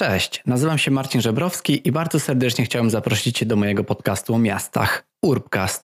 Cześć, 0.00 0.42
nazywam 0.46 0.78
się 0.78 0.90
Marcin 0.90 1.20
Żebrowski 1.20 1.88
i 1.88 1.92
bardzo 1.92 2.20
serdecznie 2.20 2.64
chciałem 2.64 2.90
zaprosić 2.90 3.38
Cię 3.38 3.46
do 3.46 3.56
mojego 3.56 3.84
podcastu 3.84 4.34
o 4.34 4.38
miastach 4.38 5.04
Urbcast. 5.22 5.89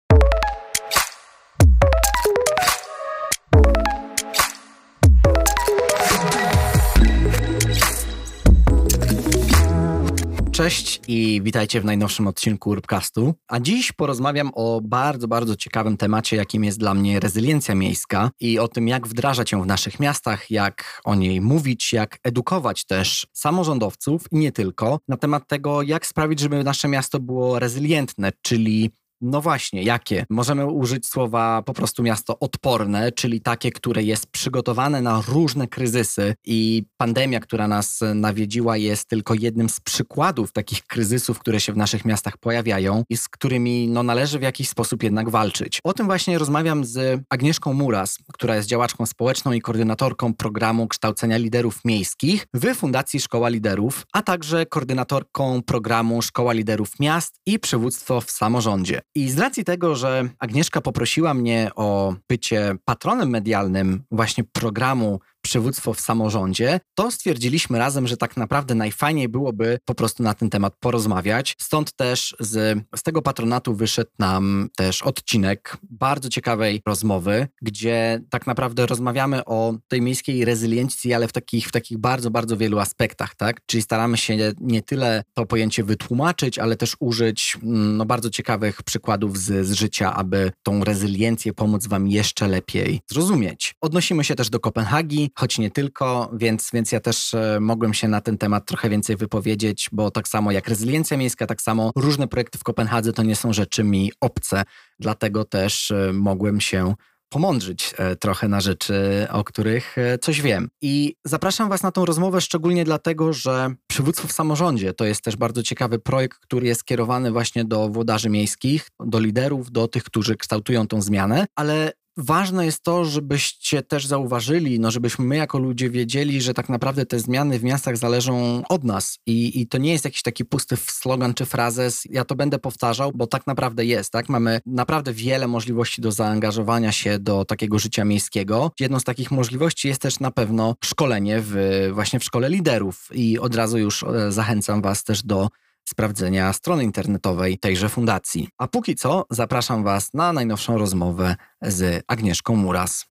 Cześć 10.66 11.00
i 11.08 11.40
witajcie 11.42 11.80
w 11.80 11.84
najnowszym 11.84 12.26
odcinku 12.26 12.70
Urbcastu. 12.70 13.34
A 13.48 13.60
dziś 13.60 13.92
porozmawiam 13.92 14.50
o 14.54 14.80
bardzo, 14.84 15.28
bardzo 15.28 15.56
ciekawym 15.56 15.96
temacie, 15.96 16.36
jakim 16.36 16.64
jest 16.64 16.78
dla 16.78 16.94
mnie 16.94 17.20
rezyliencja 17.20 17.74
miejska 17.74 18.30
i 18.40 18.58
o 18.58 18.68
tym, 18.68 18.88
jak 18.88 19.08
wdrażać 19.08 19.52
ją 19.52 19.62
w 19.62 19.66
naszych 19.66 20.00
miastach, 20.00 20.50
jak 20.50 21.00
o 21.04 21.14
niej 21.14 21.40
mówić, 21.40 21.92
jak 21.92 22.18
edukować 22.22 22.84
też 22.84 23.26
samorządowców 23.32 24.22
i 24.32 24.36
nie 24.36 24.52
tylko 24.52 25.00
na 25.08 25.16
temat 25.16 25.48
tego, 25.48 25.82
jak 25.82 26.06
sprawić, 26.06 26.40
żeby 26.40 26.64
nasze 26.64 26.88
miasto 26.88 27.20
było 27.20 27.58
rezylientne, 27.58 28.32
czyli 28.42 28.90
no 29.20 29.40
właśnie, 29.40 29.82
jakie? 29.82 30.26
Możemy 30.30 30.66
użyć 30.66 31.06
słowa 31.06 31.62
po 31.62 31.72
prostu 31.72 32.02
miasto 32.02 32.38
odporne, 32.38 33.12
czyli 33.12 33.40
takie, 33.40 33.70
które 33.70 34.02
jest 34.02 34.26
przygotowane 34.26 35.02
na 35.02 35.22
różne 35.28 35.68
kryzysy 35.68 36.34
i 36.44 36.84
pandemia, 36.96 37.40
która 37.40 37.68
nas 37.68 38.00
nawiedziła, 38.14 38.76
jest 38.76 39.08
tylko 39.08 39.34
jednym 39.34 39.68
z 39.68 39.80
przykładów 39.80 40.52
takich 40.52 40.82
kryzysów, 40.82 41.38
które 41.38 41.60
się 41.60 41.72
w 41.72 41.76
naszych 41.76 42.04
miastach 42.04 42.38
pojawiają 42.38 43.02
i 43.10 43.16
z 43.16 43.28
którymi 43.28 43.88
no, 43.88 44.02
należy 44.02 44.38
w 44.38 44.42
jakiś 44.42 44.68
sposób 44.68 45.02
jednak 45.02 45.30
walczyć. 45.30 45.80
O 45.84 45.92
tym 45.92 46.06
właśnie 46.06 46.38
rozmawiam 46.38 46.84
z 46.84 47.20
Agnieszką 47.30 47.72
Muras, 47.72 48.18
która 48.32 48.56
jest 48.56 48.68
działaczką 48.68 49.06
społeczną 49.06 49.52
i 49.52 49.60
koordynatorką 49.60 50.34
programu 50.34 50.88
kształcenia 50.88 51.36
liderów 51.36 51.80
miejskich 51.84 52.46
w 52.54 52.74
Fundacji 52.74 53.20
Szkoła 53.20 53.48
Liderów, 53.48 54.06
a 54.12 54.22
także 54.22 54.66
koordynatorką 54.66 55.62
programu 55.62 56.22
Szkoła 56.22 56.52
Liderów 56.52 57.00
Miast 57.00 57.40
i 57.46 57.58
Przywództwo 57.58 58.20
w 58.20 58.30
Samorządzie. 58.30 59.00
I 59.16 59.30
z 59.30 59.38
racji 59.38 59.64
tego, 59.64 59.96
że 59.96 60.28
Agnieszka 60.38 60.80
poprosiła 60.80 61.34
mnie 61.34 61.70
o 61.76 62.14
bycie 62.28 62.76
patronem 62.84 63.30
medialnym 63.30 64.02
właśnie 64.10 64.44
programu 64.44 65.20
przywództwo 65.46 65.94
w 65.94 66.00
samorządzie, 66.00 66.80
to 66.94 67.10
stwierdziliśmy 67.10 67.78
razem, 67.78 68.06
że 68.06 68.16
tak 68.16 68.36
naprawdę 68.36 68.74
najfajniej 68.74 69.28
byłoby 69.28 69.78
po 69.84 69.94
prostu 69.94 70.22
na 70.22 70.34
ten 70.34 70.50
temat 70.50 70.74
porozmawiać. 70.80 71.54
Stąd 71.58 71.92
też 71.92 72.36
z, 72.40 72.78
z 72.96 73.02
tego 73.02 73.22
patronatu 73.22 73.74
wyszedł 73.74 74.10
nam 74.18 74.68
też 74.76 75.02
odcinek 75.02 75.76
bardzo 75.82 76.28
ciekawej 76.28 76.82
rozmowy, 76.86 77.48
gdzie 77.62 78.20
tak 78.30 78.46
naprawdę 78.46 78.86
rozmawiamy 78.86 79.44
o 79.44 79.74
tej 79.88 80.02
miejskiej 80.02 80.44
rezyliencji, 80.44 81.14
ale 81.14 81.28
w 81.28 81.32
takich, 81.32 81.68
w 81.68 81.72
takich 81.72 81.98
bardzo, 81.98 82.30
bardzo 82.30 82.56
wielu 82.56 82.78
aspektach, 82.78 83.34
tak? 83.34 83.60
Czyli 83.66 83.82
staramy 83.82 84.16
się 84.16 84.36
nie 84.60 84.82
tyle 84.82 85.24
to 85.34 85.46
pojęcie 85.46 85.84
wytłumaczyć, 85.84 86.58
ale 86.58 86.76
też 86.76 86.96
użyć 87.00 87.58
mm, 87.62 87.96
no, 87.96 88.06
bardzo 88.06 88.30
ciekawych 88.30 88.82
przykładów 88.82 89.38
z, 89.38 89.66
z 89.66 89.72
życia, 89.72 90.14
aby 90.14 90.52
tą 90.62 90.84
rezyliencję 90.84 91.52
pomóc 91.52 91.86
Wam 91.86 92.08
jeszcze 92.08 92.48
lepiej 92.48 93.00
zrozumieć. 93.10 93.74
Odnosimy 93.80 94.24
się 94.24 94.34
też 94.34 94.50
do 94.50 94.60
Kopenhagi, 94.60 95.30
choć 95.38 95.58
nie 95.58 95.70
tylko, 95.70 96.30
więc, 96.32 96.70
więc 96.72 96.92
ja 96.92 97.00
też 97.00 97.34
e, 97.34 97.58
mogłem 97.60 97.94
się 97.94 98.08
na 98.08 98.20
ten 98.20 98.38
temat 98.38 98.66
trochę 98.66 98.90
więcej 98.90 99.16
wypowiedzieć, 99.16 99.88
bo 99.92 100.10
tak 100.10 100.28
samo 100.28 100.52
jak 100.52 100.68
rezyliencja 100.68 101.16
miejska, 101.16 101.46
tak 101.46 101.62
samo 101.62 101.90
różne 101.96 102.28
projekty 102.28 102.58
w 102.58 102.64
Kopenhadze 102.64 103.12
to 103.12 103.22
nie 103.22 103.36
są 103.36 103.52
rzeczy 103.52 103.84
mi 103.84 104.12
obce, 104.20 104.62
dlatego 104.98 105.44
też 105.44 105.90
e, 105.90 106.12
mogłem 106.12 106.60
się 106.60 106.94
pomądrzyć 107.28 107.94
e, 107.98 108.16
trochę 108.16 108.48
na 108.48 108.60
rzeczy, 108.60 109.26
o 109.30 109.44
których 109.44 109.96
coś 110.20 110.40
wiem. 110.40 110.68
I 110.82 111.14
zapraszam 111.24 111.68
Was 111.68 111.82
na 111.82 111.92
tą 111.92 112.04
rozmowę 112.04 112.40
szczególnie 112.40 112.84
dlatego, 112.84 113.32
że 113.32 113.74
przywództwo 113.86 114.28
w 114.28 114.32
samorządzie 114.32 114.92
to 114.92 115.04
jest 115.04 115.22
też 115.22 115.36
bardzo 115.36 115.62
ciekawy 115.62 115.98
projekt, 115.98 116.38
który 116.38 116.66
jest 116.66 116.80
skierowany 116.80 117.32
właśnie 117.32 117.64
do 117.64 117.88
włodarzy 117.88 118.30
miejskich, 118.30 118.88
do 119.06 119.20
liderów, 119.20 119.70
do 119.70 119.88
tych, 119.88 120.04
którzy 120.04 120.36
kształtują 120.36 120.86
tą 120.86 121.02
zmianę, 121.02 121.46
ale 121.56 121.92
ważne 122.16 122.66
jest 122.66 122.82
to, 122.82 123.04
żebyście 123.04 123.82
też 123.82 124.06
zauważyli, 124.06 124.80
no 124.80 124.90
żebyśmy 124.90 125.24
my 125.24 125.36
jako 125.36 125.58
ludzie 125.58 125.90
wiedzieli, 125.90 126.40
że 126.40 126.54
tak 126.54 126.68
naprawdę 126.68 127.06
te 127.06 127.20
zmiany 127.20 127.58
w 127.58 127.64
miastach 127.64 127.96
zależą 127.96 128.62
od 128.68 128.84
nas 128.84 129.18
i, 129.26 129.60
i 129.60 129.66
to 129.66 129.78
nie 129.78 129.92
jest 129.92 130.04
jakiś 130.04 130.22
taki 130.22 130.44
pusty 130.44 130.76
slogan 130.76 131.34
czy 131.34 131.44
frazes. 131.44 132.04
Ja 132.10 132.24
to 132.24 132.34
będę 132.34 132.58
powtarzał, 132.58 133.12
bo 133.14 133.26
tak 133.26 133.46
naprawdę 133.46 133.84
jest, 133.84 134.12
tak? 134.12 134.28
Mamy 134.28 134.60
naprawdę 134.66 135.12
wiele 135.12 135.48
możliwości 135.48 136.02
do 136.02 136.12
zaangażowania 136.12 136.92
się 136.92 137.18
do 137.18 137.44
takiego 137.44 137.78
życia 137.78 138.04
miejskiego. 138.04 138.72
Jedną 138.80 139.00
z 139.00 139.04
takich 139.04 139.30
możliwości 139.30 139.88
jest 139.88 140.02
też 140.02 140.20
na 140.20 140.30
pewno 140.30 140.74
szkolenie 140.84 141.40
w, 141.42 141.54
właśnie 141.92 142.20
w 142.20 142.24
szkole 142.24 142.48
liderów 142.50 143.08
i 143.12 143.38
od 143.38 143.54
razu 143.54 143.78
już 143.78 144.02
e, 144.02 144.32
zachęcam 144.32 144.82
Was 144.82 145.04
też 145.04 145.22
do 145.22 145.48
sprawdzenia 145.88 146.52
strony 146.52 146.84
internetowej 146.84 147.58
tejże 147.58 147.88
fundacji. 147.88 148.48
A 148.58 148.68
póki 148.68 148.94
co 148.94 149.24
zapraszam 149.30 149.84
Was 149.84 150.14
na 150.14 150.32
najnowszą 150.32 150.78
rozmowę 150.78 151.36
z 151.62 152.04
Agnieszką 152.08 152.56
Muras. 152.56 153.06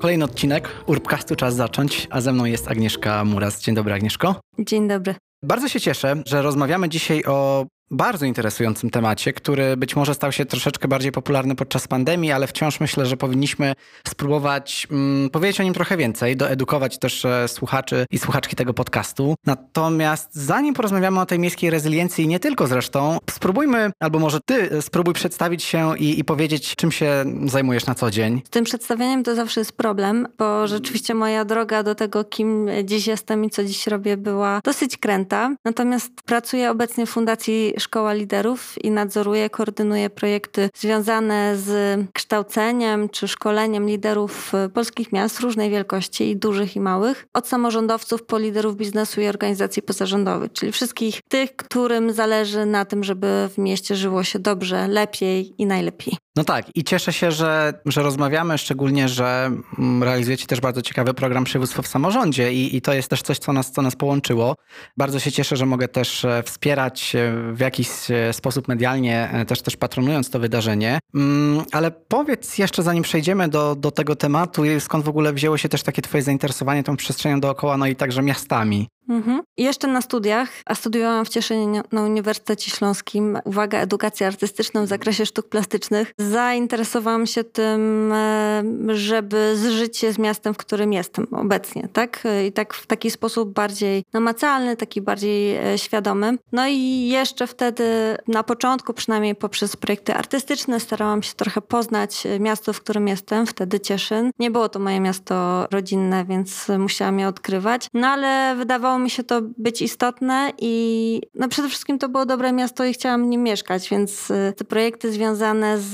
Kolejny 0.00 0.24
odcinek 0.24 0.68
Urbcastu 0.86 1.36
czas 1.36 1.54
zacząć, 1.54 2.08
a 2.10 2.20
ze 2.20 2.32
mną 2.32 2.44
jest 2.44 2.68
Agnieszka 2.68 3.24
Muras. 3.24 3.60
Dzień 3.60 3.74
dobry 3.74 3.94
Agnieszko. 3.94 4.40
Dzień 4.58 4.88
dobry. 4.88 5.14
Bardzo 5.44 5.68
się 5.68 5.80
cieszę, 5.80 6.22
że 6.26 6.42
rozmawiamy 6.42 6.88
dzisiaj 6.88 7.24
o 7.24 7.66
bardzo 7.90 8.26
interesującym 8.26 8.90
temacie, 8.90 9.32
który 9.32 9.76
być 9.76 9.96
może 9.96 10.14
stał 10.14 10.32
się 10.32 10.44
troszeczkę 10.44 10.88
bardziej 10.88 11.12
popularny 11.12 11.54
podczas 11.54 11.88
pandemii, 11.88 12.32
ale 12.32 12.46
wciąż 12.46 12.80
myślę, 12.80 13.06
że 13.06 13.16
powinniśmy 13.16 13.72
spróbować 14.08 14.86
mm, 14.90 15.30
powiedzieć 15.30 15.60
o 15.60 15.62
nim 15.62 15.74
trochę 15.74 15.96
więcej, 15.96 16.36
doedukować 16.36 16.98
też 16.98 17.24
e, 17.24 17.48
słuchaczy 17.48 18.06
i 18.10 18.18
słuchaczki 18.18 18.56
tego 18.56 18.74
podcastu. 18.74 19.34
Natomiast 19.46 20.28
zanim 20.32 20.74
porozmawiamy 20.74 21.20
o 21.20 21.26
tej 21.26 21.38
miejskiej 21.38 21.70
rezyliencji, 21.70 22.28
nie 22.28 22.40
tylko 22.40 22.66
zresztą, 22.66 23.18
spróbujmy, 23.30 23.90
albo 24.00 24.18
może 24.18 24.40
ty 24.46 24.70
e, 24.70 24.82
spróbuj 24.82 25.14
przedstawić 25.14 25.62
się 25.62 25.98
i, 25.98 26.18
i 26.20 26.24
powiedzieć, 26.24 26.76
czym 26.76 26.92
się 26.92 27.24
zajmujesz 27.44 27.86
na 27.86 27.94
co 27.94 28.10
dzień. 28.10 28.42
Z 28.46 28.50
tym 28.50 28.64
przedstawieniem 28.64 29.22
to 29.22 29.34
zawsze 29.34 29.60
jest 29.60 29.76
problem, 29.76 30.28
bo 30.38 30.66
rzeczywiście 30.66 31.14
moja 31.14 31.44
droga 31.44 31.82
do 31.82 31.94
tego, 31.94 32.24
kim 32.24 32.68
dziś 32.84 33.06
jestem 33.06 33.44
i 33.44 33.50
co 33.50 33.64
dziś 33.64 33.86
robię, 33.86 34.16
była 34.16 34.60
dosyć 34.64 34.96
kręta. 34.96 35.56
Natomiast 35.64 36.12
pracuję 36.26 36.70
obecnie 36.70 37.06
w 37.06 37.10
Fundacji 37.10 37.73
Szkoła 37.78 38.12
Liderów 38.12 38.84
i 38.84 38.90
nadzoruję, 38.90 39.50
koordynuję 39.50 40.10
projekty 40.10 40.70
związane 40.74 41.56
z 41.56 42.00
kształceniem 42.12 43.08
czy 43.08 43.28
szkoleniem 43.28 43.86
liderów 43.86 44.52
polskich 44.74 45.12
miast 45.12 45.40
różnej 45.40 45.70
wielkości, 45.70 46.30
i 46.30 46.36
dużych 46.36 46.76
i 46.76 46.80
małych, 46.80 47.26
od 47.34 47.48
samorządowców 47.48 48.22
po 48.22 48.38
liderów 48.38 48.76
biznesu 48.76 49.20
i 49.20 49.26
organizacji 49.26 49.82
pozarządowych, 49.82 50.52
czyli 50.52 50.72
wszystkich 50.72 51.22
tych, 51.28 51.56
którym 51.56 52.12
zależy 52.12 52.66
na 52.66 52.84
tym, 52.84 53.04
żeby 53.04 53.48
w 53.54 53.58
mieście 53.58 53.96
żyło 53.96 54.24
się 54.24 54.38
dobrze, 54.38 54.88
lepiej 54.88 55.54
i 55.58 55.66
najlepiej. 55.66 56.23
No 56.36 56.44
tak, 56.44 56.76
i 56.76 56.84
cieszę 56.84 57.12
się, 57.12 57.32
że, 57.32 57.74
że 57.86 58.02
rozmawiamy, 58.02 58.58
szczególnie, 58.58 59.08
że 59.08 59.50
mm, 59.78 60.02
realizujecie 60.02 60.46
też 60.46 60.60
bardzo 60.60 60.82
ciekawy 60.82 61.14
program 61.14 61.44
przywództwa 61.44 61.82
w 61.82 61.86
samorządzie 61.86 62.52
i, 62.52 62.76
i 62.76 62.80
to 62.82 62.94
jest 62.94 63.08
też 63.08 63.22
coś, 63.22 63.38
co 63.38 63.52
nas, 63.52 63.70
co 63.70 63.82
nas 63.82 63.96
połączyło. 63.96 64.56
Bardzo 64.96 65.18
się 65.20 65.32
cieszę, 65.32 65.56
że 65.56 65.66
mogę 65.66 65.88
też 65.88 66.24
e, 66.24 66.42
wspierać 66.42 67.16
e, 67.16 67.32
w 67.52 67.60
jakiś 67.60 67.88
e, 68.10 68.32
sposób 68.32 68.68
medialnie, 68.68 69.44
też 69.46 69.62
też 69.62 69.76
patronując 69.76 70.30
to 70.30 70.38
wydarzenie. 70.38 70.98
Mm, 71.14 71.64
ale 71.72 71.90
powiedz 71.90 72.58
jeszcze, 72.58 72.82
zanim 72.82 73.02
przejdziemy 73.02 73.48
do, 73.48 73.74
do 73.74 73.90
tego 73.90 74.16
tematu, 74.16 74.62
skąd 74.80 75.04
w 75.04 75.08
ogóle 75.08 75.32
wzięło 75.32 75.58
się 75.58 75.68
też 75.68 75.82
takie 75.82 76.02
twoje 76.02 76.22
zainteresowanie 76.22 76.82
tą 76.82 76.96
przestrzenią 76.96 77.40
dookoła, 77.40 77.76
no 77.76 77.86
i 77.86 77.96
także 77.96 78.22
miastami? 78.22 78.88
Mhm. 79.08 79.42
Jeszcze 79.56 79.88
na 79.88 80.00
studiach, 80.00 80.48
a 80.66 80.74
studiowałam 80.74 81.24
w 81.24 81.28
Cieszynie 81.28 81.82
na 81.92 82.02
Uniwersytecie 82.02 82.70
Śląskim, 82.70 83.38
uwaga, 83.44 83.78
edukację 83.78 84.26
artystyczną 84.26 84.84
w 84.84 84.88
zakresie 84.88 85.26
sztuk 85.26 85.48
plastycznych. 85.48 86.12
Zainteresowałam 86.18 87.26
się 87.26 87.44
tym, 87.44 88.12
e, 88.12 88.62
żeby 88.88 89.56
zżyć 89.56 89.98
się 89.98 90.12
z 90.12 90.18
miastem, 90.18 90.54
w 90.54 90.56
którym 90.56 90.92
jestem 90.92 91.26
obecnie, 91.30 91.88
tak? 91.92 92.22
I 92.48 92.52
tak 92.52 92.74
w 92.74 92.86
taki 92.86 93.10
sposób 93.10 93.52
bardziej 93.52 94.04
namacalny, 94.12 94.76
taki 94.76 95.00
bardziej 95.00 95.56
e, 95.56 95.78
świadomy. 95.78 96.38
No 96.52 96.66
i 96.68 97.08
jeszcze 97.08 97.46
wtedy, 97.46 97.84
na 98.28 98.42
początku 98.42 98.94
przynajmniej 98.94 99.34
poprzez 99.34 99.76
projekty 99.76 100.14
artystyczne, 100.14 100.80
starałam 100.80 101.22
się 101.22 101.34
trochę 101.34 101.60
poznać 101.60 102.26
e, 102.26 102.40
miasto, 102.40 102.72
w 102.72 102.80
którym 102.80 103.08
jestem, 103.08 103.46
wtedy 103.46 103.80
Cieszyn. 103.80 104.30
Nie 104.38 104.50
było 104.50 104.68
to 104.68 104.78
moje 104.78 105.00
miasto 105.00 105.66
rodzinne, 105.70 106.24
więc 106.24 106.68
musiałam 106.78 107.18
je 107.18 107.28
odkrywać. 107.28 107.88
No 107.94 108.08
ale 108.08 108.54
wydawało 108.56 108.93
wydawało 108.94 109.04
mi 109.04 109.10
się 109.10 109.24
to 109.24 109.40
być 109.58 109.82
istotne 109.82 110.52
i 110.58 111.20
no 111.34 111.48
przede 111.48 111.68
wszystkim 111.68 111.98
to 111.98 112.08
było 112.08 112.26
dobre 112.26 112.52
miasto 112.52 112.84
i 112.84 112.92
chciałam 112.92 113.24
w 113.24 113.26
nim 113.26 113.42
mieszkać, 113.42 113.88
więc 113.90 114.30
y, 114.30 114.52
te 114.56 114.64
projekty 114.64 115.12
związane 115.12 115.78
z, 115.78 115.90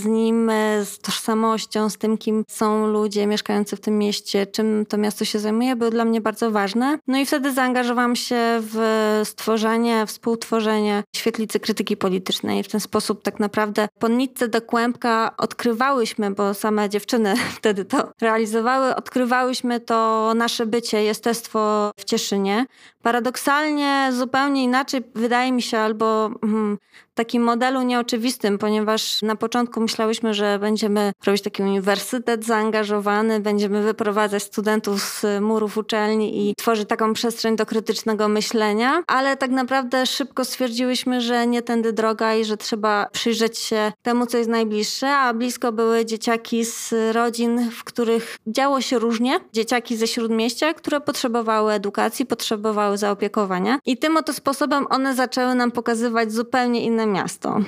z 0.00 0.04
nim, 0.04 0.50
z 0.84 0.98
tożsamością, 0.98 1.90
z 1.90 1.98
tym, 1.98 2.18
kim 2.18 2.44
są 2.48 2.86
ludzie 2.86 3.26
mieszkający 3.26 3.76
w 3.76 3.80
tym 3.80 3.98
mieście, 3.98 4.46
czym 4.46 4.86
to 4.88 4.98
miasto 4.98 5.24
się 5.24 5.38
zajmuje, 5.38 5.76
były 5.76 5.90
dla 5.90 6.04
mnie 6.04 6.20
bardzo 6.20 6.50
ważne. 6.50 6.98
No 7.06 7.18
i 7.18 7.26
wtedy 7.26 7.52
zaangażowałam 7.52 8.16
się 8.16 8.36
w 8.60 9.20
stworzenie, 9.24 10.06
współtworzenie 10.06 11.02
świetlicy 11.16 11.60
krytyki 11.60 11.96
politycznej. 11.96 12.62
W 12.62 12.68
ten 12.68 12.80
sposób 12.80 13.22
tak 13.22 13.40
naprawdę 13.40 13.88
po 13.98 14.08
nitce 14.08 14.48
do 14.48 14.62
kłębka 14.62 15.34
odkrywałyśmy, 15.38 16.30
bo 16.30 16.54
same 16.54 16.88
dziewczyny 16.88 17.34
wtedy 17.58 17.84
to 17.84 18.12
realizowały, 18.20 18.96
odkrywałyśmy 18.96 19.80
to 19.80 20.32
nasze 20.34 20.66
bycie, 20.66 21.02
jestestwo 21.02 21.90
w 21.96 22.04
Cieszynie 22.04 22.41
nie, 22.42 22.66
Paradoksalnie 23.02 24.10
zupełnie 24.12 24.64
inaczej 24.64 25.02
wydaje 25.14 25.52
mi 25.52 25.62
się, 25.62 25.78
albo 25.78 26.30
hmm, 26.40 26.78
takim 27.14 27.42
modelu 27.42 27.82
nieoczywistym, 27.82 28.58
ponieważ 28.58 29.22
na 29.22 29.36
początku 29.36 29.80
myślałyśmy, 29.80 30.34
że 30.34 30.58
będziemy 30.58 31.12
robić 31.26 31.42
taki 31.42 31.62
uniwersytet 31.62 32.44
zaangażowany, 32.44 33.40
będziemy 33.40 33.82
wyprowadzać 33.82 34.42
studentów 34.42 35.02
z 35.02 35.40
murów 35.40 35.76
uczelni 35.76 36.50
i 36.50 36.54
tworzyć 36.54 36.88
taką 36.88 37.12
przestrzeń 37.12 37.56
do 37.56 37.66
krytycznego 37.66 38.28
myślenia, 38.28 39.02
ale 39.06 39.36
tak 39.36 39.50
naprawdę 39.50 40.06
szybko 40.06 40.44
stwierdziłyśmy, 40.44 41.20
że 41.20 41.46
nie 41.46 41.62
tędy 41.62 41.92
droga 41.92 42.34
i 42.34 42.44
że 42.44 42.56
trzeba 42.56 43.08
przyjrzeć 43.12 43.58
się 43.58 43.92
temu, 44.02 44.26
co 44.26 44.38
jest 44.38 44.50
najbliższe, 44.50 45.10
a 45.10 45.34
blisko 45.34 45.72
były 45.72 46.06
dzieciaki 46.06 46.64
z 46.64 46.94
rodzin, 47.12 47.70
w 47.70 47.84
których 47.84 48.36
działo 48.46 48.80
się 48.80 48.98
różnie, 48.98 49.40
dzieciaki 49.52 49.96
ze 49.96 50.06
śródmieścia, 50.06 50.74
które 50.74 51.00
potrzebowały 51.00 51.72
edukacji, 51.72 52.26
potrzebowały 52.26 52.91
zaopiekowania 52.96 53.78
i 53.86 53.96
tym 53.96 54.16
oto 54.16 54.32
sposobem 54.32 54.86
one 54.90 55.14
zaczęły 55.14 55.54
nam 55.54 55.70
pokazywać 55.70 56.32
zupełnie 56.32 56.84
inne 56.84 57.06
miasto. 57.06 57.58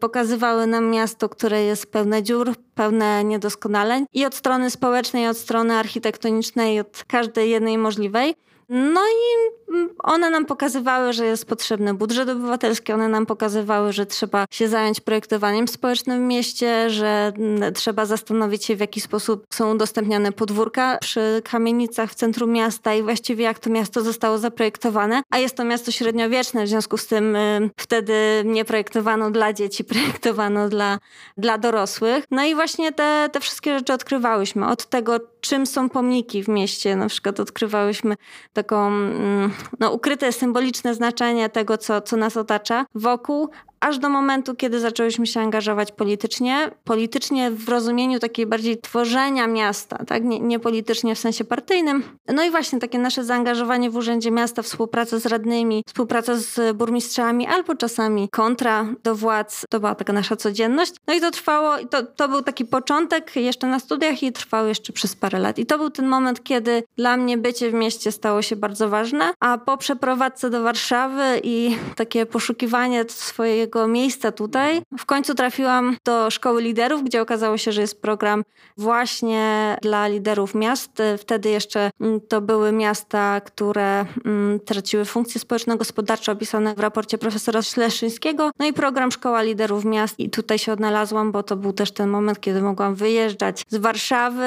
Pokazywały 0.00 0.66
nam 0.66 0.90
miasto, 0.90 1.28
które 1.28 1.62
jest 1.62 1.92
pełne 1.92 2.22
dziur, 2.22 2.54
pełne 2.74 3.24
niedoskonaleń 3.24 4.06
i 4.12 4.26
od 4.26 4.34
strony 4.34 4.70
społecznej, 4.70 5.28
od 5.28 5.38
strony 5.38 5.74
architektonicznej, 5.74 6.80
od 6.80 7.04
każdej 7.06 7.50
jednej 7.50 7.78
możliwej. 7.78 8.34
No 8.68 9.00
i 9.00 9.58
one 9.98 10.30
nam 10.30 10.46
pokazywały, 10.46 11.12
że 11.12 11.26
jest 11.26 11.44
potrzebny 11.44 11.94
budżet 11.94 12.28
obywatelski, 12.28 12.92
one 12.92 13.08
nam 13.08 13.26
pokazywały, 13.26 13.92
że 13.92 14.06
trzeba 14.06 14.46
się 14.50 14.68
zająć 14.68 15.00
projektowaniem 15.00 15.68
społecznym 15.68 16.18
w 16.18 16.26
mieście, 16.28 16.90
że 16.90 17.32
trzeba 17.74 18.06
zastanowić 18.06 18.64
się, 18.64 18.76
w 18.76 18.80
jaki 18.80 19.00
sposób 19.00 19.46
są 19.52 19.74
udostępniane 19.74 20.32
podwórka 20.32 20.98
przy 21.00 21.42
kamienicach 21.44 22.10
w 22.10 22.14
centrum 22.14 22.52
miasta 22.52 22.94
i 22.94 23.02
właściwie 23.02 23.44
jak 23.44 23.58
to 23.58 23.70
miasto 23.70 24.02
zostało 24.02 24.38
zaprojektowane. 24.38 25.22
A 25.30 25.38
jest 25.38 25.56
to 25.56 25.64
miasto 25.64 25.90
średniowieczne, 25.90 26.64
w 26.64 26.68
związku 26.68 26.96
z 26.96 27.06
tym 27.06 27.36
y, 27.36 27.70
wtedy 27.76 28.42
nie 28.44 28.64
projektowano 28.64 29.30
dla 29.30 29.52
dzieci, 29.52 29.84
projektowano 29.94 30.68
dla, 30.68 30.98
dla 31.36 31.58
dorosłych. 31.58 32.24
No 32.30 32.44
i 32.44 32.54
właśnie 32.54 32.92
te, 32.92 33.28
te 33.32 33.40
wszystkie 33.40 33.78
rzeczy 33.78 33.92
odkrywałyśmy. 33.92 34.66
Od 34.68 34.86
tego, 34.86 35.20
czym 35.40 35.66
są 35.66 35.88
pomniki 35.88 36.42
w 36.42 36.48
mieście, 36.48 36.96
na 36.96 37.08
przykład 37.08 37.40
odkrywałyśmy 37.40 38.14
taką 38.62 38.86
mm, 38.86 39.50
no, 39.80 39.90
ukryte 39.90 40.32
symboliczne 40.32 40.94
znaczenie 40.94 41.48
tego, 41.48 41.78
co, 41.78 42.00
co 42.00 42.16
nas 42.16 42.36
otacza 42.36 42.86
wokół, 42.94 43.48
aż 43.80 43.98
do 43.98 44.08
momentu, 44.08 44.54
kiedy 44.54 44.80
zaczęłyśmy 44.80 45.26
się 45.26 45.40
angażować 45.40 45.92
politycznie. 45.92 46.70
Politycznie 46.84 47.50
w 47.50 47.68
rozumieniu 47.68 48.18
takiej 48.18 48.46
bardziej 48.46 48.78
tworzenia 48.78 49.46
miasta, 49.46 50.04
tak? 50.06 50.24
nie, 50.24 50.40
nie 50.40 50.58
politycznie 50.58 51.14
w 51.14 51.18
sensie 51.18 51.44
partyjnym. 51.44 52.02
No 52.28 52.44
i 52.44 52.50
właśnie 52.50 52.78
takie 52.78 52.98
nasze 52.98 53.24
zaangażowanie 53.24 53.90
w 53.90 53.96
Urzędzie 53.96 54.30
Miasta, 54.30 54.62
współpraca 54.62 55.18
z 55.18 55.26
radnymi, 55.26 55.84
współpraca 55.86 56.36
z 56.36 56.76
burmistrzami, 56.76 57.46
albo 57.46 57.74
czasami 57.74 58.28
kontra 58.28 58.86
do 59.04 59.14
władz. 59.14 59.64
To 59.70 59.80
była 59.80 59.94
taka 59.94 60.12
nasza 60.12 60.36
codzienność. 60.36 60.92
No 61.06 61.14
i 61.14 61.20
to 61.20 61.30
trwało, 61.30 61.76
to, 61.90 62.02
to 62.02 62.28
był 62.28 62.42
taki 62.42 62.64
początek 62.64 63.36
jeszcze 63.36 63.66
na 63.66 63.78
studiach 63.78 64.22
i 64.22 64.32
trwał 64.32 64.66
jeszcze 64.66 64.92
przez 64.92 65.16
parę 65.16 65.38
lat. 65.38 65.58
I 65.58 65.66
to 65.66 65.78
był 65.78 65.90
ten 65.90 66.06
moment, 66.06 66.44
kiedy 66.44 66.82
dla 66.96 67.16
mnie 67.16 67.38
bycie 67.38 67.70
w 67.70 67.74
mieście 67.74 68.12
stało 68.12 68.42
się 68.42 68.56
bardzo 68.56 68.88
ważne, 68.88 69.32
a 69.40 69.58
po 69.58 69.76
przeprowadzce 69.76 70.50
do 70.50 70.62
Warszawy 70.62 71.40
i 71.42 71.76
takie 71.96 72.26
poszukiwanie 72.26 73.04
swojej 73.08 73.67
miejsca 73.88 74.32
tutaj. 74.32 74.82
W 74.98 75.06
końcu 75.06 75.34
trafiłam 75.34 75.96
do 76.04 76.30
szkoły 76.30 76.62
liderów, 76.62 77.04
gdzie 77.04 77.22
okazało 77.22 77.58
się, 77.58 77.72
że 77.72 77.80
jest 77.80 78.02
program 78.02 78.44
właśnie 78.76 79.76
dla 79.82 80.08
liderów 80.08 80.54
miast. 80.54 81.02
Wtedy 81.18 81.50
jeszcze 81.50 81.90
mm, 82.00 82.20
to 82.20 82.40
były 82.40 82.72
miasta, 82.72 83.40
które 83.40 84.06
mm, 84.24 84.60
traciły 84.60 85.04
funkcje 85.04 85.40
społeczno-gospodarcze 85.40 86.32
opisane 86.32 86.74
w 86.74 86.80
raporcie 86.80 87.18
profesora 87.18 87.62
Śleszyńskiego. 87.62 88.50
No 88.58 88.66
i 88.66 88.72
program 88.72 89.12
Szkoła 89.12 89.42
Liderów 89.42 89.84
Miast 89.84 90.18
i 90.18 90.30
tutaj 90.30 90.58
się 90.58 90.72
odnalazłam, 90.72 91.32
bo 91.32 91.42
to 91.42 91.56
był 91.56 91.72
też 91.72 91.92
ten 91.92 92.08
moment, 92.08 92.40
kiedy 92.40 92.62
mogłam 92.62 92.94
wyjeżdżać 92.94 93.64
z 93.68 93.76
Warszawy 93.76 94.46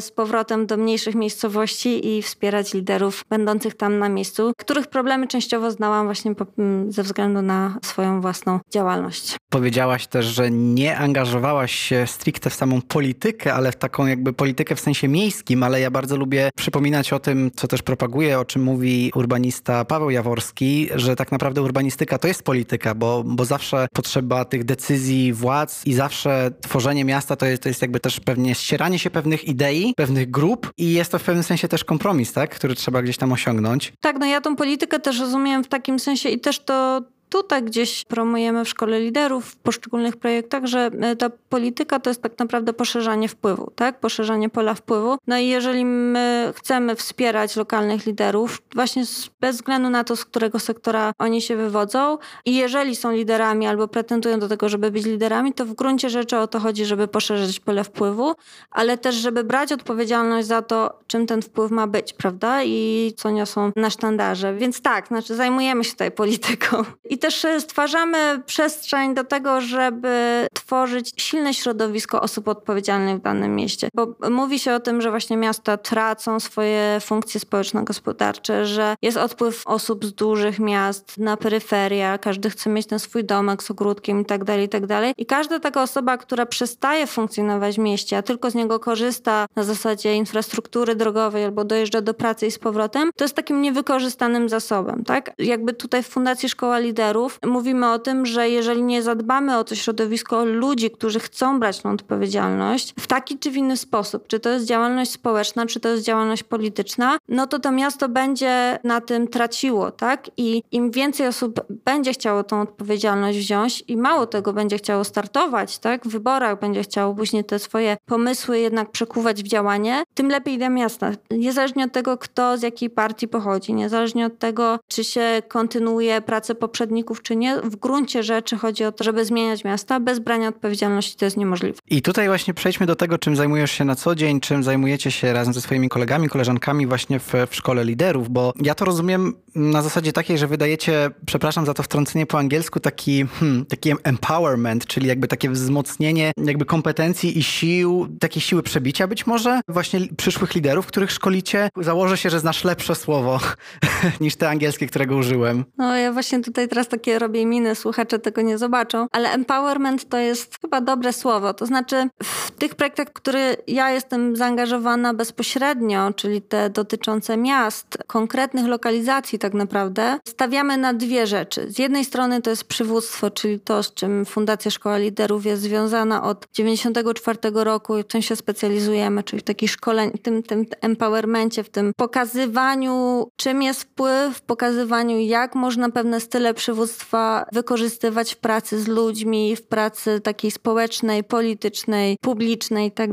z 0.00 0.10
powrotem 0.10 0.66
do 0.66 0.76
mniejszych 0.76 1.14
miejscowości 1.14 2.16
i 2.16 2.22
wspierać 2.22 2.74
liderów 2.74 3.24
będących 3.30 3.74
tam 3.74 3.98
na 3.98 4.08
miejscu, 4.08 4.52
których 4.58 4.86
problemy 4.86 5.26
częściowo 5.26 5.70
znałam 5.70 6.06
właśnie 6.06 6.34
mm, 6.58 6.92
ze 6.92 7.02
względu 7.02 7.42
na 7.42 7.78
swoją 7.82 8.20
własną 8.20 8.60
działalność. 8.70 9.36
Powiedziałaś 9.48 10.06
też, 10.06 10.26
że 10.26 10.50
nie 10.50 10.98
angażowałaś 10.98 11.72
się 11.72 12.06
stricte 12.06 12.50
w 12.50 12.54
samą 12.54 12.82
politykę, 12.82 13.54
ale 13.54 13.72
w 13.72 13.76
taką 13.76 14.06
jakby 14.06 14.32
politykę 14.32 14.76
w 14.76 14.80
sensie 14.80 15.08
miejskim, 15.08 15.62
ale 15.62 15.80
ja 15.80 15.90
bardzo 15.90 16.16
lubię 16.16 16.50
przypominać 16.56 17.12
o 17.12 17.20
tym, 17.20 17.50
co 17.56 17.68
też 17.68 17.82
propaguje, 17.82 18.38
o 18.38 18.44
czym 18.44 18.62
mówi 18.62 19.12
urbanista 19.14 19.84
Paweł 19.84 20.10
Jaworski, 20.10 20.88
że 20.94 21.16
tak 21.16 21.32
naprawdę 21.32 21.62
urbanistyka 21.62 22.18
to 22.18 22.28
jest 22.28 22.42
polityka, 22.42 22.94
bo, 22.94 23.22
bo 23.26 23.44
zawsze 23.44 23.86
potrzeba 23.94 24.44
tych 24.44 24.64
decyzji 24.64 25.32
władz 25.32 25.86
i 25.86 25.94
zawsze 25.94 26.50
tworzenie 26.60 27.04
miasta 27.04 27.36
to 27.36 27.46
jest, 27.46 27.62
to 27.62 27.68
jest 27.68 27.82
jakby 27.82 28.00
też 28.00 28.20
pewnie 28.20 28.54
ścieranie 28.54 28.98
się 28.98 29.10
pewnych 29.10 29.44
idei, 29.44 29.94
pewnych 29.96 30.30
grup 30.30 30.70
i 30.78 30.92
jest 30.92 31.12
to 31.12 31.18
w 31.18 31.22
pewnym 31.22 31.44
sensie 31.44 31.68
też 31.68 31.84
kompromis, 31.84 32.32
tak, 32.32 32.54
który 32.54 32.74
trzeba 32.74 33.02
gdzieś 33.02 33.16
tam 33.16 33.32
osiągnąć. 33.32 33.92
Tak, 34.00 34.16
no 34.18 34.26
ja 34.26 34.40
tą 34.40 34.56
politykę 34.56 35.00
też 35.00 35.20
rozumiem 35.20 35.64
w 35.64 35.68
takim 35.68 35.98
sensie 35.98 36.28
i 36.28 36.40
też 36.40 36.64
to 36.64 37.02
tutaj 37.32 37.62
gdzieś 37.62 38.04
promujemy 38.04 38.64
w 38.64 38.68
szkole 38.68 39.00
liderów 39.00 39.46
w 39.46 39.56
poszczególnych 39.56 40.16
projektach, 40.16 40.66
że 40.66 40.90
e, 41.00 41.16
ta 41.16 41.30
polityka 41.48 42.00
to 42.00 42.10
jest 42.10 42.22
tak 42.22 42.38
naprawdę 42.38 42.72
poszerzanie 42.72 43.28
wpływu, 43.28 43.72
tak? 43.76 44.00
Poszerzanie 44.00 44.48
pola 44.48 44.74
wpływu. 44.74 45.18
No 45.26 45.38
i 45.38 45.46
jeżeli 45.46 45.84
my 45.84 46.52
chcemy 46.56 46.96
wspierać 46.96 47.56
lokalnych 47.56 48.06
liderów, 48.06 48.62
właśnie 48.74 49.04
bez 49.40 49.56
względu 49.56 49.90
na 49.90 50.04
to, 50.04 50.16
z 50.16 50.24
którego 50.24 50.58
sektora 50.58 51.12
oni 51.18 51.42
się 51.42 51.56
wywodzą 51.56 52.18
i 52.44 52.56
jeżeli 52.56 52.96
są 52.96 53.12
liderami 53.12 53.66
albo 53.66 53.88
pretendują 53.88 54.38
do 54.38 54.48
tego, 54.48 54.68
żeby 54.68 54.90
być 54.90 55.04
liderami, 55.04 55.52
to 55.52 55.66
w 55.66 55.74
gruncie 55.74 56.10
rzeczy 56.10 56.38
o 56.38 56.46
to 56.46 56.60
chodzi, 56.60 56.84
żeby 56.84 57.08
poszerzyć 57.08 57.60
pole 57.60 57.84
wpływu, 57.84 58.34
ale 58.70 58.98
też, 58.98 59.14
żeby 59.14 59.44
brać 59.44 59.72
odpowiedzialność 59.72 60.48
za 60.48 60.62
to, 60.62 60.98
czym 61.06 61.26
ten 61.26 61.42
wpływ 61.42 61.70
ma 61.70 61.86
być, 61.86 62.12
prawda? 62.12 62.62
I 62.64 63.12
co 63.16 63.30
niosą 63.30 63.72
na 63.76 63.90
sztandarze. 63.90 64.54
Więc 64.54 64.80
tak, 64.80 65.08
znaczy 65.08 65.34
zajmujemy 65.34 65.84
się 65.84 65.92
tutaj 65.92 66.10
polityką. 66.10 66.84
I 67.10 67.21
też 67.22 67.46
stwarzamy 67.58 68.42
przestrzeń 68.46 69.14
do 69.14 69.24
tego, 69.24 69.60
żeby 69.60 70.46
tworzyć 70.72 71.12
silne 71.16 71.54
środowisko 71.54 72.20
osób 72.20 72.48
odpowiedzialnych 72.48 73.16
w 73.16 73.22
danym 73.22 73.56
mieście. 73.56 73.88
Bo 73.94 74.14
mówi 74.30 74.58
się 74.58 74.74
o 74.74 74.80
tym, 74.80 75.02
że 75.02 75.10
właśnie 75.10 75.36
miasta 75.36 75.76
tracą 75.76 76.40
swoje 76.40 76.98
funkcje 77.00 77.40
społeczno-gospodarcze, 77.40 78.66
że 78.66 78.96
jest 79.02 79.16
odpływ 79.16 79.62
osób 79.66 80.04
z 80.04 80.12
dużych 80.12 80.58
miast 80.58 81.18
na 81.18 81.36
peryferia, 81.36 82.18
każdy 82.18 82.50
chce 82.50 82.70
mieć 82.70 82.86
ten 82.86 82.98
swój 82.98 83.24
domek 83.24 83.62
z 83.62 83.70
ogródkiem 83.70 84.20
i 84.20 84.24
tak 84.24 84.44
dalej, 84.44 84.64
i 84.64 84.68
tak. 84.68 84.82
I 85.16 85.26
każda 85.26 85.60
taka 85.60 85.82
osoba, 85.82 86.16
która 86.16 86.46
przestaje 86.46 87.06
funkcjonować 87.06 87.76
w 87.76 87.78
mieście, 87.78 88.16
a 88.16 88.22
tylko 88.22 88.50
z 88.50 88.54
niego 88.54 88.80
korzysta 88.80 89.46
na 89.56 89.64
zasadzie 89.64 90.14
infrastruktury 90.14 90.94
drogowej 90.94 91.44
albo 91.44 91.64
dojeżdża 91.64 92.00
do 92.00 92.14
pracy 92.14 92.46
i 92.46 92.50
z 92.50 92.58
powrotem, 92.58 93.10
to 93.16 93.24
jest 93.24 93.34
takim 93.34 93.62
niewykorzystanym 93.62 94.48
zasobem, 94.48 95.04
tak? 95.04 95.32
Jakby 95.38 95.72
tutaj 95.72 96.02
w 96.02 96.08
Fundacji 96.08 96.48
Szkoła 96.48 96.78
Liderów 96.78 97.38
mówimy 97.46 97.92
o 97.92 97.98
tym, 97.98 98.26
że 98.26 98.48
jeżeli 98.48 98.82
nie 98.82 99.02
zadbamy 99.02 99.58
o 99.58 99.64
to 99.64 99.74
środowisko 99.74 100.44
ludzi, 100.62 100.90
którzy 100.90 101.20
chcą 101.20 101.60
brać 101.60 101.80
tą 101.80 101.90
odpowiedzialność 101.90 102.94
w 103.00 103.06
taki 103.06 103.38
czy 103.38 103.50
w 103.50 103.56
inny 103.56 103.76
sposób, 103.76 104.28
czy 104.28 104.40
to 104.40 104.48
jest 104.48 104.66
działalność 104.66 105.10
społeczna, 105.10 105.66
czy 105.66 105.80
to 105.80 105.88
jest 105.88 106.04
działalność 106.04 106.42
polityczna, 106.42 107.18
no 107.28 107.46
to 107.46 107.58
to 107.58 107.72
miasto 107.72 108.08
będzie 108.08 108.78
na 108.84 109.00
tym 109.00 109.28
traciło, 109.28 109.90
tak? 109.90 110.30
I 110.36 110.62
im 110.72 110.90
więcej 110.90 111.26
osób 111.26 111.60
będzie 111.84 112.12
chciało 112.12 112.44
tą 112.44 112.60
odpowiedzialność 112.60 113.38
wziąć 113.38 113.84
i 113.88 113.96
mało 113.96 114.26
tego 114.26 114.52
będzie 114.52 114.76
chciało 114.78 115.04
startować, 115.04 115.78
tak? 115.78 116.04
W 116.04 116.08
wyborach 116.08 116.60
będzie 116.60 116.82
chciało 116.82 117.14
później 117.14 117.44
te 117.44 117.58
swoje 117.58 117.96
pomysły 118.06 118.58
jednak 118.58 118.90
przekuwać 118.90 119.42
w 119.42 119.48
działanie, 119.48 120.02
tym 120.14 120.28
lepiej 120.28 120.58
dla 120.58 120.68
miasta. 120.68 121.10
Niezależnie 121.30 121.84
od 121.84 121.92
tego, 121.92 122.18
kto 122.18 122.58
z 122.58 122.62
jakiej 122.62 122.90
partii 122.90 123.28
pochodzi, 123.28 123.74
niezależnie 123.74 124.26
od 124.26 124.38
tego, 124.38 124.78
czy 124.88 125.04
się 125.04 125.42
kontynuuje 125.48 126.20
pracę 126.20 126.54
poprzednich 126.54 127.04
czy 127.22 127.36
nie. 127.36 127.56
W 127.56 127.76
gruncie 127.76 128.22
rzeczy 128.22 128.56
chodzi 128.56 128.84
o 128.84 128.92
to, 128.92 129.04
żeby 129.04 129.24
zmieniać 129.24 129.64
miasta 129.64 130.00
bez 130.00 130.18
brania 130.18 130.51
odpowiedzialności 130.54 131.16
to 131.16 131.24
jest 131.24 131.36
niemożliwe. 131.36 131.78
I 131.90 132.02
tutaj 132.02 132.26
właśnie 132.26 132.54
przejdźmy 132.54 132.86
do 132.86 132.96
tego, 132.96 133.18
czym 133.18 133.36
zajmujesz 133.36 133.70
się 133.70 133.84
na 133.84 133.94
co 133.94 134.14
dzień, 134.14 134.40
czym 134.40 134.62
zajmujecie 134.62 135.10
się 135.10 135.32
razem 135.32 135.54
ze 135.54 135.60
swoimi 135.60 135.88
kolegami, 135.88 136.28
koleżankami 136.28 136.86
właśnie 136.86 137.18
w, 137.18 137.32
w 137.50 137.54
szkole 137.54 137.84
liderów, 137.84 138.28
bo 138.28 138.52
ja 138.62 138.74
to 138.74 138.84
rozumiem 138.84 139.34
na 139.54 139.82
zasadzie 139.82 140.12
takiej, 140.12 140.38
że 140.38 140.46
wydajecie, 140.46 141.10
przepraszam 141.26 141.66
za 141.66 141.74
to 141.74 141.82
wtrącenie 141.82 142.26
po 142.26 142.38
angielsku, 142.38 142.80
taki, 142.80 143.26
hmm, 143.26 143.66
taki 143.66 143.92
empowerment, 144.04 144.86
czyli 144.86 145.08
jakby 145.08 145.28
takie 145.28 145.50
wzmocnienie 145.50 146.32
jakby 146.36 146.64
kompetencji 146.64 147.38
i 147.38 147.42
sił, 147.42 148.08
takiej 148.20 148.42
siły 148.42 148.62
przebicia 148.62 149.06
być 149.06 149.26
może 149.26 149.60
właśnie 149.68 150.00
przyszłych 150.16 150.54
liderów, 150.54 150.86
których 150.86 151.10
szkolicie. 151.10 151.68
Założę 151.76 152.16
się, 152.16 152.30
że 152.30 152.40
znasz 152.40 152.64
lepsze 152.64 152.94
słowo 152.94 153.40
niż 154.20 154.36
te 154.36 154.48
angielskie, 154.48 154.86
którego 154.86 155.16
użyłem. 155.16 155.64
No 155.78 155.96
ja 155.96 156.12
właśnie 156.12 156.40
tutaj 156.40 156.68
teraz 156.68 156.88
takie 156.88 157.18
robię 157.18 157.46
miny, 157.46 157.74
słuchacze 157.74 158.18
tego 158.18 158.42
nie 158.42 158.58
zobaczą, 158.58 159.06
ale 159.12 159.30
empowerment 159.30 160.08
to 160.08 160.18
jest 160.18 160.31
chyba 160.60 160.80
dobre 160.80 161.12
słowo. 161.12 161.54
To 161.54 161.66
znaczy 161.66 162.08
w 162.22 162.50
tych 162.50 162.74
projektach, 162.74 163.08
w 163.08 163.12
które 163.12 163.56
ja 163.66 163.90
jestem 163.90 164.36
zaangażowana 164.36 165.14
bezpośrednio, 165.14 166.12
czyli 166.12 166.42
te 166.42 166.70
dotyczące 166.70 167.36
miast, 167.36 167.98
konkretnych 168.06 168.66
lokalizacji 168.66 169.38
tak 169.38 169.54
naprawdę, 169.54 170.18
stawiamy 170.28 170.76
na 170.76 170.94
dwie 170.94 171.26
rzeczy. 171.26 171.70
Z 171.70 171.78
jednej 171.78 172.04
strony 172.04 172.42
to 172.42 172.50
jest 172.50 172.64
przywództwo, 172.64 173.30
czyli 173.30 173.60
to, 173.60 173.82
z 173.82 173.94
czym 173.94 174.24
Fundacja 174.24 174.70
Szkoła 174.70 174.98
Liderów 174.98 175.46
jest 175.46 175.62
związana 175.62 176.22
od 176.22 176.46
94 176.52 177.38
roku 177.54 177.94
w 177.96 178.04
tym 178.04 178.22
się 178.22 178.36
specjalizujemy, 178.36 179.22
czyli 179.22 179.40
w 179.40 179.44
takim 179.44 179.68
szkoleniu, 179.68 180.12
tym, 180.22 180.42
tym 180.42 180.66
empowermencie, 180.80 181.64
w 181.64 181.70
tym 181.70 181.92
pokazywaniu, 181.96 183.28
czym 183.36 183.62
jest 183.62 183.82
wpływ, 183.82 184.40
pokazywaniu, 184.40 185.18
jak 185.18 185.54
można 185.54 185.90
pewne 185.90 186.20
style 186.20 186.54
przywództwa 186.54 187.46
wykorzystywać 187.52 188.34
w 188.34 188.36
pracy 188.36 188.80
z 188.80 188.88
ludźmi, 188.88 189.56
w 189.56 189.62
pracy 189.62 190.20
takiej 190.22 190.50
społecznej, 190.50 191.24
politycznej, 191.24 192.16
publicznej 192.20 192.88
i 192.88 192.90
tak. 192.90 193.10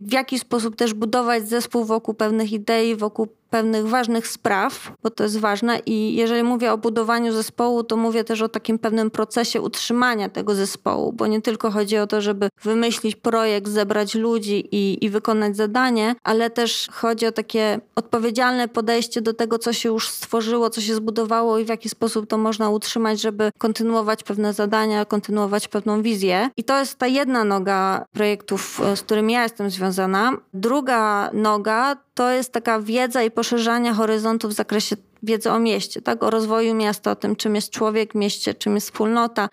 W 0.00 0.12
jaki 0.12 0.38
sposób 0.38 0.76
też 0.76 0.94
budować 0.94 1.48
zespół 1.48 1.84
wokół 1.84 2.14
pewnych 2.14 2.52
idei, 2.52 2.96
wokół 2.96 3.28
pewnych 3.52 3.88
ważnych 3.88 4.28
spraw, 4.28 4.92
bo 5.02 5.10
to 5.10 5.24
jest 5.24 5.38
ważne 5.38 5.78
i 5.86 6.14
jeżeli 6.14 6.42
mówię 6.42 6.72
o 6.72 6.78
budowaniu 6.78 7.32
zespołu, 7.32 7.84
to 7.84 7.96
mówię 7.96 8.24
też 8.24 8.42
o 8.42 8.48
takim 8.48 8.78
pewnym 8.78 9.10
procesie 9.10 9.60
utrzymania 9.60 10.28
tego 10.28 10.54
zespołu, 10.54 11.12
bo 11.12 11.26
nie 11.26 11.42
tylko 11.42 11.70
chodzi 11.70 11.98
o 11.98 12.06
to, 12.06 12.20
żeby 12.20 12.48
wymyślić 12.62 13.16
projekt, 13.16 13.68
zebrać 13.68 14.14
ludzi 14.14 14.68
i, 14.72 15.04
i 15.04 15.10
wykonać 15.10 15.56
zadanie, 15.56 16.14
ale 16.24 16.50
też 16.50 16.88
chodzi 16.92 17.26
o 17.26 17.32
takie 17.32 17.80
odpowiedzialne 17.96 18.68
podejście 18.68 19.20
do 19.22 19.34
tego, 19.34 19.58
co 19.58 19.72
się 19.72 19.88
już 19.88 20.08
stworzyło, 20.08 20.70
co 20.70 20.80
się 20.80 20.94
zbudowało 20.94 21.58
i 21.58 21.64
w 21.64 21.68
jaki 21.68 21.88
sposób 21.88 22.26
to 22.26 22.38
można 22.38 22.70
utrzymać, 22.70 23.20
żeby 23.20 23.50
kontynuować 23.58 24.22
pewne 24.22 24.52
zadania, 24.52 25.04
kontynuować 25.04 25.68
pewną 25.68 26.02
wizję. 26.02 26.50
I 26.56 26.64
to 26.64 26.78
jest 26.78 26.98
ta 26.98 27.06
jedna 27.06 27.44
noga 27.44 28.04
projektów, 28.12 28.80
z 28.94 29.00
którymi 29.00 29.32
ja 29.32 29.42
jestem 29.42 29.70
związana. 29.70 30.32
Druga 30.54 31.30
noga 31.32 31.96
to 32.14 32.30
jest 32.30 32.52
taka 32.52 32.80
wiedza 32.80 33.22
i 33.22 33.30
poszerzania 33.30 33.94
horyzontów 33.94 34.50
w 34.50 34.54
zakresie 34.54 34.96
wiedzy 35.22 35.50
o 35.50 35.58
mieście, 35.58 36.02
tak? 36.02 36.22
o 36.22 36.30
rozwoju 36.30 36.74
miasta, 36.74 37.10
o 37.10 37.16
tym, 37.16 37.36
czym 37.36 37.54
jest 37.54 37.70
człowiek 37.70 38.12
w 38.12 38.14
mieście, 38.14 38.54
czym 38.54 38.74
jest 38.74 38.86
wspólnota, 38.86 39.48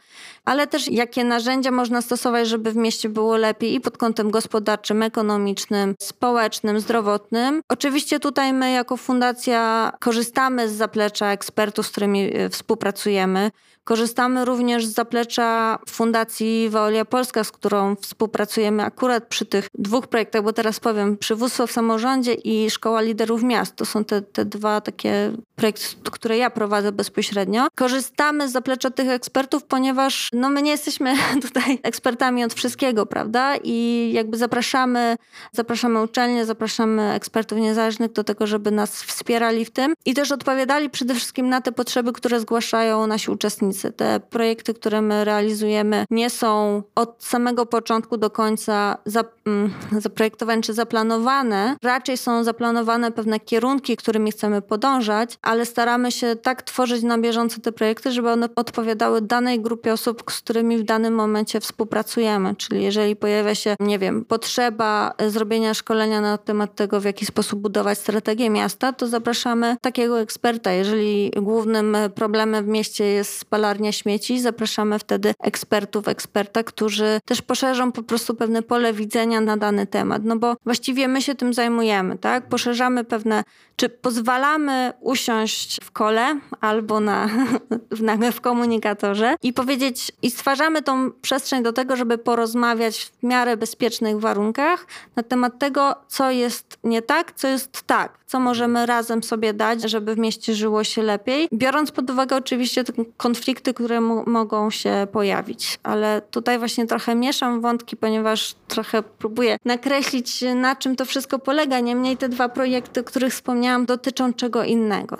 ale 0.46 0.68
też 0.68 0.88
jakie 0.88 1.24
narzędzia 1.24 1.72
można 1.72 2.02
stosować, 2.02 2.48
żeby 2.48 2.72
w 2.72 2.76
mieście 2.76 3.10
było 3.10 3.38
lepiej 3.38 3.74
i 3.74 3.82
pod 3.82 3.98
kątem 3.98 4.32
gospodarczym, 4.32 5.04
ekonomicznym, 5.04 5.96
społecznym, 6.02 6.80
zdrowotnym. 6.80 7.62
Oczywiście 7.70 8.20
tutaj 8.20 8.54
my 8.54 8.72
jako 8.72 8.98
fundacja 8.98 9.92
korzystamy 10.00 10.70
z 10.70 10.74
zaplecza 10.74 11.32
ekspertów, 11.32 11.88
z 11.88 11.92
którymi 11.92 12.36
e, 12.36 12.50
współpracujemy. 12.50 13.52
Korzystamy 13.90 14.46
również 14.46 14.86
z 14.86 14.94
zaplecza 14.94 15.80
Fundacji 15.90 16.70
Waolia 16.70 17.06
Polska, 17.06 17.44
z 17.44 17.52
którą 17.52 17.96
współpracujemy 17.96 18.84
akurat 18.84 19.28
przy 19.28 19.46
tych 19.46 19.68
dwóch 19.74 20.08
projektach, 20.08 20.44
bo 20.44 20.54
teraz 20.54 20.80
powiem, 20.80 21.18
przywództwo 21.18 21.68
w 21.68 21.72
samorządzie 21.72 22.34
i 22.34 22.70
Szkoła 22.70 23.02
Liderów 23.02 23.44
Miast. 23.44 23.76
To 23.76 23.86
są 23.86 24.06
te, 24.06 24.22
te 24.22 24.46
dwa 24.46 24.82
takie 24.82 25.32
projekty, 25.56 25.86
które 26.12 26.38
ja 26.38 26.50
prowadzę 26.50 26.92
bezpośrednio. 26.92 27.68
Korzystamy 27.76 28.50
z 28.50 28.52
zaplecza 28.52 28.90
tych 28.90 29.10
ekspertów, 29.10 29.64
ponieważ 29.64 30.30
no, 30.34 30.50
my 30.50 30.62
nie 30.62 30.72
jesteśmy 30.72 31.16
tutaj 31.48 31.80
ekspertami 31.84 32.44
od 32.44 32.54
wszystkiego, 32.54 33.06
prawda? 33.06 33.56
I 33.64 34.10
jakby 34.14 34.38
zapraszamy, 34.38 35.16
zapraszamy 35.52 36.02
uczelnie, 36.02 36.46
zapraszamy 36.46 37.14
ekspertów 37.14 37.58
niezależnych 37.58 38.12
do 38.12 38.24
tego, 38.24 38.48
żeby 38.48 38.72
nas 38.72 39.04
wspierali 39.04 39.66
w 39.66 39.72
tym 39.72 39.94
i 40.06 40.14
też 40.14 40.32
odpowiadali 40.32 40.90
przede 40.90 41.16
wszystkim 41.16 41.50
na 41.50 41.62
te 41.62 41.72
potrzeby, 41.72 42.14
które 42.14 42.40
zgłaszają 42.40 43.08
nasi 43.08 43.32
uczestnicy 43.32 43.79
te 43.98 44.20
projekty, 44.20 44.74
które 44.74 45.02
my 45.02 45.26
realizujemy, 45.26 46.06
nie 46.10 46.30
są 46.30 46.84
od 46.96 47.24
samego 47.24 47.66
początku 47.66 48.18
do 48.18 48.30
końca 48.30 48.98
mm, 49.46 49.74
zaprojektowane 49.98 50.62
czy 50.62 50.74
zaplanowane. 50.74 51.76
Raczej 51.84 52.18
są 52.18 52.44
zaplanowane 52.44 53.12
pewne 53.12 53.40
kierunki, 53.40 53.98
którymi 53.98 54.32
chcemy 54.32 54.62
podążać, 54.62 55.38
ale 55.42 55.66
staramy 55.66 56.12
się 56.12 56.36
tak 56.36 56.62
tworzyć 56.64 57.04
na 57.04 57.18
bieżąco 57.18 57.62
te 57.62 57.72
projekty, 57.72 58.12
żeby 58.12 58.30
one 58.30 58.50
odpowiadały 58.56 59.22
danej 59.22 59.62
grupie 59.62 59.94
osób, 59.94 60.24
z 60.32 60.38
którymi 60.42 60.78
w 60.78 60.84
danym 60.84 61.14
momencie 61.14 61.60
współpracujemy. 61.60 62.56
Czyli 62.56 62.84
jeżeli 62.84 63.16
pojawia 63.16 63.56
się, 63.56 63.76
nie 63.80 64.00
wiem, 64.00 64.26
potrzeba 64.26 65.14
zrobienia 65.28 65.74
szkolenia 65.74 66.22
na 66.22 66.38
temat 66.38 66.76
tego, 66.76 67.00
w 67.00 67.04
jaki 67.04 67.26
sposób 67.26 67.60
budować 67.60 67.98
strategię 67.98 68.50
miasta, 68.50 68.94
to 68.94 69.08
zapraszamy 69.08 69.78
takiego 69.82 70.20
eksperta. 70.20 70.72
Jeżeli 70.72 71.32
głównym 71.32 71.98
problemem 72.16 72.66
w 72.66 72.68
mieście 72.68 73.06
jest 73.06 73.38
spalanie 73.38 73.69
spalarnia 73.70 73.92
śmieci. 73.92 74.40
Zapraszamy 74.40 75.00
wtedy 75.00 75.34
ekspertów, 75.44 76.08
eksperta, 76.08 76.64
którzy 76.64 77.20
też 77.26 77.42
poszerzą 77.42 77.92
po 77.92 78.04
prostu 78.04 78.36
pewne 78.36 78.62
pole 78.62 78.94
widzenia 78.94 79.42
na 79.42 79.58
dany 79.58 79.88
temat. 79.88 80.22
No 80.26 80.36
bo 80.36 80.56
właściwie 80.64 81.08
my 81.08 81.22
się 81.22 81.36
tym 81.36 81.54
zajmujemy, 81.54 82.18
tak? 82.18 82.48
Poszerzamy 82.48 83.04
pewne, 83.04 83.44
czy 83.76 83.90
pozwalamy 83.90 84.94
usiąść 85.02 85.80
w 85.84 85.92
kole 85.92 86.40
albo 86.62 87.00
na, 87.00 87.30
na, 88.20 88.32
w 88.32 88.42
komunikatorze 88.42 89.36
i 89.44 89.54
powiedzieć, 89.54 90.12
i 90.22 90.32
stwarzamy 90.32 90.82
tą 90.82 91.12
przestrzeń 91.12 91.64
do 91.64 91.74
tego, 91.74 91.96
żeby 91.96 92.18
porozmawiać 92.18 93.12
w 93.20 93.24
miarę 93.24 93.58
bezpiecznych 93.58 94.20
warunkach 94.20 94.86
na 95.16 95.24
temat 95.24 95.60
tego, 95.60 95.96
co 96.08 96.32
jest 96.32 96.78
nie 96.84 97.02
tak, 97.02 97.32
co 97.36 97.48
jest 97.48 97.82
tak, 97.82 98.20
co 98.26 98.40
możemy 98.40 98.86
razem 98.86 99.24
sobie 99.24 99.54
dać, 99.54 99.82
żeby 99.82 100.16
w 100.16 100.18
mieście 100.18 100.56
żyło 100.56 100.84
się 100.84 101.04
lepiej. 101.04 101.48
Biorąc 101.54 101.92
pod 101.92 102.10
uwagę 102.10 102.36
oczywiście 102.36 102.84
konflikt 103.18 103.59
konflikty, 103.60 103.74
które 103.74 104.02
mogą 104.26 104.70
się 104.70 105.08
pojawić. 105.12 105.80
Ale 105.84 106.22
tutaj 106.32 106.60
właśnie 106.60 106.88
trochę 106.88 107.16
mieszam 107.16 107.62
wątki, 107.62 107.98
ponieważ 107.98 108.56
trochę 108.68 109.04
próbuję 109.04 109.58
nakreślić, 109.66 110.44
na 110.56 110.76
czym 110.76 110.96
to 110.96 111.06
wszystko 111.06 111.40
polega. 111.40 111.80
Niemniej 111.80 112.18
te 112.18 112.30
dwa 112.30 112.50
projekty, 112.50 113.00
o 113.00 113.04
których 113.04 113.34
wspomniałam, 113.34 113.86
dotyczą 113.86 114.34
czego 114.34 114.64
innego. 114.64 115.18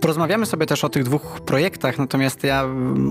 Porozmawiamy 0.00 0.46
sobie 0.46 0.66
też 0.66 0.84
o 0.84 0.88
tych 0.88 1.04
dwóch 1.04 1.40
projektach, 1.40 1.98
natomiast 1.98 2.44
ja 2.44 2.64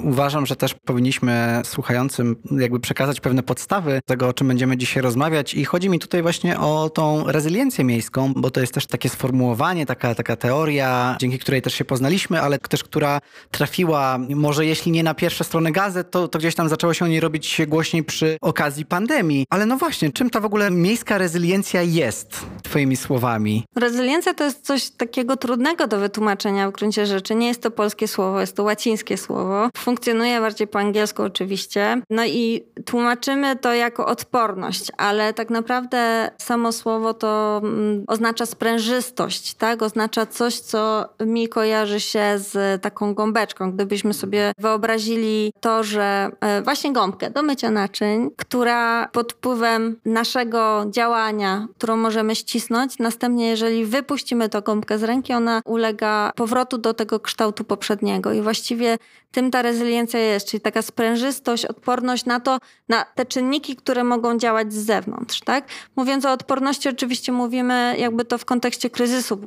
uważam, 0.03 0.45
że 0.45 0.55
też 0.55 0.73
powinniśmy 0.73 1.61
słuchającym 1.65 2.35
jakby 2.51 2.79
przekazać 2.79 3.19
pewne 3.19 3.43
podstawy 3.43 3.99
tego, 4.05 4.27
o 4.27 4.33
czym 4.33 4.47
będziemy 4.47 4.77
dzisiaj 4.77 5.03
rozmawiać 5.03 5.53
i 5.53 5.65
chodzi 5.65 5.89
mi 5.89 5.99
tutaj 5.99 6.21
właśnie 6.21 6.59
o 6.59 6.89
tą 6.89 7.23
rezyliencję 7.27 7.83
miejską, 7.83 8.33
bo 8.35 8.51
to 8.51 8.61
jest 8.61 8.73
też 8.73 8.87
takie 8.87 9.09
sformułowanie, 9.09 9.85
taka, 9.85 10.15
taka 10.15 10.35
teoria, 10.35 11.17
dzięki 11.19 11.39
której 11.39 11.61
też 11.61 11.73
się 11.73 11.85
poznaliśmy, 11.85 12.41
ale 12.41 12.59
też 12.59 12.83
która 12.83 13.19
trafiła, 13.51 14.17
może 14.35 14.65
jeśli 14.65 14.91
nie 14.91 15.03
na 15.03 15.13
pierwsze 15.13 15.43
strony 15.43 15.71
gazet, 15.71 16.11
to, 16.11 16.27
to 16.27 16.39
gdzieś 16.39 16.55
tam 16.55 16.69
zaczęło 16.69 16.93
się 16.93 17.05
o 17.05 17.07
niej 17.07 17.19
robić 17.19 17.61
głośniej 17.67 18.03
przy 18.03 18.37
okazji 18.41 18.85
pandemii. 18.85 19.45
Ale 19.49 19.65
no 19.65 19.77
właśnie, 19.77 20.11
czym 20.11 20.29
ta 20.29 20.39
w 20.39 20.45
ogóle 20.45 20.71
miejska 20.71 21.17
rezyliencja 21.17 21.81
jest, 21.81 22.45
twoimi 22.63 22.97
słowami? 22.97 23.63
Rezyliencja 23.75 24.33
to 24.33 24.43
jest 24.43 24.65
coś 24.65 24.89
takiego 24.89 25.37
trudnego 25.37 25.87
do 25.87 25.99
wytłumaczenia 25.99 26.71
w 26.71 26.79
gruncie 26.89 27.05
rzeczy. 27.05 27.35
Nie 27.35 27.47
jest 27.47 27.61
to 27.61 27.71
polskie 27.71 28.07
słowo, 28.07 28.39
jest 28.39 28.55
to 28.55 28.63
łacińskie 28.63 29.17
słowo. 29.17 29.69
Funkcjonuje 29.77 30.41
bardziej 30.41 30.67
po 30.67 30.79
angielsku 30.79 31.23
oczywiście. 31.23 32.01
No 32.09 32.25
i 32.25 32.63
tłumaczymy 32.85 33.55
to 33.55 33.73
jako 33.73 34.05
odporność, 34.05 34.91
ale 34.97 35.33
tak 35.33 35.49
naprawdę 35.49 36.31
samo 36.37 36.71
słowo 36.71 37.13
to 37.13 37.61
mm, 37.63 38.03
oznacza 38.07 38.45
sprężystość, 38.45 39.53
tak? 39.53 39.81
Oznacza 39.81 40.25
coś, 40.25 40.59
co 40.59 41.09
mi 41.25 41.47
kojarzy 41.47 41.99
się 41.99 42.33
z 42.37 42.81
taką 42.81 43.13
gąbeczką. 43.13 43.71
Gdybyśmy 43.71 44.13
sobie 44.13 44.51
wyobrazili 44.57 45.53
to, 45.59 45.83
że 45.83 46.31
e, 46.41 46.61
właśnie 46.61 46.93
gąbkę 46.93 47.29
do 47.29 47.43
mycia 47.43 47.71
naczyń, 47.71 48.29
która 48.37 49.07
pod 49.07 49.33
wpływem 49.33 49.95
naszego 50.05 50.85
działania, 50.89 51.67
którą 51.77 51.97
możemy 51.97 52.35
ścisnąć, 52.35 52.99
następnie 52.99 53.49
jeżeli 53.49 53.85
wypuścimy 53.85 54.49
tę 54.49 54.61
gąbkę 54.61 54.97
z 54.97 55.03
ręki, 55.03 55.33
ona 55.33 55.61
ulega 55.65 56.31
powrotu 56.69 56.77
do 56.77 56.93
tego 56.93 57.19
kształtu 57.19 57.63
poprzedniego. 57.63 58.33
I 58.33 58.41
właściwie 58.41 58.97
tym 59.31 59.51
ta 59.51 59.61
rezyliencja 59.61 60.19
jest, 60.19 60.47
czyli 60.47 60.61
taka 60.61 60.81
sprężystość, 60.81 61.65
odporność 61.65 62.25
na 62.25 62.39
to, 62.39 62.59
na 62.89 63.05
te 63.15 63.25
czynniki, 63.25 63.75
które 63.75 64.03
mogą 64.03 64.37
działać 64.37 64.73
z 64.73 64.85
zewnątrz, 64.85 65.41
tak? 65.41 65.67
Mówiąc 65.95 66.25
o 66.25 66.31
odporności, 66.31 66.89
oczywiście 66.89 67.31
mówimy 67.31 67.95
jakby 67.97 68.25
to 68.25 68.37
w 68.37 68.45
kontekście 68.45 68.89
kryzysu, 68.89 69.39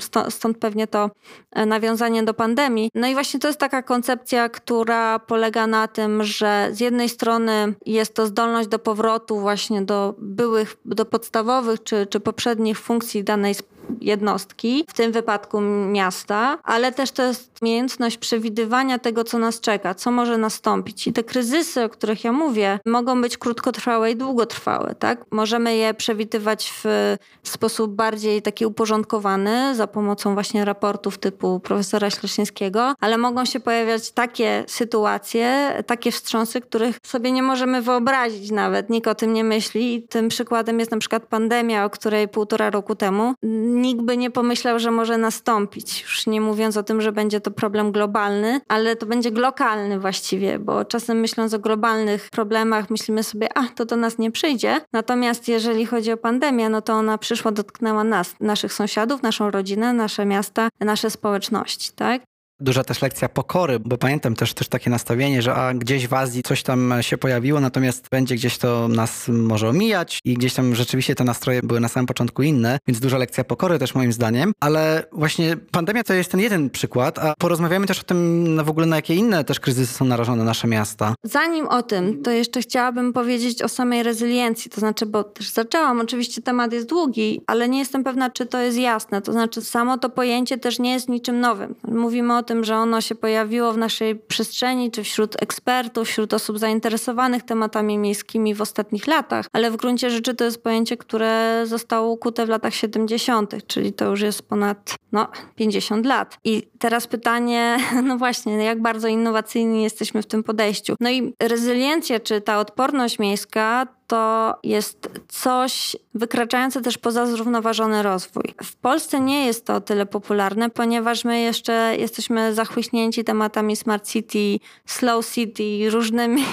stąd, 0.00 0.34
stąd 0.34 0.58
pewnie 0.58 0.86
to 0.86 1.10
e, 1.52 1.66
nawiązanie 1.66 2.22
do 2.22 2.34
pandemii. 2.34 2.90
No 2.94 3.06
i 3.06 3.14
właśnie 3.14 3.40
to 3.40 3.48
jest 3.48 3.60
taka 3.60 3.82
koncepcja, 3.82 4.48
która 4.48 5.18
polega 5.18 5.66
na 5.66 5.88
tym, 5.88 6.24
że 6.24 6.68
z 6.72 6.80
jednej 6.80 7.08
strony 7.08 7.74
jest 7.86 8.14
to 8.14 8.26
zdolność 8.26 8.68
do 8.68 8.78
powrotu 8.78 9.40
właśnie 9.40 9.82
do 9.82 10.14
byłych, 10.18 10.76
do 10.84 11.04
podstawowych 11.04 11.82
czy, 11.82 12.06
czy 12.06 12.20
poprzednich 12.20 12.78
funkcji 12.78 13.24
danej 13.24 13.54
jednostki, 14.00 14.84
w 14.88 14.92
tym 14.92 15.12
wypadku 15.12 15.60
miasta, 15.60 16.58
ale 16.64 16.92
też 16.92 17.10
to 17.10 17.22
jest 17.22 17.58
umiejętność 17.62 18.18
przewidywania 18.18 18.98
tego, 18.98 19.24
co 19.24 19.38
nas 19.38 19.60
czeka, 19.60 19.94
co 19.94 20.10
może 20.10 20.38
nastąpić. 20.38 21.06
I 21.06 21.12
te 21.12 21.24
kryzysy, 21.24 21.84
o 21.84 21.88
których 21.88 22.24
ja 22.24 22.32
mówię, 22.32 22.78
mogą 22.86 23.20
być 23.20 23.38
krótkotrwałe 23.38 24.10
i 24.10 24.16
długotrwałe. 24.16 24.94
Tak? 24.94 25.24
Możemy 25.30 25.76
je 25.76 25.94
przewidywać 25.94 26.72
w 26.84 27.48
sposób 27.48 27.94
bardziej 27.94 28.42
taki 28.42 28.66
uporządkowany, 28.66 29.74
za 29.74 29.86
pomocą 29.86 30.34
właśnie 30.34 30.64
raportów 30.64 31.18
typu 31.18 31.60
profesora 31.60 32.10
Śleszyńskiego, 32.10 32.94
ale 33.00 33.18
mogą 33.18 33.44
się 33.44 33.60
pojawiać 33.60 34.10
takie 34.12 34.64
sytuacje, 34.66 35.72
takie 35.86 36.12
wstrząsy, 36.12 36.60
których 36.60 36.98
sobie 37.02 37.32
nie 37.32 37.42
możemy 37.42 37.82
wyobrazić 37.82 38.50
nawet. 38.50 38.90
Nikt 38.90 39.08
o 39.08 39.14
tym 39.14 39.32
nie 39.32 39.44
myśli. 39.44 39.94
I 39.94 40.02
tym 40.02 40.28
przykładem 40.28 40.78
jest 40.78 40.90
na 40.90 40.98
przykład 40.98 41.26
pandemia, 41.26 41.84
o 41.84 41.90
której 41.90 42.28
półtora 42.28 42.70
roku 42.70 42.94
temu 42.94 43.34
nikt 43.76 44.02
by 44.02 44.16
nie 44.16 44.30
pomyślał, 44.30 44.78
że 44.78 44.90
może 44.90 45.18
nastąpić. 45.18 46.02
Już 46.02 46.26
nie 46.26 46.40
mówiąc 46.40 46.76
o 46.76 46.82
tym, 46.82 47.00
że 47.00 47.12
będzie 47.12 47.40
to 47.40 47.50
problem 47.50 47.92
globalny, 47.92 48.60
ale 48.68 48.96
to 48.96 49.06
będzie 49.06 49.30
lokalny 49.30 50.00
właściwie, 50.00 50.58
bo 50.58 50.84
czasem 50.84 51.20
myśląc 51.20 51.54
o 51.54 51.58
globalnych 51.58 52.30
problemach, 52.30 52.90
myślimy 52.90 53.22
sobie, 53.22 53.58
a 53.58 53.68
to 53.68 53.84
do 53.84 53.96
nas 53.96 54.18
nie 54.18 54.30
przyjdzie. 54.30 54.80
Natomiast 54.92 55.48
jeżeli 55.48 55.86
chodzi 55.86 56.12
o 56.12 56.16
pandemię, 56.16 56.68
no 56.68 56.82
to 56.82 56.92
ona 56.92 57.18
przyszła, 57.18 57.52
dotknęła 57.52 58.04
nas, 58.04 58.34
naszych 58.40 58.72
sąsiadów, 58.72 59.22
naszą 59.22 59.50
rodzinę, 59.50 59.92
nasze 59.92 60.26
miasta, 60.26 60.68
nasze 60.80 61.10
społeczności, 61.10 61.92
tak? 61.96 62.22
Duża 62.60 62.84
też 62.84 63.02
lekcja 63.02 63.28
pokory, 63.28 63.80
bo 63.80 63.98
pamiętam 63.98 64.34
też, 64.34 64.54
też 64.54 64.68
takie 64.68 64.90
nastawienie, 64.90 65.42
że 65.42 65.54
a 65.54 65.74
gdzieś 65.74 66.08
w 66.08 66.14
Azji 66.14 66.42
coś 66.42 66.62
tam 66.62 66.94
się 67.00 67.18
pojawiło, 67.18 67.60
natomiast 67.60 68.08
będzie 68.10 68.34
gdzieś 68.34 68.58
to 68.58 68.88
nas 68.88 69.28
może 69.28 69.68
omijać 69.68 70.20
i 70.24 70.34
gdzieś 70.34 70.54
tam 70.54 70.74
rzeczywiście 70.74 71.14
te 71.14 71.24
nastroje 71.24 71.60
były 71.62 71.80
na 71.80 71.88
samym 71.88 72.06
początku 72.06 72.42
inne, 72.42 72.78
więc 72.86 73.00
duża 73.00 73.18
lekcja 73.18 73.44
pokory 73.44 73.78
też 73.78 73.94
moim 73.94 74.12
zdaniem, 74.12 74.52
ale 74.60 75.04
właśnie 75.12 75.56
pandemia 75.56 76.04
to 76.04 76.14
jest 76.14 76.30
ten 76.30 76.40
jeden 76.40 76.70
przykład, 76.70 77.18
a 77.18 77.34
porozmawiamy 77.38 77.86
też 77.86 78.00
o 78.00 78.02
tym 78.02 78.60
w 78.64 78.70
ogóle 78.70 78.86
na 78.86 78.96
jakie 78.96 79.14
inne 79.14 79.44
też 79.44 79.60
kryzysy 79.60 79.94
są 79.94 80.04
narażone 80.04 80.44
nasze 80.44 80.68
miasta. 80.68 81.14
Zanim 81.22 81.68
o 81.68 81.82
tym, 81.82 82.22
to 82.22 82.30
jeszcze 82.30 82.60
chciałabym 82.60 83.12
powiedzieć 83.12 83.62
o 83.62 83.68
samej 83.68 84.02
rezyliencji, 84.02 84.70
to 84.70 84.80
znaczy, 84.80 85.06
bo 85.06 85.24
też 85.24 85.50
zaczęłam, 85.50 86.00
oczywiście 86.00 86.42
temat 86.42 86.72
jest 86.72 86.88
długi, 86.88 87.40
ale 87.46 87.68
nie 87.68 87.78
jestem 87.78 88.04
pewna, 88.04 88.30
czy 88.30 88.46
to 88.46 88.58
jest 88.58 88.78
jasne, 88.78 89.22
to 89.22 89.32
znaczy 89.32 89.62
samo 89.62 89.98
to 89.98 90.10
pojęcie 90.10 90.58
też 90.58 90.78
nie 90.78 90.92
jest 90.92 91.08
niczym 91.08 91.40
nowym. 91.40 91.74
Mówimy 91.88 92.36
o 92.36 92.45
tym, 92.46 92.64
że 92.64 92.76
ono 92.76 93.00
się 93.00 93.14
pojawiło 93.14 93.72
w 93.72 93.78
naszej 93.78 94.16
przestrzeni, 94.16 94.90
czy 94.90 95.02
wśród 95.02 95.42
ekspertów, 95.42 96.08
wśród 96.08 96.34
osób 96.34 96.58
zainteresowanych 96.58 97.42
tematami 97.42 97.98
miejskimi 97.98 98.54
w 98.54 98.60
ostatnich 98.60 99.06
latach, 99.06 99.46
ale 99.52 99.70
w 99.70 99.76
gruncie 99.76 100.10
rzeczy 100.10 100.34
to 100.34 100.44
jest 100.44 100.62
pojęcie, 100.62 100.96
które 100.96 101.62
zostało 101.64 102.12
ukute 102.12 102.46
w 102.46 102.48
latach 102.48 102.74
70., 102.74 103.66
czyli 103.66 103.92
to 103.92 104.04
już 104.10 104.20
jest 104.20 104.42
ponad 104.42 104.94
no, 105.12 105.28
50 105.56 106.06
lat. 106.06 106.38
I 106.44 106.62
teraz 106.78 107.06
pytanie, 107.06 107.78
no 108.08 108.18
właśnie, 108.18 108.64
jak 108.64 108.82
bardzo 108.82 109.08
innowacyjni 109.08 109.82
jesteśmy 109.82 110.22
w 110.22 110.26
tym 110.26 110.42
podejściu. 110.42 110.94
No 111.00 111.10
i 111.10 111.34
rezyliencja, 111.42 112.20
czy 112.20 112.40
ta 112.40 112.58
odporność 112.58 113.18
miejska, 113.18 113.86
to 114.06 114.54
jest 114.62 115.08
coś 115.28 115.96
wykraczające 116.14 116.82
też 116.82 116.98
poza 116.98 117.26
zrównoważony 117.26 118.02
rozwój. 118.02 118.54
W 118.64 118.76
Polsce 118.76 119.20
nie 119.20 119.46
jest 119.46 119.64
to 119.64 119.80
tyle 119.80 120.06
popularne, 120.06 120.70
ponieważ 120.70 121.24
my 121.24 121.40
jeszcze 121.40 121.96
jesteśmy 121.98 122.54
zachłyśnięci 122.54 123.24
tematami 123.24 123.76
smart 123.76 124.08
city, 124.08 124.58
slow 124.86 125.26
city, 125.26 125.90
różnymi 125.90 126.44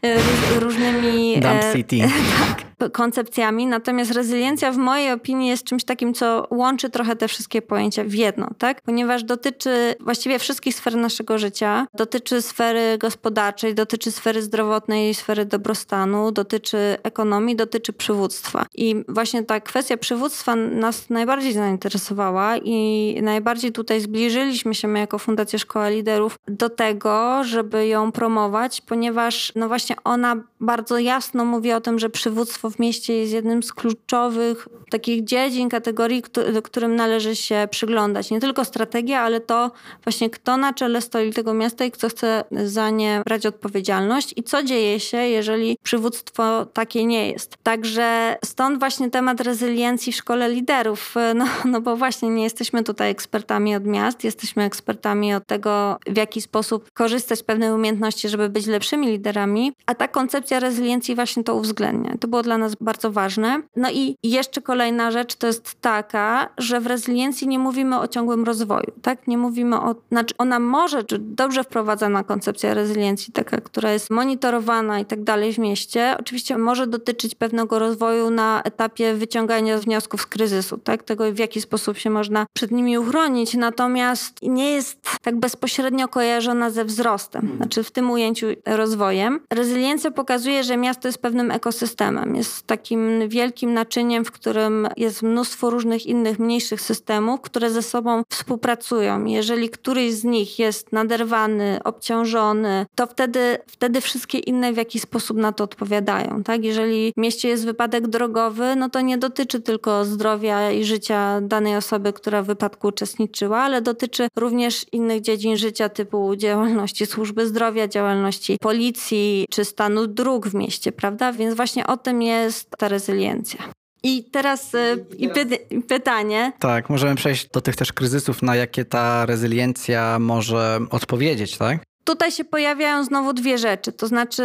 różnymi 0.60 1.40
Dump 1.40 1.62
e, 1.62 1.72
city. 1.72 1.98
tak, 2.38 2.64
koncepcjami. 2.92 3.66
Natomiast 3.66 4.10
rezyliencja 4.10 4.72
w 4.72 4.76
mojej 4.76 5.12
opinii 5.12 5.48
jest 5.48 5.64
czymś 5.64 5.84
takim, 5.84 6.14
co 6.14 6.46
łączy 6.50 6.90
trochę 6.90 7.16
te 7.16 7.28
wszystkie 7.28 7.62
pojęcia 7.62 8.04
w 8.04 8.14
jedno, 8.14 8.50
tak? 8.58 8.80
Ponieważ 8.80 9.24
dotyczy 9.24 9.94
właściwie 10.00 10.38
wszystkich 10.38 10.74
sfer 10.74 10.96
naszego 10.96 11.38
życia. 11.38 11.86
Dotyczy 11.94 12.42
sfery 12.42 12.98
gospodarczej, 12.98 13.74
dotyczy 13.74 14.12
sfery 14.12 14.42
zdrowotnej, 14.42 15.14
sfery 15.14 15.44
dobrostanu, 15.44 16.32
dotyczy 16.32 16.96
ekonomii, 17.02 17.56
dotyczy 17.56 17.92
przywództwa. 17.92 18.66
I 18.74 19.04
właśnie 19.08 19.44
ta 19.44 19.60
kwestia 19.60 19.96
przywództwa 19.96 20.56
nas 20.56 21.10
najbardziej 21.10 21.52
zainteresowała 21.52 22.56
i 22.56 23.18
najbardziej 23.22 23.72
tutaj 23.72 24.00
zbliżyliśmy 24.00 24.74
się 24.74 24.88
my 24.88 24.98
jako 24.98 25.18
Fundacja 25.18 25.58
Szkoła 25.58 25.88
Liderów 25.88 26.38
do 26.48 26.70
tego, 26.70 27.44
żeby 27.44 27.86
ją 27.86 28.12
promować, 28.12 28.80
ponieważ 28.80 29.52
no 29.56 29.68
właśnie 29.68 29.96
ona 30.04 30.36
bardzo 30.60 30.98
jasno 30.98 31.44
mówi 31.44 31.72
o 31.72 31.80
tym, 31.80 31.98
że 31.98 32.10
przywództwo 32.10 32.65
w 32.70 32.78
mieście 32.78 33.14
jest 33.18 33.32
jednym 33.32 33.62
z 33.62 33.72
kluczowych 33.72 34.68
takich 34.90 35.24
dziedzin, 35.24 35.68
kategorii, 35.68 36.22
którym 36.64 36.96
należy 36.96 37.36
się 37.36 37.68
przyglądać. 37.70 38.30
Nie 38.30 38.40
tylko 38.40 38.64
strategia, 38.64 39.20
ale 39.20 39.40
to 39.40 39.70
właśnie 40.04 40.30
kto 40.30 40.56
na 40.56 40.72
czele 40.72 41.00
stoi 41.00 41.32
tego 41.32 41.54
miasta 41.54 41.84
i 41.84 41.90
kto 41.90 42.08
chce 42.08 42.44
za 42.64 42.90
nie 42.90 43.22
brać 43.24 43.46
odpowiedzialność 43.46 44.34
i 44.36 44.42
co 44.42 44.62
dzieje 44.62 45.00
się, 45.00 45.16
jeżeli 45.16 45.76
przywództwo 45.82 46.66
takie 46.66 47.04
nie 47.04 47.30
jest. 47.30 47.56
Także 47.62 48.36
stąd 48.44 48.78
właśnie 48.78 49.10
temat 49.10 49.40
rezyliencji 49.40 50.12
w 50.12 50.16
szkole 50.16 50.48
liderów, 50.48 51.14
no, 51.34 51.46
no 51.64 51.80
bo 51.80 51.96
właśnie 51.96 52.28
nie 52.28 52.42
jesteśmy 52.42 52.84
tutaj 52.84 53.10
ekspertami 53.10 53.76
od 53.76 53.84
miast, 53.84 54.24
jesteśmy 54.24 54.64
ekspertami 54.64 55.34
od 55.34 55.46
tego, 55.46 55.98
w 56.06 56.16
jaki 56.16 56.40
sposób 56.40 56.92
korzystać 56.92 57.38
z 57.38 57.42
pewnej 57.42 57.72
umiejętności, 57.72 58.28
żeby 58.28 58.48
być 58.48 58.66
lepszymi 58.66 59.06
liderami, 59.06 59.72
a 59.86 59.94
ta 59.94 60.08
koncepcja 60.08 60.60
rezyliencji 60.60 61.14
właśnie 61.14 61.44
to 61.44 61.54
uwzględnia. 61.54 62.14
To 62.20 62.28
było 62.28 62.42
dla 62.42 62.55
nas 62.58 62.74
bardzo 62.80 63.10
ważne. 63.10 63.62
No 63.76 63.90
i 63.90 64.16
jeszcze 64.22 64.62
kolejna 64.62 65.10
rzecz 65.10 65.34
to 65.34 65.46
jest 65.46 65.80
taka, 65.80 66.48
że 66.58 66.80
w 66.80 66.86
rezyliencji 66.86 67.48
nie 67.48 67.58
mówimy 67.58 68.00
o 68.00 68.08
ciągłym 68.08 68.44
rozwoju, 68.44 68.92
tak? 69.02 69.28
Nie 69.28 69.38
mówimy 69.38 69.80
o, 69.80 69.94
znaczy 70.12 70.34
ona 70.38 70.58
może, 70.58 71.04
czy 71.04 71.18
dobrze 71.18 71.64
wprowadzana 71.64 72.24
koncepcja 72.24 72.74
rezyliencji, 72.74 73.32
taka, 73.32 73.60
która 73.60 73.92
jest 73.92 74.10
monitorowana 74.10 75.00
i 75.00 75.04
tak 75.04 75.24
dalej 75.24 75.52
w 75.52 75.58
mieście, 75.58 76.16
oczywiście 76.20 76.58
może 76.58 76.86
dotyczyć 76.86 77.34
pewnego 77.34 77.78
rozwoju 77.78 78.30
na 78.30 78.62
etapie 78.62 79.14
wyciągania 79.14 79.78
wniosków 79.78 80.20
z 80.20 80.26
kryzysu, 80.26 80.78
tak? 80.78 81.02
tego 81.02 81.32
w 81.32 81.38
jaki 81.38 81.60
sposób 81.60 81.98
się 81.98 82.10
można 82.10 82.46
przed 82.52 82.70
nimi 82.70 82.98
uchronić, 82.98 83.54
natomiast 83.54 84.42
nie 84.42 84.70
jest 84.70 85.00
tak 85.22 85.36
bezpośrednio 85.36 86.08
kojarzona 86.08 86.70
ze 86.70 86.84
wzrostem, 86.84 87.52
znaczy 87.56 87.82
w 87.82 87.90
tym 87.90 88.10
ujęciu 88.10 88.46
rozwojem. 88.66 89.40
Rezyliencja 89.52 90.10
pokazuje, 90.10 90.64
że 90.64 90.76
miasto 90.76 91.08
jest 91.08 91.18
pewnym 91.18 91.50
ekosystemem, 91.50 92.36
jest 92.36 92.45
takim 92.66 93.28
wielkim 93.28 93.74
naczyniem, 93.74 94.24
w 94.24 94.32
którym 94.32 94.88
jest 94.96 95.22
mnóstwo 95.22 95.70
różnych 95.70 96.06
innych 96.06 96.38
mniejszych 96.38 96.80
systemów, 96.80 97.40
które 97.40 97.70
ze 97.70 97.82
sobą 97.82 98.22
współpracują. 98.28 99.24
Jeżeli 99.24 99.70
któryś 99.70 100.12
z 100.14 100.24
nich 100.24 100.58
jest 100.58 100.92
naderwany, 100.92 101.80
obciążony, 101.84 102.86
to 102.94 103.06
wtedy, 103.06 103.58
wtedy 103.66 104.00
wszystkie 104.00 104.38
inne 104.38 104.72
w 104.72 104.76
jakiś 104.76 105.02
sposób 105.02 105.36
na 105.36 105.52
to 105.52 105.64
odpowiadają. 105.64 106.42
Tak? 106.42 106.64
Jeżeli 106.64 107.12
w 107.16 107.20
mieście 107.20 107.48
jest 107.48 107.64
wypadek 107.64 108.08
drogowy, 108.08 108.76
no 108.76 108.90
to 108.90 109.00
nie 109.00 109.18
dotyczy 109.18 109.60
tylko 109.60 110.04
zdrowia 110.04 110.70
i 110.70 110.84
życia 110.84 111.40
danej 111.40 111.76
osoby, 111.76 112.12
która 112.12 112.42
w 112.42 112.46
wypadku 112.46 112.88
uczestniczyła, 112.88 113.58
ale 113.58 113.82
dotyczy 113.82 114.28
również 114.36 114.86
innych 114.92 115.20
dziedzin 115.20 115.56
życia 115.56 115.88
typu 115.88 116.36
działalności 116.36 117.06
służby 117.06 117.46
zdrowia, 117.46 117.88
działalności 117.88 118.58
policji 118.60 119.46
czy 119.50 119.64
stanu 119.64 120.06
dróg 120.06 120.48
w 120.48 120.54
mieście, 120.54 120.92
prawda? 120.92 121.32
Więc 121.32 121.54
właśnie 121.54 121.86
o 121.86 121.96
tym 121.96 122.22
jest 122.22 122.35
ta 122.78 122.88
rezyliencja. 122.88 123.58
I 124.02 124.24
teraz 124.24 124.74
y, 124.74 125.06
i 125.18 125.28
py 125.28 125.46
pytanie. 125.88 126.52
Tak, 126.58 126.90
możemy 126.90 127.14
przejść 127.14 127.48
do 127.48 127.60
tych 127.60 127.76
też 127.76 127.92
kryzysów, 127.92 128.42
na 128.42 128.56
jakie 128.56 128.84
ta 128.84 129.26
rezyliencja 129.26 130.18
może 130.18 130.78
odpowiedzieć, 130.90 131.56
tak? 131.58 131.78
Tutaj 132.04 132.32
się 132.32 132.44
pojawiają 132.44 133.04
znowu 133.04 133.32
dwie 133.32 133.58
rzeczy. 133.58 133.92
To 133.92 134.06
znaczy, 134.06 134.42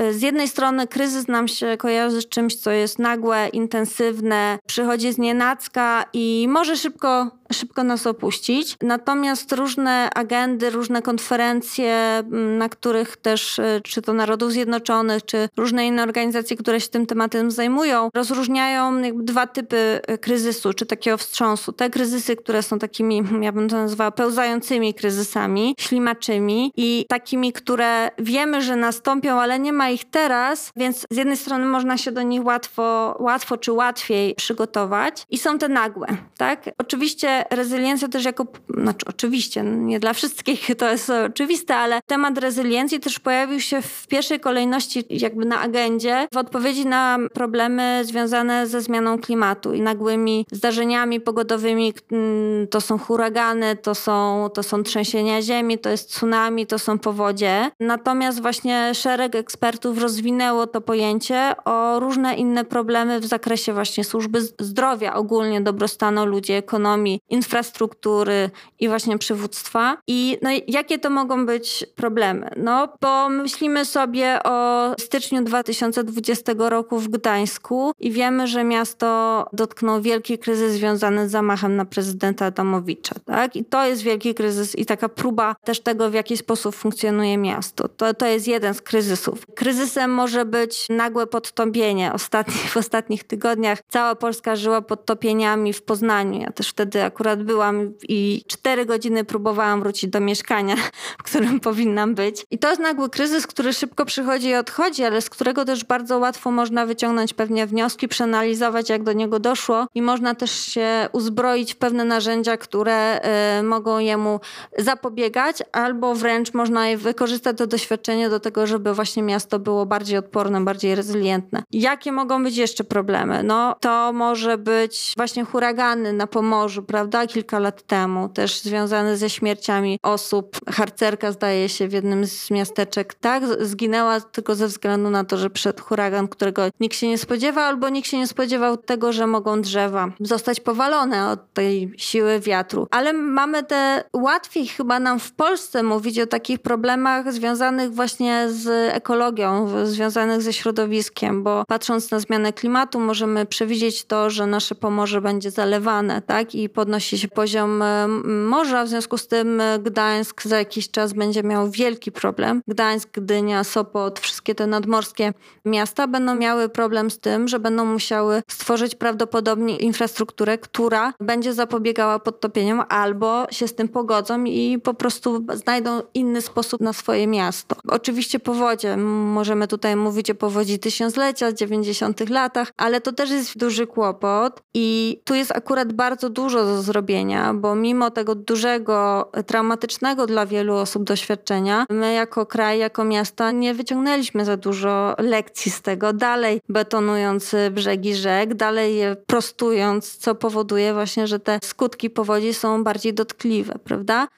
y, 0.00 0.14
z 0.14 0.22
jednej 0.22 0.48
strony 0.48 0.86
kryzys 0.86 1.28
nam 1.28 1.48
się 1.48 1.76
kojarzy 1.76 2.20
z 2.20 2.28
czymś, 2.28 2.56
co 2.56 2.70
jest 2.70 2.98
nagłe, 2.98 3.48
intensywne, 3.48 4.58
przychodzi 4.66 5.12
z 5.12 5.18
nienacka 5.18 6.04
i 6.12 6.46
może 6.50 6.76
szybko 6.76 7.30
szybko 7.52 7.84
nas 7.84 8.06
opuścić. 8.06 8.76
Natomiast 8.82 9.52
różne 9.52 10.10
agendy, 10.14 10.70
różne 10.70 11.02
konferencje, 11.02 12.22
na 12.58 12.68
których 12.68 13.16
też, 13.16 13.58
e, 13.58 13.80
czy 13.84 14.02
to 14.02 14.12
Narodów 14.12 14.52
Zjednoczonych, 14.52 15.24
czy 15.24 15.48
różne 15.56 15.86
inne 15.86 16.02
organizacje, 16.02 16.56
które 16.56 16.80
się 16.80 16.88
tym 16.88 17.06
tematem 17.06 17.50
zajmują, 17.50 18.10
rozróżniają 18.14 19.02
dwa 19.14 19.46
typy 19.46 20.00
e, 20.06 20.18
kryzysu, 20.18 20.72
czy 20.72 20.86
takiego 20.86 21.16
wstrząsu. 21.16 21.72
Te 21.72 21.90
kryzysy, 21.90 22.36
które 22.36 22.62
są 22.62 22.78
takimi, 22.78 23.22
ja 23.46 23.52
bym 23.52 23.68
to 23.68 23.76
nazwała, 23.76 24.10
pełzającymi 24.10 24.94
kryzysami, 24.94 25.74
ślimaczymi 25.78 26.72
i 26.76 27.04
takimi, 27.08 27.52
które 27.52 28.10
wiemy, 28.18 28.62
że 28.62 28.76
nastąpią, 28.76 29.40
ale 29.40 29.58
nie 29.58 29.72
ma 29.72 29.90
ich 29.90 30.04
teraz, 30.04 30.72
więc 30.76 31.06
z 31.10 31.16
jednej 31.16 31.36
strony 31.36 31.66
można 31.66 31.98
się 31.98 32.12
do 32.12 32.22
nich 32.22 32.44
łatwo, 32.44 33.16
łatwo 33.20 33.56
czy 33.56 33.72
łatwiej 33.72 34.34
przygotować 34.34 35.24
i 35.30 35.38
są 35.38 35.58
te 35.58 35.68
nagłe, 35.68 36.06
tak? 36.36 36.70
Oczywiście 36.78 37.41
rezyliencja 37.50 38.08
też 38.08 38.24
jako, 38.24 38.46
znaczy 38.68 39.06
oczywiście, 39.08 39.62
nie 39.62 40.00
dla 40.00 40.12
wszystkich 40.12 40.68
to 40.78 40.90
jest 40.90 41.10
oczywiste, 41.10 41.76
ale 41.76 42.00
temat 42.06 42.38
rezyliencji 42.38 43.00
też 43.00 43.18
pojawił 43.18 43.60
się 43.60 43.82
w 43.82 44.06
pierwszej 44.06 44.40
kolejności 44.40 45.04
jakby 45.10 45.44
na 45.44 45.60
agendzie 45.60 46.28
w 46.34 46.36
odpowiedzi 46.36 46.86
na 46.86 47.18
problemy 47.34 48.02
związane 48.04 48.66
ze 48.66 48.80
zmianą 48.80 49.18
klimatu 49.18 49.72
i 49.74 49.80
nagłymi 49.80 50.46
zdarzeniami 50.52 51.20
pogodowymi. 51.20 51.94
Mm, 52.12 52.68
to 52.68 52.80
są 52.80 52.98
huragany, 52.98 53.76
to 53.76 53.94
są, 53.94 54.48
to 54.54 54.62
są 54.62 54.82
trzęsienia 54.82 55.42
ziemi, 55.42 55.78
to 55.78 55.90
jest 55.90 56.10
tsunami, 56.10 56.66
to 56.66 56.78
są 56.78 56.98
powodzie. 56.98 57.70
Natomiast 57.80 58.42
właśnie 58.42 58.94
szereg 58.94 59.34
ekspertów 59.34 59.98
rozwinęło 59.98 60.66
to 60.66 60.80
pojęcie 60.80 61.52
o 61.64 62.00
różne 62.00 62.34
inne 62.34 62.64
problemy 62.64 63.20
w 63.20 63.26
zakresie 63.26 63.72
właśnie 63.72 64.04
służby 64.04 64.40
zdrowia, 64.40 65.14
ogólnie 65.14 65.60
dobrostanu 65.60 66.26
ludzi, 66.26 66.52
ekonomii, 66.52 67.20
infrastruktury 67.32 68.50
i 68.80 68.88
właśnie 68.88 69.18
przywództwa. 69.18 69.96
I 70.06 70.38
no, 70.42 70.50
jakie 70.68 70.98
to 70.98 71.10
mogą 71.10 71.46
być 71.46 71.86
problemy? 71.96 72.50
No, 72.56 72.88
pomyślimy 73.00 73.84
sobie 73.84 74.42
o 74.44 74.92
styczniu 75.00 75.44
2020 75.44 76.52
roku 76.58 76.98
w 76.98 77.08
Gdańsku 77.08 77.92
i 78.00 78.10
wiemy, 78.10 78.46
że 78.46 78.64
miasto 78.64 79.46
dotknął 79.52 80.02
wielki 80.02 80.38
kryzys 80.38 80.72
związany 80.72 81.28
z 81.28 81.30
zamachem 81.30 81.76
na 81.76 81.84
prezydenta 81.84 82.46
Adamowicza. 82.46 83.14
Tak? 83.24 83.56
I 83.56 83.64
to 83.64 83.86
jest 83.86 84.02
wielki 84.02 84.34
kryzys 84.34 84.78
i 84.78 84.86
taka 84.86 85.08
próba 85.08 85.56
też 85.64 85.80
tego, 85.80 86.10
w 86.10 86.14
jaki 86.14 86.36
sposób 86.36 86.74
funkcjonuje 86.74 87.38
miasto. 87.38 87.88
To, 87.88 88.14
to 88.14 88.26
jest 88.26 88.48
jeden 88.48 88.74
z 88.74 88.82
kryzysów. 88.82 89.46
Kryzysem 89.54 90.10
może 90.10 90.44
być 90.44 90.86
nagłe 90.90 91.26
podtopienie. 91.26 92.12
Ostatni, 92.12 92.54
w 92.54 92.76
ostatnich 92.76 93.24
tygodniach 93.24 93.78
cała 93.88 94.14
Polska 94.14 94.56
żyła 94.56 94.82
podtopieniami 94.82 95.72
w 95.72 95.82
Poznaniu. 95.82 96.40
Ja 96.40 96.52
też 96.52 96.68
wtedy 96.68 97.04
akurat 97.04 97.21
byłam 97.44 97.92
i 98.08 98.44
cztery 98.46 98.86
godziny 98.86 99.24
próbowałam 99.24 99.80
wrócić 99.80 100.10
do 100.10 100.20
mieszkania, 100.20 100.76
w 101.18 101.22
którym 101.22 101.60
powinnam 101.60 102.14
być. 102.14 102.46
I 102.50 102.58
to 102.58 102.68
jest 102.68 102.80
nagły 102.80 103.10
kryzys, 103.10 103.46
który 103.46 103.72
szybko 103.72 104.04
przychodzi 104.04 104.48
i 104.48 104.54
odchodzi, 104.54 105.04
ale 105.04 105.20
z 105.20 105.30
którego 105.30 105.64
też 105.64 105.84
bardzo 105.84 106.18
łatwo 106.18 106.50
można 106.50 106.86
wyciągnąć 106.86 107.34
pewnie 107.34 107.66
wnioski, 107.66 108.08
przeanalizować, 108.08 108.90
jak 108.90 109.02
do 109.02 109.12
niego 109.12 109.38
doszło 109.38 109.86
i 109.94 110.02
można 110.02 110.34
też 110.34 110.50
się 110.50 111.08
uzbroić 111.12 111.74
w 111.74 111.76
pewne 111.76 112.04
narzędzia, 112.04 112.56
które 112.56 113.20
y, 113.58 113.62
mogą 113.62 113.98
jemu 113.98 114.40
zapobiegać, 114.78 115.62
albo 115.72 116.14
wręcz 116.14 116.54
można 116.54 116.82
wykorzystać 116.96 117.58
to 117.58 117.66
doświadczenie 117.66 118.30
do 118.30 118.40
tego, 118.40 118.66
żeby 118.66 118.94
właśnie 118.94 119.22
miasto 119.22 119.58
było 119.58 119.86
bardziej 119.86 120.18
odporne, 120.18 120.60
bardziej 120.60 120.94
rezylientne. 120.94 121.62
Jakie 121.72 122.12
mogą 122.12 122.44
być 122.44 122.56
jeszcze 122.56 122.84
problemy? 122.84 123.42
No 123.42 123.76
to 123.80 124.12
może 124.12 124.58
być 124.58 125.12
właśnie 125.16 125.44
huragany 125.44 126.12
na 126.12 126.26
Pomorzu, 126.26 126.82
prawda? 126.82 127.01
Kilka 127.28 127.58
lat 127.58 127.82
temu, 127.82 128.28
też 128.28 128.60
związane 128.60 129.16
ze 129.16 129.30
śmierciami 129.30 129.98
osób. 130.02 130.56
Harcerka 130.68 131.32
zdaje 131.32 131.68
się 131.68 131.88
w 131.88 131.92
jednym 131.92 132.26
z 132.26 132.50
miasteczek, 132.50 133.14
tak? 133.14 133.42
Zginęła 133.60 134.20
tylko 134.20 134.54
ze 134.54 134.66
względu 134.66 135.10
na 135.10 135.24
to, 135.24 135.36
że 135.36 135.50
przed 135.50 135.80
huragan, 135.80 136.28
którego 136.28 136.62
nikt 136.80 136.96
się 136.96 137.08
nie 137.08 137.18
spodziewał, 137.18 137.64
albo 137.64 137.88
nikt 137.88 138.08
się 138.08 138.18
nie 138.18 138.26
spodziewał 138.26 138.76
tego, 138.76 139.12
że 139.12 139.26
mogą 139.26 139.62
drzewa 139.62 140.08
zostać 140.20 140.60
powalone 140.60 141.28
od 141.28 141.52
tej 141.52 141.92
siły 141.96 142.40
wiatru. 142.40 142.86
Ale 142.90 143.12
mamy 143.12 143.62
te 143.62 144.04
łatwiej 144.12 144.66
chyba 144.66 145.00
nam 145.00 145.20
w 145.20 145.32
Polsce 145.32 145.82
mówić 145.82 146.20
o 146.20 146.26
takich 146.26 146.58
problemach 146.58 147.32
związanych 147.32 147.94
właśnie 147.94 148.46
z 148.50 148.94
ekologią, 148.94 149.68
związanych 149.86 150.42
ze 150.42 150.52
środowiskiem, 150.52 151.42
bo 151.42 151.64
patrząc 151.68 152.10
na 152.10 152.18
zmianę 152.18 152.52
klimatu, 152.52 153.00
możemy 153.00 153.46
przewidzieć 153.46 154.04
to, 154.04 154.30
że 154.30 154.46
nasze 154.46 154.74
Pomorze 154.74 155.20
będzie 155.20 155.50
zalewane, 155.50 156.22
tak? 156.22 156.54
I 156.54 156.68
podnosi 156.92 157.18
się 157.18 157.28
poziom 157.28 157.82
e, 157.82 158.08
morza, 158.48 158.84
w 158.84 158.88
związku 158.88 159.18
z 159.18 159.28
tym 159.28 159.60
e, 159.60 159.78
Gdańsk 159.78 160.42
za 160.42 160.58
jakiś 160.58 160.90
czas 160.90 161.12
będzie 161.12 161.42
miał 161.42 161.70
wielki 161.70 162.12
problem. 162.12 162.62
Gdańsk, 162.68 163.08
Gdynia, 163.12 163.64
Sopot, 163.64 164.20
wszystkie 164.20 164.54
te 164.54 164.66
nadmorskie 164.66 165.32
miasta 165.64 166.06
będą 166.06 166.34
miały 166.34 166.68
problem 166.68 167.10
z 167.10 167.18
tym, 167.18 167.48
że 167.48 167.60
będą 167.60 167.84
musiały 167.84 168.42
stworzyć 168.50 168.94
prawdopodobnie 168.94 169.76
infrastrukturę, 169.76 170.58
która 170.58 171.12
będzie 171.20 171.52
zapobiegała 171.52 172.18
podtopieniom 172.18 172.82
albo 172.88 173.46
się 173.50 173.68
z 173.68 173.74
tym 173.74 173.88
pogodzą 173.88 174.44
i 174.44 174.78
po 174.84 174.94
prostu 174.94 175.46
znajdą 175.54 176.00
inny 176.14 176.42
sposób 176.42 176.80
na 176.80 176.92
swoje 176.92 177.26
miasto. 177.26 177.76
Oczywiście 177.88 178.40
powodzie, 178.40 178.96
możemy 178.96 179.68
tutaj 179.68 179.96
mówić 179.96 180.30
o 180.30 180.34
powodzi 180.34 180.78
tysiąclecia, 180.78 181.52
90 181.52 182.30
latach, 182.30 182.72
ale 182.76 183.00
to 183.00 183.12
też 183.12 183.30
jest 183.30 183.58
duży 183.58 183.86
kłopot 183.86 184.62
i 184.74 185.20
tu 185.24 185.34
jest 185.34 185.52
akurat 185.56 185.92
bardzo 185.92 186.30
dużo 186.30 186.81
zrobienia, 186.82 187.54
bo 187.54 187.74
mimo 187.74 188.10
tego 188.10 188.34
dużego, 188.34 189.30
traumatycznego 189.46 190.26
dla 190.26 190.46
wielu 190.46 190.74
osób 190.74 191.04
doświadczenia, 191.04 191.86
my 191.90 192.12
jako 192.12 192.46
kraj, 192.46 192.78
jako 192.78 193.04
miasta 193.04 193.50
nie 193.50 193.74
wyciągnęliśmy 193.74 194.44
za 194.44 194.56
dużo 194.56 195.14
lekcji 195.18 195.70
z 195.70 195.82
tego, 195.82 196.12
dalej 196.12 196.60
betonując 196.68 197.54
brzegi 197.70 198.14
rzek, 198.14 198.54
dalej 198.54 198.96
je 198.96 199.16
prostując, 199.26 200.16
co 200.16 200.34
powoduje 200.34 200.94
właśnie, 200.94 201.26
że 201.26 201.40
te 201.40 201.58
skutki 201.62 202.10
powodzi 202.10 202.54
są 202.54 202.84
bardziej 202.84 203.14
dotkliwe, 203.14 203.74
prawda? 203.84 204.28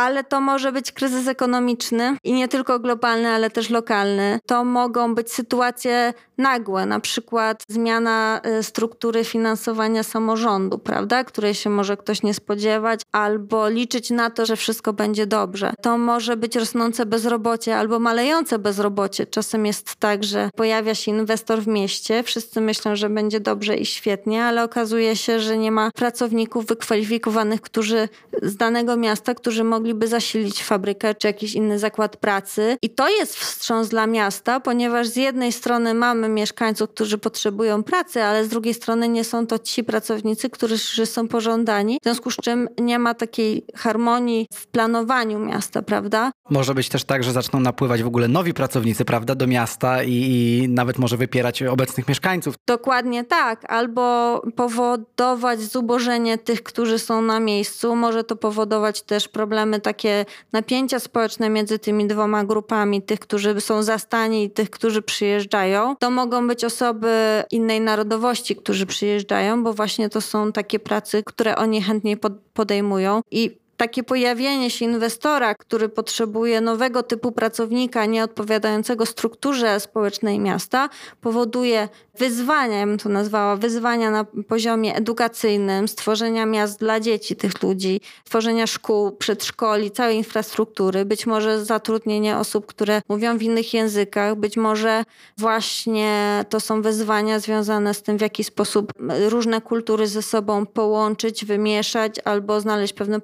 Ale 0.00 0.24
to 0.24 0.40
może 0.40 0.72
być 0.72 0.92
kryzys 0.92 1.28
ekonomiczny 1.28 2.16
i 2.24 2.32
nie 2.32 2.48
tylko 2.48 2.78
globalny, 2.78 3.28
ale 3.28 3.50
też 3.50 3.70
lokalny. 3.70 4.38
To 4.46 4.64
mogą 4.64 5.14
być 5.14 5.32
sytuacje 5.32 6.12
nagłe, 6.38 6.86
na 6.86 7.00
przykład 7.00 7.62
zmiana 7.68 8.40
y, 8.58 8.62
struktury 8.62 9.24
finansowania 9.24 10.02
samorządu, 10.02 10.78
prawda, 10.78 11.24
której 11.24 11.54
się 11.54 11.70
może 11.70 11.96
ktoś 11.96 12.22
nie 12.22 12.34
spodziewać, 12.34 13.00
albo 13.12 13.68
liczyć 13.68 14.10
na 14.10 14.30
to, 14.30 14.46
że 14.46 14.56
wszystko 14.56 14.92
będzie 14.92 15.26
dobrze. 15.26 15.74
To 15.82 15.98
może 15.98 16.36
być 16.36 16.56
rosnące 16.56 17.06
bezrobocie 17.06 17.76
albo 17.76 17.98
malejące 17.98 18.58
bezrobocie. 18.58 19.26
Czasem 19.26 19.66
jest 19.66 19.96
tak, 19.96 20.24
że 20.24 20.50
pojawia 20.56 20.94
się 20.94 21.10
inwestor 21.10 21.62
w 21.62 21.66
mieście, 21.66 22.22
wszyscy 22.22 22.60
myślą, 22.60 22.96
że 22.96 23.10
będzie 23.10 23.40
dobrze 23.40 23.76
i 23.76 23.86
świetnie, 23.86 24.44
ale 24.44 24.64
okazuje 24.64 25.16
się, 25.16 25.40
że 25.40 25.58
nie 25.58 25.72
ma 25.72 25.90
pracowników 25.94 26.66
wykwalifikowanych, 26.66 27.60
którzy 27.60 28.08
z 28.42 28.56
danego 28.56 28.96
miasta, 28.96 29.34
którzy 29.34 29.64
mogliby 29.90 30.08
zasilić 30.08 30.64
fabrykę 30.64 31.14
czy 31.14 31.26
jakiś 31.26 31.54
inny 31.54 31.78
zakład 31.78 32.16
pracy. 32.16 32.76
I 32.82 32.90
to 32.90 33.08
jest 33.08 33.36
wstrząs 33.36 33.88
dla 33.88 34.06
miasta, 34.06 34.60
ponieważ 34.60 35.08
z 35.08 35.16
jednej 35.16 35.52
strony 35.52 35.94
mamy 35.94 36.28
mieszkańców, 36.28 36.90
którzy 36.90 37.18
potrzebują 37.18 37.82
pracy, 37.82 38.22
ale 38.22 38.44
z 38.44 38.48
drugiej 38.48 38.74
strony 38.74 39.08
nie 39.08 39.24
są 39.24 39.46
to 39.46 39.58
ci 39.58 39.84
pracownicy, 39.84 40.50
którzy 40.50 41.06
są 41.06 41.28
pożądani, 41.28 41.98
w 42.02 42.04
związku 42.04 42.30
z 42.30 42.36
czym 42.36 42.68
nie 42.78 42.98
ma 42.98 43.14
takiej 43.14 43.64
harmonii 43.76 44.46
w 44.52 44.66
planowaniu 44.66 45.38
miasta, 45.38 45.82
prawda? 45.82 46.32
Może 46.50 46.74
być 46.74 46.88
też 46.88 47.04
tak, 47.04 47.24
że 47.24 47.32
zaczną 47.32 47.60
napływać 47.60 48.02
w 48.02 48.06
ogóle 48.06 48.28
nowi 48.28 48.54
pracownicy, 48.54 49.04
prawda, 49.04 49.34
do 49.34 49.46
miasta 49.46 50.02
i, 50.02 50.12
i 50.12 50.68
nawet 50.68 50.98
może 50.98 51.16
wypierać 51.16 51.62
obecnych 51.62 52.08
mieszkańców. 52.08 52.54
Dokładnie 52.68 53.24
tak, 53.24 53.72
albo 53.72 54.36
powodować 54.56 55.60
zubożenie 55.60 56.38
tych, 56.38 56.62
którzy 56.62 56.98
są 56.98 57.22
na 57.22 57.40
miejscu. 57.40 57.96
Może 57.96 58.24
to 58.24 58.36
powodować 58.36 59.02
też 59.02 59.28
problemy, 59.28 59.69
takie 59.78 60.26
napięcia 60.52 60.98
społeczne 60.98 61.50
między 61.50 61.78
tymi 61.78 62.06
dwoma 62.06 62.44
grupami, 62.44 63.02
tych, 63.02 63.20
którzy 63.20 63.60
są 63.60 63.82
zastani 63.82 64.44
i 64.44 64.50
tych, 64.50 64.70
którzy 64.70 65.02
przyjeżdżają. 65.02 65.96
To 65.96 66.10
mogą 66.10 66.48
być 66.48 66.64
osoby 66.64 67.44
innej 67.50 67.80
narodowości, 67.80 68.56
którzy 68.56 68.86
przyjeżdżają, 68.86 69.64
bo 69.64 69.72
właśnie 69.72 70.08
to 70.08 70.20
są 70.20 70.52
takie 70.52 70.78
prace, 70.78 71.22
które 71.22 71.56
oni 71.56 71.82
chętniej 71.82 72.18
podejmują 72.54 73.20
i 73.30 73.60
takie 73.80 74.02
pojawienie 74.02 74.70
się 74.70 74.84
inwestora, 74.84 75.54
który 75.54 75.88
potrzebuje 75.88 76.60
nowego 76.60 77.02
typu 77.02 77.32
pracownika, 77.32 78.06
nie 78.06 78.24
odpowiadającego 78.24 79.06
strukturze 79.06 79.80
społecznej 79.80 80.38
miasta, 80.38 80.88
powoduje 81.20 81.88
wyzwania, 82.18 82.78
ja 82.78 82.86
bym 82.86 82.98
to 82.98 83.08
nazwała, 83.08 83.56
wyzwania 83.56 84.10
na 84.10 84.24
poziomie 84.24 84.96
edukacyjnym, 84.96 85.88
stworzenia 85.88 86.46
miast 86.46 86.80
dla 86.80 87.00
dzieci 87.00 87.36
tych 87.36 87.62
ludzi, 87.62 88.00
tworzenia 88.24 88.66
szkół, 88.66 89.12
przedszkoli, 89.12 89.90
całej 89.90 90.16
infrastruktury, 90.16 91.04
być 91.04 91.26
może 91.26 91.64
zatrudnienie 91.64 92.36
osób, 92.36 92.66
które 92.66 93.02
mówią 93.08 93.38
w 93.38 93.42
innych 93.42 93.74
językach, 93.74 94.36
być 94.36 94.56
może 94.56 95.04
właśnie 95.38 96.44
to 96.48 96.60
są 96.60 96.82
wyzwania 96.82 97.38
związane 97.38 97.94
z 97.94 98.02
tym, 98.02 98.18
w 98.18 98.20
jaki 98.20 98.44
sposób 98.44 98.92
różne 99.28 99.60
kultury 99.60 100.06
ze 100.06 100.22
sobą 100.22 100.66
połączyć, 100.66 101.44
wymieszać 101.44 102.14
albo 102.24 102.60
znaleźć 102.60 102.92
pewne 102.92 103.20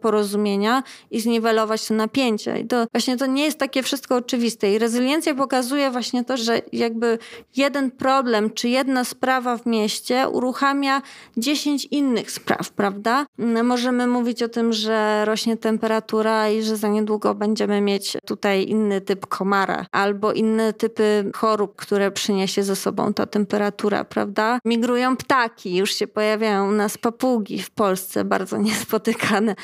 i 1.11 1.21
zniwelować 1.21 1.89
to 1.89 1.95
napięcie. 1.95 2.59
I 2.59 2.67
to 2.67 2.87
właśnie 2.93 3.17
to 3.17 3.27
nie 3.27 3.45
jest 3.45 3.59
takie 3.59 3.83
wszystko 3.83 4.17
oczywiste. 4.17 4.73
I 4.73 4.79
rezyliencja 4.79 5.35
pokazuje 5.35 5.91
właśnie 5.91 6.25
to, 6.25 6.37
że 6.37 6.63
jakby 6.73 7.19
jeden 7.57 7.91
problem 7.91 8.51
czy 8.51 8.69
jedna 8.69 9.05
sprawa 9.05 9.57
w 9.57 9.67
mieście 9.67 10.29
uruchamia 10.29 11.03
10 11.37 11.85
innych 11.85 12.31
spraw, 12.31 12.71
prawda? 12.71 13.27
Możemy 13.65 14.07
mówić 14.07 14.43
o 14.43 14.49
tym, 14.49 14.73
że 14.73 15.25
rośnie 15.25 15.57
temperatura 15.57 16.49
i 16.51 16.63
że 16.63 16.77
za 16.77 16.89
niedługo 16.89 17.35
będziemy 17.35 17.81
mieć 17.81 18.17
tutaj 18.27 18.69
inny 18.69 19.01
typ 19.01 19.27
komara 19.27 19.87
albo 19.93 20.33
inne 20.33 20.73
typy 20.73 21.31
chorób, 21.35 21.77
które 21.77 22.11
przyniesie 22.11 22.63
ze 22.63 22.77
sobą 22.77 23.13
ta 23.15 23.27
temperatura, 23.27 24.05
prawda? 24.05 24.59
Migrują 24.65 25.17
ptaki, 25.17 25.77
już 25.77 25.95
się 25.95 26.07
pojawiają 26.07 26.69
u 26.69 26.73
nas 26.73 26.99
papugi 26.99 27.63
w 27.63 27.71
Polsce, 27.71 28.25
bardzo 28.25 28.57
niespotykane 28.57 29.55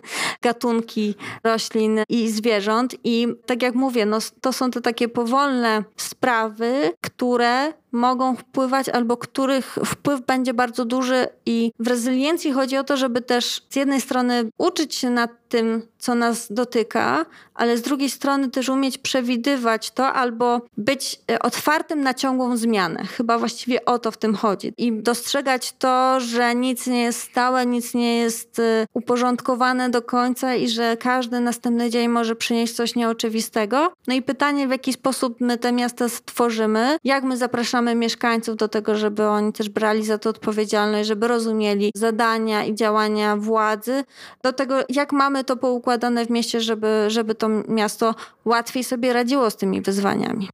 gatunki 0.42 1.14
roślin 1.44 2.00
i 2.08 2.28
zwierząt. 2.30 2.96
I 3.04 3.26
tak 3.46 3.62
jak 3.62 3.74
mówię, 3.74 4.06
no, 4.06 4.18
to 4.40 4.52
są 4.52 4.70
te 4.70 4.80
takie 4.80 5.08
powolne 5.08 5.84
sprawy, 5.96 6.90
które 7.00 7.72
mogą 7.92 8.36
wpływać 8.36 8.88
albo 8.88 9.16
których 9.16 9.78
wpływ 9.84 10.20
będzie 10.20 10.54
bardzo 10.54 10.84
duży 10.84 11.26
i 11.46 11.72
w 11.78 11.86
rezyliencji 11.86 12.52
chodzi 12.52 12.76
o 12.76 12.84
to, 12.84 12.96
żeby 12.96 13.20
też 13.20 13.62
z 13.70 13.76
jednej 13.76 14.00
strony 14.00 14.50
uczyć 14.58 14.94
się 14.94 15.10
nad 15.10 15.30
tym, 15.48 15.82
co 15.98 16.14
nas 16.14 16.52
dotyka, 16.52 17.26
ale 17.54 17.78
z 17.78 17.82
drugiej 17.82 18.10
strony 18.10 18.50
też 18.50 18.68
umieć 18.68 18.98
przewidywać 18.98 19.90
to 19.90 20.06
albo 20.06 20.60
być 20.76 21.20
e, 21.30 21.38
otwartym 21.38 22.02
na 22.02 22.14
ciągłą 22.14 22.56
zmianę. 22.56 23.04
Chyba 23.04 23.38
właściwie 23.38 23.84
o 23.84 23.98
to 23.98 24.10
w 24.10 24.16
tym 24.16 24.34
chodzi. 24.34 24.72
I 24.76 24.92
dostrzegać 24.92 25.74
to, 25.78 26.20
że 26.20 26.54
nic 26.54 26.86
nie 26.86 27.02
jest 27.02 27.20
stałe, 27.20 27.66
nic 27.66 27.94
nie 27.94 28.18
jest 28.18 28.58
e, 28.58 28.86
uporządkowane 28.94 29.90
do 29.90 30.02
końca 30.02 30.54
i 30.54 30.68
że 30.68 30.96
każdy 30.96 31.40
następny 31.40 31.90
dzień 31.90 32.08
może 32.08 32.36
przynieść 32.36 32.74
coś 32.74 32.94
nieoczywistego. 32.94 33.92
No 34.06 34.14
i 34.14 34.22
pytanie, 34.22 34.68
w 34.68 34.70
jaki 34.70 34.92
sposób 34.92 35.40
my 35.40 35.58
te 35.58 35.72
miasta 35.72 36.08
stworzymy, 36.08 36.96
jak 37.04 37.24
my 37.24 37.36
zapraszamy 37.36 37.77
mieszkańców 37.82 38.56
do 38.56 38.68
tego, 38.68 38.96
żeby 38.96 39.26
oni 39.26 39.52
też 39.52 39.68
brali 39.68 40.04
za 40.04 40.18
to 40.18 40.30
odpowiedzialność, 40.30 41.08
żeby 41.08 41.28
rozumieli 41.28 41.90
zadania 41.94 42.64
i 42.64 42.74
działania 42.74 43.36
władzy, 43.36 44.04
do 44.42 44.52
tego, 44.52 44.74
jak 44.88 45.12
mamy 45.12 45.44
to 45.44 45.56
poukładane 45.56 46.26
w 46.26 46.30
mieście, 46.30 46.60
żeby, 46.60 47.04
żeby 47.08 47.34
to 47.34 47.48
miasto 47.68 48.14
łatwiej 48.44 48.84
sobie 48.84 49.12
radziło 49.12 49.50
z 49.50 49.56
tymi 49.56 49.80
wyzwaniami. 49.80 50.48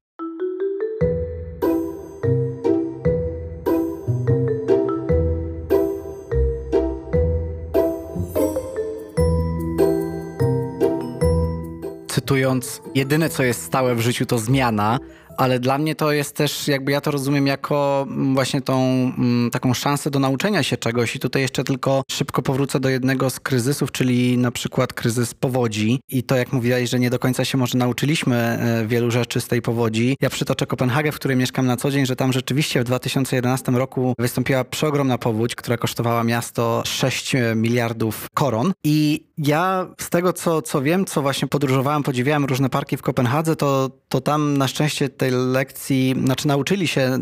Cytując, 12.14 12.82
jedyne 12.94 13.28
co 13.28 13.42
jest 13.42 13.62
stałe 13.62 13.94
w 13.94 14.00
życiu 14.00 14.26
to 14.26 14.38
zmiana, 14.38 14.98
ale 15.36 15.60
dla 15.60 15.78
mnie 15.78 15.94
to 15.94 16.12
jest 16.12 16.36
też, 16.36 16.68
jakby 16.68 16.92
ja 16.92 17.00
to 17.00 17.10
rozumiem 17.10 17.46
jako 17.46 18.06
mm, 18.08 18.34
właśnie 18.34 18.62
tą 18.62 18.82
mm, 19.18 19.50
taką 19.50 19.74
szansę 19.74 20.10
do 20.10 20.18
nauczenia 20.18 20.62
się 20.62 20.76
czegoś. 20.76 21.16
I 21.16 21.18
tutaj 21.18 21.42
jeszcze 21.42 21.64
tylko 21.64 22.02
szybko 22.10 22.42
powrócę 22.42 22.80
do 22.80 22.88
jednego 22.88 23.30
z 23.30 23.40
kryzysów, 23.40 23.92
czyli 23.92 24.38
na 24.38 24.50
przykład 24.50 24.92
kryzys 24.92 25.34
powodzi. 25.34 26.00
I 26.08 26.22
to 26.22 26.36
jak 26.36 26.52
mówiłaś, 26.52 26.90
że 26.90 26.98
nie 26.98 27.10
do 27.10 27.18
końca 27.18 27.44
się 27.44 27.58
może 27.58 27.78
nauczyliśmy 27.78 28.36
e, 28.36 28.86
wielu 28.86 29.10
rzeczy 29.10 29.40
z 29.40 29.48
tej 29.48 29.62
powodzi. 29.62 30.16
Ja 30.20 30.30
przytoczę 30.30 30.66
Kopenhagę, 30.66 31.12
w 31.12 31.14
której 31.14 31.36
mieszkam 31.36 31.66
na 31.66 31.76
co 31.76 31.90
dzień, 31.90 32.06
że 32.06 32.16
tam 32.16 32.32
rzeczywiście 32.32 32.80
w 32.80 32.84
2011 32.84 33.72
roku 33.72 34.14
wystąpiła 34.18 34.64
przeogromna 34.64 35.18
powódź, 35.18 35.54
która 35.54 35.76
kosztowała 35.76 36.24
miasto 36.24 36.82
6 36.86 37.32
miliardów 37.56 38.26
koron. 38.34 38.72
I 38.84 39.24
ja 39.38 39.86
z 40.00 40.10
tego 40.10 40.32
co, 40.32 40.62
co 40.62 40.82
wiem, 40.82 41.04
co 41.04 41.22
właśnie 41.22 41.48
podróżowałem, 41.48 42.02
podziwiałem 42.02 42.44
różne 42.44 42.70
parki 42.70 42.96
w 42.96 43.02
Kopenhadze, 43.02 43.56
to, 43.56 43.90
to 44.08 44.20
tam 44.20 44.58
na 44.58 44.68
szczęście 44.68 45.08
tej 45.24 45.30
lekcji, 45.52 46.14
znaczy 46.24 46.48
nauczyli 46.48 46.88
się, 46.88 47.18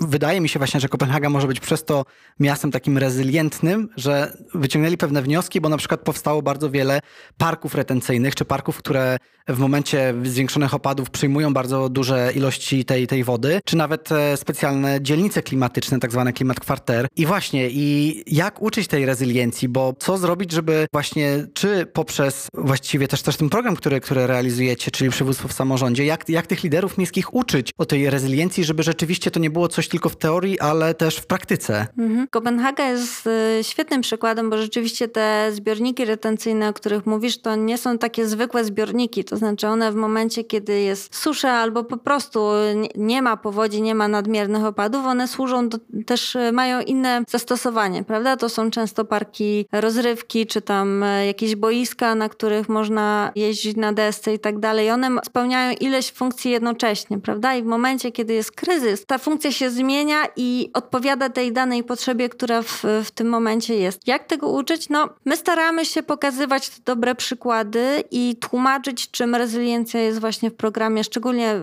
wydaje 0.00 0.40
mi 0.40 0.48
się 0.48 0.58
właśnie, 0.58 0.80
że 0.80 0.88
Kopenhaga 0.88 1.28
może 1.30 1.46
być 1.46 1.60
przez 1.60 1.84
to 1.84 2.04
miastem 2.40 2.70
takim 2.70 2.98
rezylientnym, 2.98 3.88
że 3.96 4.36
wyciągnęli 4.54 4.96
pewne 4.96 5.22
wnioski, 5.22 5.60
bo 5.60 5.68
na 5.68 5.76
przykład 5.76 6.00
powstało 6.00 6.42
bardzo 6.42 6.70
wiele 6.70 7.00
parków 7.38 7.74
retencyjnych, 7.74 8.34
czy 8.34 8.44
parków, 8.44 8.78
które 8.78 9.18
w 9.48 9.58
momencie 9.58 10.14
zwiększonych 10.24 10.74
opadów 10.74 11.10
przyjmują 11.10 11.54
bardzo 11.54 11.88
duże 11.88 12.32
ilości 12.34 12.84
tej, 12.84 13.06
tej 13.06 13.24
wody, 13.24 13.60
czy 13.64 13.76
nawet 13.76 14.12
e, 14.12 14.36
specjalne 14.36 15.02
dzielnice 15.02 15.42
klimatyczne, 15.42 15.98
tak 15.98 16.12
zwane 16.12 16.32
klimat 16.32 16.60
kwarter. 16.60 17.08
I 17.16 17.26
właśnie, 17.26 17.68
i 17.70 18.22
jak 18.26 18.62
uczyć 18.62 18.88
tej 18.88 19.06
rezyliencji, 19.06 19.68
bo 19.68 19.94
co 19.98 20.18
zrobić, 20.18 20.52
żeby 20.52 20.86
właśnie, 20.92 21.46
czy 21.54 21.86
poprzez 21.86 22.48
właściwie 22.54 23.08
też, 23.08 23.22
też 23.22 23.36
ten 23.36 23.48
program, 23.48 23.76
który, 23.76 24.00
który 24.00 24.26
realizujecie, 24.26 24.90
czyli 24.90 25.10
przywództwo 25.10 25.48
w 25.48 25.52
samorządzie, 25.52 26.04
jak, 26.04 26.28
jak 26.28 26.46
tych 26.46 26.62
liderów 26.62 26.98
miejskich 26.98 27.34
uczyć 27.36 27.72
o 27.78 27.84
tej 27.84 28.10
rezyliencji, 28.10 28.64
żeby 28.64 28.82
rzeczywiście 28.82 29.30
to 29.30 29.40
nie 29.40 29.50
było 29.50 29.68
coś 29.68 29.88
tylko 29.88 30.08
w 30.08 30.16
teorii, 30.16 30.60
ale 30.60 30.94
też 30.94 31.16
w 31.16 31.26
praktyce. 31.26 31.86
Mhm. 31.98 32.28
Kopenhaga 32.30 32.88
jest 32.88 33.26
y, 33.26 33.64
świetnym 33.64 34.00
przykładem, 34.00 34.50
bo 34.50 34.58
rzeczywiście 34.58 35.08
te 35.08 35.52
zbiorniki 35.52 36.04
retencyjne, 36.04 36.68
o 36.68 36.72
których 36.72 37.06
mówisz, 37.06 37.38
to 37.38 37.56
nie 37.56 37.78
są 37.78 37.98
takie 37.98 38.26
zwykłe 38.26 38.64
zbiorniki. 38.64 39.24
To 39.24 39.36
znaczy 39.36 39.66
one 39.66 39.92
w 39.92 39.94
momencie, 39.94 40.44
kiedy 40.44 40.80
jest 40.80 41.16
susza 41.16 41.52
albo 41.52 41.84
po 41.84 41.96
prostu 41.96 42.40
nie 42.94 43.22
ma 43.22 43.36
powodzi, 43.36 43.82
nie 43.82 43.94
ma 43.94 44.08
nadmiernych 44.08 44.64
opadów, 44.64 45.06
one 45.06 45.28
służą 45.28 45.68
do, 45.68 45.78
też, 46.06 46.34
y, 46.34 46.52
mają 46.52 46.80
inne 46.80 47.24
zastosowanie, 47.28 48.04
prawda? 48.04 48.36
To 48.36 48.48
są 48.48 48.70
często 48.70 49.04
parki 49.04 49.66
rozrywki, 49.72 50.46
czy 50.46 50.62
tam 50.62 51.02
y, 51.02 51.26
jakieś 51.26 51.56
boiska, 51.56 52.14
na 52.14 52.28
których 52.28 52.68
można 52.68 53.32
jeździć 53.34 53.76
na 53.76 53.92
desce 53.92 54.34
i 54.34 54.38
tak 54.38 54.58
dalej. 54.58 54.90
One 54.90 55.10
spełniają 55.24 55.76
ileś 55.80 56.12
funkcji 56.12 56.50
jednocześnie, 56.50 57.20
prawda? 57.26 57.54
I 57.54 57.62
w 57.62 57.66
momencie, 57.66 58.12
kiedy 58.12 58.34
jest 58.34 58.52
kryzys, 58.52 59.06
ta 59.06 59.18
funkcja 59.18 59.52
się 59.52 59.70
zmienia 59.70 60.24
i 60.36 60.70
odpowiada 60.74 61.28
tej 61.28 61.52
danej 61.52 61.84
potrzebie, 61.84 62.28
która 62.28 62.62
w, 62.62 62.82
w 63.04 63.10
tym 63.10 63.28
momencie 63.28 63.74
jest. 63.74 64.08
Jak 64.08 64.24
tego 64.24 64.48
uczyć? 64.48 64.88
No, 64.88 65.08
my 65.24 65.36
staramy 65.36 65.84
się 65.84 66.02
pokazywać 66.02 66.68
te 66.68 66.82
dobre 66.84 67.14
przykłady 67.14 68.04
i 68.10 68.36
tłumaczyć, 68.40 69.10
czym 69.10 69.34
rezyliencja 69.34 70.00
jest 70.00 70.20
właśnie 70.20 70.50
w 70.50 70.54
programie, 70.54 71.04
szczególnie 71.04 71.54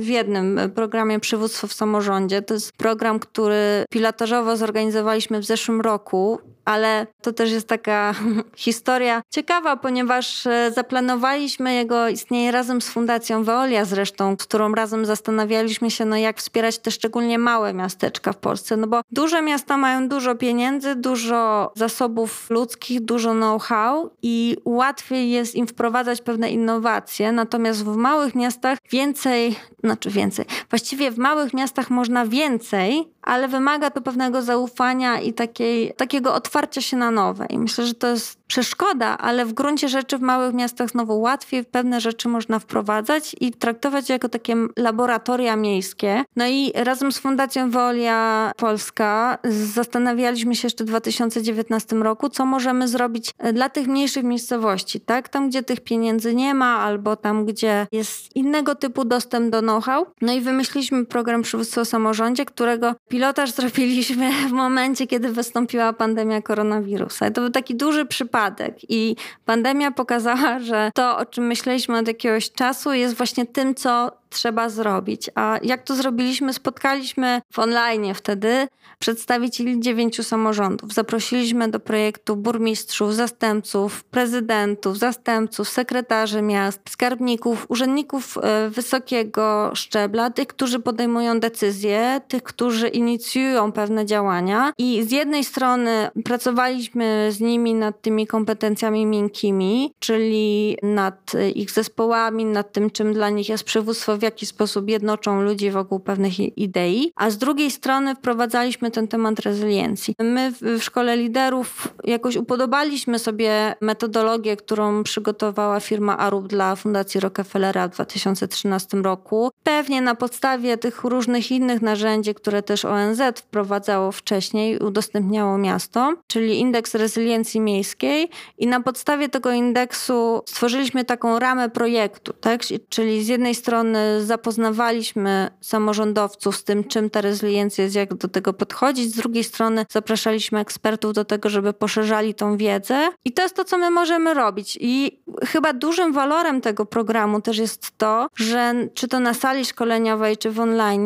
w 0.00 0.06
jednym 0.06 0.60
programie 0.74 1.20
Przywództwo 1.20 1.66
w 1.66 1.72
samorządzie. 1.72 2.42
To 2.42 2.54
jest 2.54 2.72
program, 2.72 3.18
który 3.18 3.84
pilotażowo 3.90 4.56
zorganizowaliśmy 4.56 5.40
w 5.40 5.44
zeszłym 5.44 5.80
roku 5.80 6.38
ale 6.64 7.06
to 7.22 7.32
też 7.32 7.50
jest 7.50 7.68
taka 7.68 8.14
historia 8.56 9.22
ciekawa, 9.30 9.76
ponieważ 9.76 10.46
e, 10.46 10.72
zaplanowaliśmy 10.74 11.74
jego 11.74 12.08
istnienie 12.08 12.52
razem 12.52 12.80
z 12.80 12.88
Fundacją 12.88 13.44
Veolia 13.44 13.84
zresztą, 13.84 14.36
którą 14.36 14.74
razem 14.74 15.06
zastanawialiśmy 15.06 15.90
się, 15.90 16.04
no 16.04 16.16
jak 16.16 16.38
wspierać 16.38 16.78
te 16.78 16.90
szczególnie 16.90 17.38
małe 17.38 17.74
miasteczka 17.74 18.32
w 18.32 18.36
Polsce, 18.36 18.76
no 18.76 18.86
bo 18.86 19.00
duże 19.12 19.42
miasta 19.42 19.76
mają 19.76 20.08
dużo 20.08 20.34
pieniędzy, 20.34 20.96
dużo 20.96 21.72
zasobów 21.76 22.50
ludzkich, 22.50 23.00
dużo 23.00 23.32
know-how 23.32 24.10
i 24.22 24.56
łatwiej 24.64 25.30
jest 25.30 25.54
im 25.54 25.66
wprowadzać 25.66 26.22
pewne 26.22 26.50
innowacje, 26.50 27.32
natomiast 27.32 27.84
w 27.84 27.96
małych 27.96 28.34
miastach 28.34 28.78
więcej, 28.90 29.56
znaczy 29.84 30.10
więcej, 30.10 30.44
właściwie 30.70 31.10
w 31.10 31.18
małych 31.18 31.54
miastach 31.54 31.90
można 31.90 32.26
więcej, 32.26 33.08
ale 33.22 33.48
wymaga 33.48 33.90
to 33.90 34.00
pewnego 34.00 34.42
zaufania 34.42 35.20
i 35.20 35.32
takiej, 35.32 35.94
takiego 35.96 36.34
otwarcia 36.34 36.80
się 36.80 36.96
na 36.96 37.10
nowe. 37.10 37.46
I 37.46 37.58
myślę, 37.58 37.86
że 37.86 37.94
to 37.94 38.06
jest 38.06 38.39
przeszkoda, 38.50 39.18
ale 39.18 39.46
w 39.46 39.52
gruncie 39.52 39.88
rzeczy 39.88 40.18
w 40.18 40.20
małych 40.20 40.54
miastach 40.54 40.90
znowu 40.90 41.20
łatwiej 41.20 41.64
pewne 41.64 42.00
rzeczy 42.00 42.28
można 42.28 42.58
wprowadzać 42.58 43.36
i 43.40 43.52
traktować 43.52 44.08
jako 44.08 44.28
takie 44.28 44.56
laboratoria 44.76 45.56
miejskie. 45.56 46.24
No 46.36 46.46
i 46.46 46.72
razem 46.74 47.12
z 47.12 47.18
Fundacją 47.18 47.70
Wolia 47.70 48.52
Polska 48.56 49.38
zastanawialiśmy 49.74 50.56
się 50.56 50.66
jeszcze 50.66 50.84
w 50.84 50.86
2019 50.86 51.96
roku, 51.96 52.28
co 52.28 52.46
możemy 52.46 52.88
zrobić 52.88 53.30
e, 53.38 53.52
dla 53.52 53.68
tych 53.68 53.86
mniejszych 53.86 54.24
miejscowości, 54.24 55.00
tak? 55.00 55.28
Tam, 55.28 55.48
gdzie 55.48 55.62
tych 55.62 55.80
pieniędzy 55.80 56.34
nie 56.34 56.54
ma, 56.54 56.78
albo 56.78 57.16
tam, 57.16 57.46
gdzie 57.46 57.86
jest 57.92 58.36
innego 58.36 58.74
typu 58.74 59.04
dostęp 59.04 59.50
do 59.52 59.60
know-how. 59.60 60.06
No 60.20 60.32
i 60.32 60.40
wymyśliliśmy 60.40 61.06
program 61.06 61.42
Przywództwo 61.42 61.84
Samorządzie, 61.84 62.44
którego 62.44 62.94
pilotaż 63.08 63.50
zrobiliśmy 63.60 64.32
w 64.48 64.52
momencie, 64.52 65.06
kiedy 65.06 65.32
wystąpiła 65.32 65.92
pandemia 65.92 66.42
koronawirusa. 66.42 67.28
I 67.28 67.32
to 67.32 67.40
był 67.40 67.50
taki 67.50 67.74
duży 67.74 68.06
przypadek, 68.06 68.39
I 68.88 69.16
pandemia 69.44 69.90
pokazała, 69.90 70.58
że 70.58 70.90
to, 70.94 71.18
o 71.18 71.26
czym 71.26 71.46
myśleliśmy 71.46 71.98
od 71.98 72.08
jakiegoś 72.08 72.52
czasu, 72.52 72.92
jest 72.92 73.16
właśnie 73.16 73.46
tym, 73.46 73.74
co 73.74 74.19
trzeba 74.30 74.68
zrobić. 74.68 75.30
A 75.34 75.58
jak 75.62 75.82
to 75.82 75.94
zrobiliśmy? 75.94 76.52
Spotkaliśmy 76.52 77.42
w 77.52 77.58
online 77.58 78.14
wtedy 78.14 78.68
przedstawicieli 78.98 79.80
dziewięciu 79.80 80.22
samorządów. 80.22 80.92
Zaprosiliśmy 80.94 81.68
do 81.68 81.80
projektu 81.80 82.36
burmistrzów, 82.36 83.14
zastępców, 83.14 84.04
prezydentów, 84.04 84.98
zastępców, 84.98 85.68
sekretarzy 85.68 86.42
miast, 86.42 86.80
skarbników, 86.88 87.66
urzędników 87.68 88.38
e, 88.42 88.70
wysokiego 88.70 89.70
szczebla, 89.74 90.30
tych, 90.30 90.46
którzy 90.46 90.78
podejmują 90.78 91.40
decyzje, 91.40 92.20
tych, 92.28 92.42
którzy 92.42 92.88
inicjują 92.88 93.72
pewne 93.72 94.06
działania. 94.06 94.72
I 94.78 95.02
z 95.02 95.12
jednej 95.12 95.44
strony 95.44 96.10
pracowaliśmy 96.24 97.28
z 97.30 97.40
nimi 97.40 97.74
nad 97.74 98.00
tymi 98.00 98.26
kompetencjami 98.26 99.06
miękkimi, 99.06 99.92
czyli 99.98 100.76
nad 100.82 101.32
ich 101.54 101.70
zespołami, 101.70 102.44
nad 102.44 102.72
tym, 102.72 102.90
czym 102.90 103.12
dla 103.12 103.30
nich 103.30 103.48
jest 103.48 103.64
przywództwo 103.64 104.18
w 104.20 104.22
jaki 104.22 104.46
sposób 104.46 104.88
jednoczą 104.88 105.42
ludzi 105.42 105.70
wokół 105.70 106.00
pewnych 106.00 106.58
idei, 106.58 107.12
a 107.16 107.30
z 107.30 107.38
drugiej 107.38 107.70
strony 107.70 108.14
wprowadzaliśmy 108.14 108.90
ten 108.90 109.08
temat 109.08 109.40
rezyliencji. 109.40 110.14
My 110.20 110.52
w 110.60 110.82
Szkole 110.82 111.16
Liderów 111.16 111.88
jakoś 112.04 112.36
upodobaliśmy 112.36 113.18
sobie 113.18 113.74
metodologię, 113.80 114.56
którą 114.56 115.02
przygotowała 115.02 115.80
firma 115.80 116.18
Arup 116.18 116.46
dla 116.48 116.76
Fundacji 116.76 117.20
Rockefellera 117.20 117.88
w 117.88 117.90
2013 117.90 118.96
roku. 118.96 119.50
Pewnie 119.64 120.02
na 120.02 120.14
podstawie 120.14 120.76
tych 120.78 121.04
różnych 121.04 121.50
innych 121.50 121.82
narzędzi, 121.82 122.34
które 122.34 122.62
też 122.62 122.84
ONZ 122.84 123.20
wprowadzało 123.36 124.12
wcześniej, 124.12 124.78
udostępniało 124.78 125.58
miasto, 125.58 126.14
czyli 126.26 126.58
indeks 126.58 126.94
rezyliencji 126.94 127.60
miejskiej 127.60 128.28
i 128.58 128.66
na 128.66 128.80
podstawie 128.80 129.28
tego 129.28 129.52
indeksu 129.52 130.42
stworzyliśmy 130.46 131.04
taką 131.04 131.38
ramę 131.38 131.70
projektu, 131.70 132.32
tak? 132.32 132.60
czyli 132.88 133.24
z 133.24 133.28
jednej 133.28 133.54
strony 133.54 134.09
zapoznawaliśmy 134.20 135.50
samorządowców 135.60 136.56
z 136.56 136.64
tym, 136.64 136.84
czym 136.84 137.10
ta 137.10 137.20
rezyliencja 137.20 137.84
jest, 137.84 137.96
jak 137.96 138.14
do 138.14 138.28
tego 138.28 138.52
podchodzić. 138.52 139.10
Z 139.10 139.16
drugiej 139.16 139.44
strony 139.44 139.86
zapraszaliśmy 139.90 140.58
ekspertów 140.58 141.12
do 141.12 141.24
tego, 141.24 141.48
żeby 141.48 141.72
poszerzali 141.72 142.34
tą 142.34 142.56
wiedzę. 142.56 143.08
I 143.24 143.32
to 143.32 143.42
jest 143.42 143.56
to, 143.56 143.64
co 143.64 143.78
my 143.78 143.90
możemy 143.90 144.34
robić. 144.34 144.78
I 144.80 145.20
chyba 145.46 145.72
dużym 145.72 146.12
walorem 146.12 146.60
tego 146.60 146.86
programu 146.86 147.40
też 147.40 147.58
jest 147.58 147.98
to, 147.98 148.28
że 148.36 148.74
czy 148.94 149.08
to 149.08 149.20
na 149.20 149.34
sali 149.34 149.64
szkoleniowej, 149.64 150.36
czy 150.36 150.50
w 150.50 150.60
online 150.60 151.00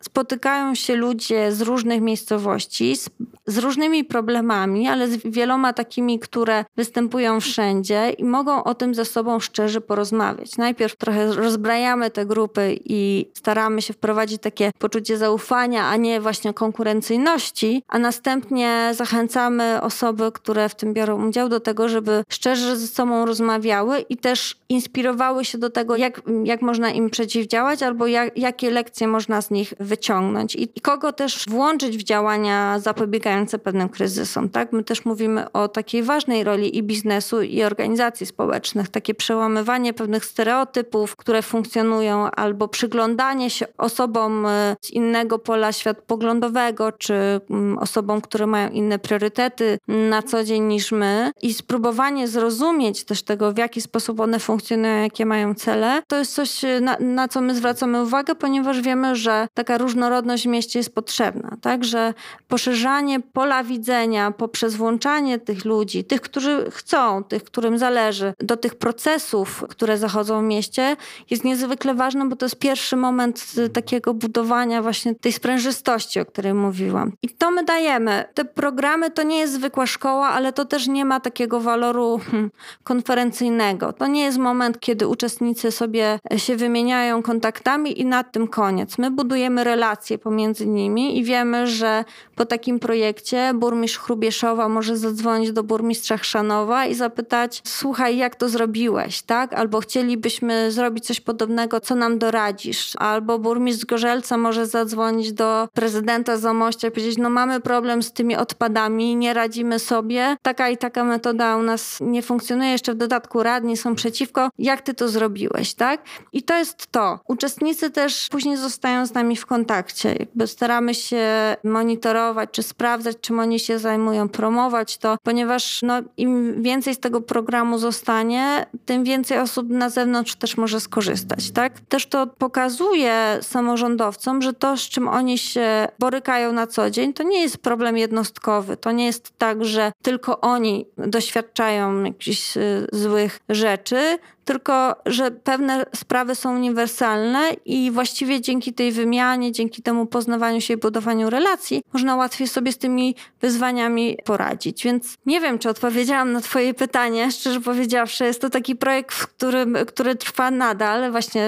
spotykają 0.00 0.74
się 0.74 0.94
ludzie 0.94 1.52
z 1.52 1.60
różnych 1.60 2.00
miejscowości, 2.00 2.96
z, 2.96 3.10
z 3.46 3.58
różnymi 3.58 4.04
problemami, 4.04 4.88
ale 4.88 5.08
z 5.08 5.16
wieloma 5.16 5.72
takimi, 5.72 6.18
które 6.18 6.64
występują 6.76 7.40
wszędzie 7.40 8.10
i 8.10 8.24
mogą 8.24 8.64
o 8.64 8.74
tym 8.74 8.94
ze 8.94 9.04
sobą 9.04 9.40
szczerze 9.40 9.80
porozmawiać. 9.80 10.56
Najpierw 10.56 10.96
trochę 10.96 11.32
rozbrajamy 11.32 12.10
te 12.10 12.26
grupy, 12.26 12.49
grupy 12.50 12.78
i 12.84 13.26
staramy 13.34 13.82
się 13.82 13.92
wprowadzić 13.92 14.42
takie 14.42 14.70
poczucie 14.78 15.18
zaufania, 15.18 15.88
a 15.88 15.96
nie 15.96 16.20
właśnie 16.20 16.54
konkurencyjności, 16.54 17.82
a 17.88 17.98
następnie 17.98 18.92
zachęcamy 18.94 19.82
osoby, 19.82 20.32
które 20.32 20.68
w 20.68 20.74
tym 20.74 20.94
biorą 20.94 21.28
udział 21.28 21.48
do 21.48 21.60
tego, 21.60 21.88
żeby 21.88 22.24
szczerze 22.28 22.76
ze 22.76 22.86
sobą 22.86 23.26
rozmawiały 23.26 24.00
i 24.00 24.16
też 24.16 24.56
inspirowały 24.68 25.44
się 25.44 25.58
do 25.58 25.70
tego, 25.70 25.96
jak, 25.96 26.22
jak 26.44 26.62
można 26.62 26.90
im 26.90 27.10
przeciwdziałać 27.10 27.82
albo 27.82 28.06
jak, 28.06 28.38
jakie 28.38 28.70
lekcje 28.70 29.06
można 29.06 29.42
z 29.42 29.50
nich 29.50 29.74
wyciągnąć 29.80 30.54
i, 30.54 30.62
i 30.62 30.80
kogo 30.80 31.12
też 31.12 31.44
włączyć 31.48 31.98
w 31.98 32.02
działania 32.02 32.78
zapobiegające 32.78 33.58
pewnym 33.58 33.88
kryzysom. 33.88 34.48
Tak? 34.48 34.72
My 34.72 34.84
też 34.84 35.04
mówimy 35.04 35.52
o 35.52 35.68
takiej 35.68 36.02
ważnej 36.02 36.44
roli 36.44 36.78
i 36.78 36.82
biznesu, 36.82 37.42
i 37.42 37.62
organizacji 37.62 38.26
społecznych, 38.26 38.88
takie 38.88 39.14
przełamywanie 39.14 39.92
pewnych 39.92 40.24
stereotypów, 40.24 41.16
które 41.16 41.42
funkcjonują, 41.42 42.30
albo 42.40 42.68
przyglądanie 42.68 43.50
się 43.50 43.66
osobom 43.78 44.46
e, 44.46 44.76
z 44.80 44.90
innego 44.90 45.38
pola 45.38 45.72
światopoglądowego, 45.72 46.92
czy 46.92 47.14
mm, 47.50 47.78
osobom, 47.78 48.20
które 48.20 48.46
mają 48.46 48.70
inne 48.70 48.98
priorytety 48.98 49.78
na 49.88 50.22
co 50.22 50.44
dzień 50.44 50.62
niż 50.62 50.92
my 50.92 51.32
i 51.42 51.54
spróbowanie 51.54 52.28
zrozumieć 52.28 53.04
też 53.04 53.22
tego, 53.22 53.52
w 53.52 53.58
jaki 53.58 53.80
sposób 53.80 54.20
one 54.20 54.38
funkcjonują, 54.38 55.02
jakie 55.02 55.26
mają 55.26 55.54
cele, 55.54 56.02
to 56.08 56.16
jest 56.16 56.34
coś, 56.34 56.64
e, 56.64 56.80
na, 56.80 56.96
na 57.00 57.28
co 57.28 57.40
my 57.40 57.54
zwracamy 57.54 58.02
uwagę, 58.02 58.34
ponieważ 58.34 58.80
wiemy, 58.80 59.16
że 59.16 59.48
taka 59.54 59.78
różnorodność 59.78 60.44
w 60.44 60.46
mieście 60.46 60.78
jest 60.78 60.94
potrzebna. 60.94 61.56
Także 61.60 62.14
poszerzanie 62.48 63.20
pola 63.20 63.64
widzenia 63.64 64.30
poprzez 64.30 64.74
włączanie 64.74 65.38
tych 65.38 65.64
ludzi, 65.64 66.04
tych, 66.04 66.20
którzy 66.20 66.70
chcą, 66.70 67.24
tych, 67.24 67.44
którym 67.44 67.78
zależy, 67.78 68.32
do 68.38 68.56
tych 68.56 68.74
procesów, 68.74 69.64
które 69.68 69.98
zachodzą 69.98 70.40
w 70.40 70.44
mieście, 70.44 70.96
jest 71.30 71.44
niezwykle 71.44 71.94
ważne, 71.94 72.19
bo 72.28 72.36
to 72.36 72.46
jest 72.46 72.58
pierwszy 72.58 72.96
moment 72.96 73.52
takiego 73.72 74.14
budowania 74.14 74.82
właśnie 74.82 75.14
tej 75.14 75.32
sprężystości, 75.32 76.20
o 76.20 76.26
której 76.26 76.54
mówiłam. 76.54 77.12
I 77.22 77.28
to 77.28 77.50
my 77.50 77.64
dajemy. 77.64 78.24
Te 78.34 78.44
programy 78.44 79.10
to 79.10 79.22
nie 79.22 79.38
jest 79.38 79.52
zwykła 79.52 79.86
szkoła, 79.86 80.28
ale 80.28 80.52
to 80.52 80.64
też 80.64 80.86
nie 80.88 81.04
ma 81.04 81.20
takiego 81.20 81.60
waloru 81.60 82.20
hmm, 82.30 82.50
konferencyjnego. 82.84 83.92
To 83.92 84.06
nie 84.06 84.24
jest 84.24 84.38
moment, 84.38 84.80
kiedy 84.80 85.06
uczestnicy 85.06 85.70
sobie 85.70 86.18
się 86.36 86.56
wymieniają 86.56 87.22
kontaktami 87.22 88.00
i 88.00 88.04
na 88.04 88.24
tym 88.24 88.48
koniec. 88.48 88.98
My 88.98 89.10
budujemy 89.10 89.64
relacje 89.64 90.18
pomiędzy 90.18 90.66
nimi 90.66 91.18
i 91.18 91.24
wiemy, 91.24 91.66
że 91.66 92.04
po 92.34 92.46
takim 92.46 92.78
projekcie 92.78 93.52
burmistrz 93.54 93.98
Chrubieszowa 93.98 94.68
może 94.68 94.96
zadzwonić 94.96 95.52
do 95.52 95.62
burmistrza 95.62 96.16
Chrzanowa 96.16 96.86
i 96.86 96.94
zapytać: 96.94 97.62
Słuchaj, 97.64 98.16
jak 98.16 98.36
to 98.36 98.48
zrobiłeś, 98.48 99.22
tak? 99.22 99.52
Albo 99.52 99.80
chcielibyśmy 99.80 100.72
zrobić 100.72 101.06
coś 101.06 101.20
podobnego, 101.20 101.80
co 101.80 101.94
nam 101.94 102.09
doradzisz? 102.18 102.92
Albo 102.96 103.38
burmistrz 103.38 103.84
Gorzelca 103.84 104.36
może 104.36 104.66
zadzwonić 104.66 105.32
do 105.32 105.68
prezydenta 105.74 106.36
Zamościa 106.36 106.88
i 106.88 106.90
powiedzieć: 106.90 107.18
No, 107.18 107.30
mamy 107.30 107.60
problem 107.60 108.02
z 108.02 108.12
tymi 108.12 108.36
odpadami, 108.36 109.16
nie 109.16 109.34
radzimy 109.34 109.78
sobie. 109.78 110.36
Taka 110.42 110.68
i 110.68 110.76
taka 110.76 111.04
metoda 111.04 111.56
u 111.56 111.62
nas 111.62 111.98
nie 112.00 112.22
funkcjonuje. 112.22 112.70
Jeszcze 112.70 112.94
w 112.94 112.96
dodatku 112.96 113.42
radni 113.42 113.76
są 113.76 113.94
przeciwko. 113.94 114.50
Jak 114.58 114.82
ty 114.82 114.94
to 114.94 115.08
zrobiłeś, 115.08 115.74
tak? 115.74 116.02
I 116.32 116.42
to 116.42 116.58
jest 116.58 116.86
to. 116.86 117.20
Uczestnicy 117.28 117.90
też 117.90 118.28
później 118.30 118.56
zostają 118.56 119.06
z 119.06 119.14
nami 119.14 119.36
w 119.36 119.46
kontakcie. 119.46 120.16
Jakby 120.18 120.46
staramy 120.46 120.94
się 120.94 121.56
monitorować, 121.64 122.50
czy 122.52 122.62
sprawdzać, 122.62 123.16
czym 123.20 123.38
oni 123.38 123.60
się 123.60 123.78
zajmują, 123.78 124.28
promować 124.28 124.98
to, 124.98 125.16
ponieważ 125.22 125.82
no, 125.82 125.94
im 126.16 126.62
więcej 126.62 126.94
z 126.94 127.00
tego 127.00 127.20
programu 127.20 127.78
zostanie, 127.78 128.66
tym 128.84 129.04
więcej 129.04 129.38
osób 129.38 129.68
na 129.68 129.90
zewnątrz 129.90 130.34
też 130.34 130.56
może 130.56 130.80
skorzystać, 130.80 131.50
tak? 131.50 131.80
To 132.06 132.26
pokazuje 132.26 133.38
samorządowcom, 133.42 134.42
że 134.42 134.52
to, 134.52 134.76
z 134.76 134.80
czym 134.80 135.08
oni 135.08 135.38
się 135.38 135.88
borykają 135.98 136.52
na 136.52 136.66
co 136.66 136.90
dzień, 136.90 137.12
to 137.12 137.22
nie 137.22 137.40
jest 137.42 137.58
problem 137.58 137.98
jednostkowy. 137.98 138.76
To 138.76 138.92
nie 138.92 139.06
jest 139.06 139.38
tak, 139.38 139.64
że 139.64 139.92
tylko 140.02 140.40
oni 140.40 140.86
doświadczają 140.96 142.04
jakichś 142.04 142.56
y, 142.56 142.86
złych 142.92 143.40
rzeczy, 143.48 144.18
tylko 144.50 144.96
że 145.06 145.30
pewne 145.30 145.86
sprawy 145.96 146.34
są 146.34 146.54
uniwersalne 146.54 147.50
i 147.64 147.90
właściwie 147.90 148.40
dzięki 148.40 148.72
tej 148.72 148.92
wymianie, 148.92 149.52
dzięki 149.52 149.82
temu 149.82 150.06
poznawaniu 150.06 150.60
się 150.60 150.74
i 150.74 150.76
budowaniu 150.76 151.30
relacji, 151.30 151.82
można 151.92 152.16
łatwiej 152.16 152.48
sobie 152.48 152.72
z 152.72 152.78
tymi 152.78 153.14
wyzwaniami 153.40 154.18
poradzić. 154.24 154.84
Więc 154.84 155.16
nie 155.26 155.40
wiem, 155.40 155.58
czy 155.58 155.68
odpowiedziałam 155.68 156.32
na 156.32 156.40
Twoje 156.40 156.74
pytanie. 156.74 157.32
Szczerze 157.32 157.60
powiedziawszy, 157.60 158.24
jest 158.24 158.40
to 158.40 158.50
taki 158.50 158.76
projekt, 158.76 159.14
w 159.14 159.26
którym, 159.26 159.76
który 159.86 160.16
trwa 160.16 160.50
nadal. 160.50 161.10
Właśnie 161.10 161.42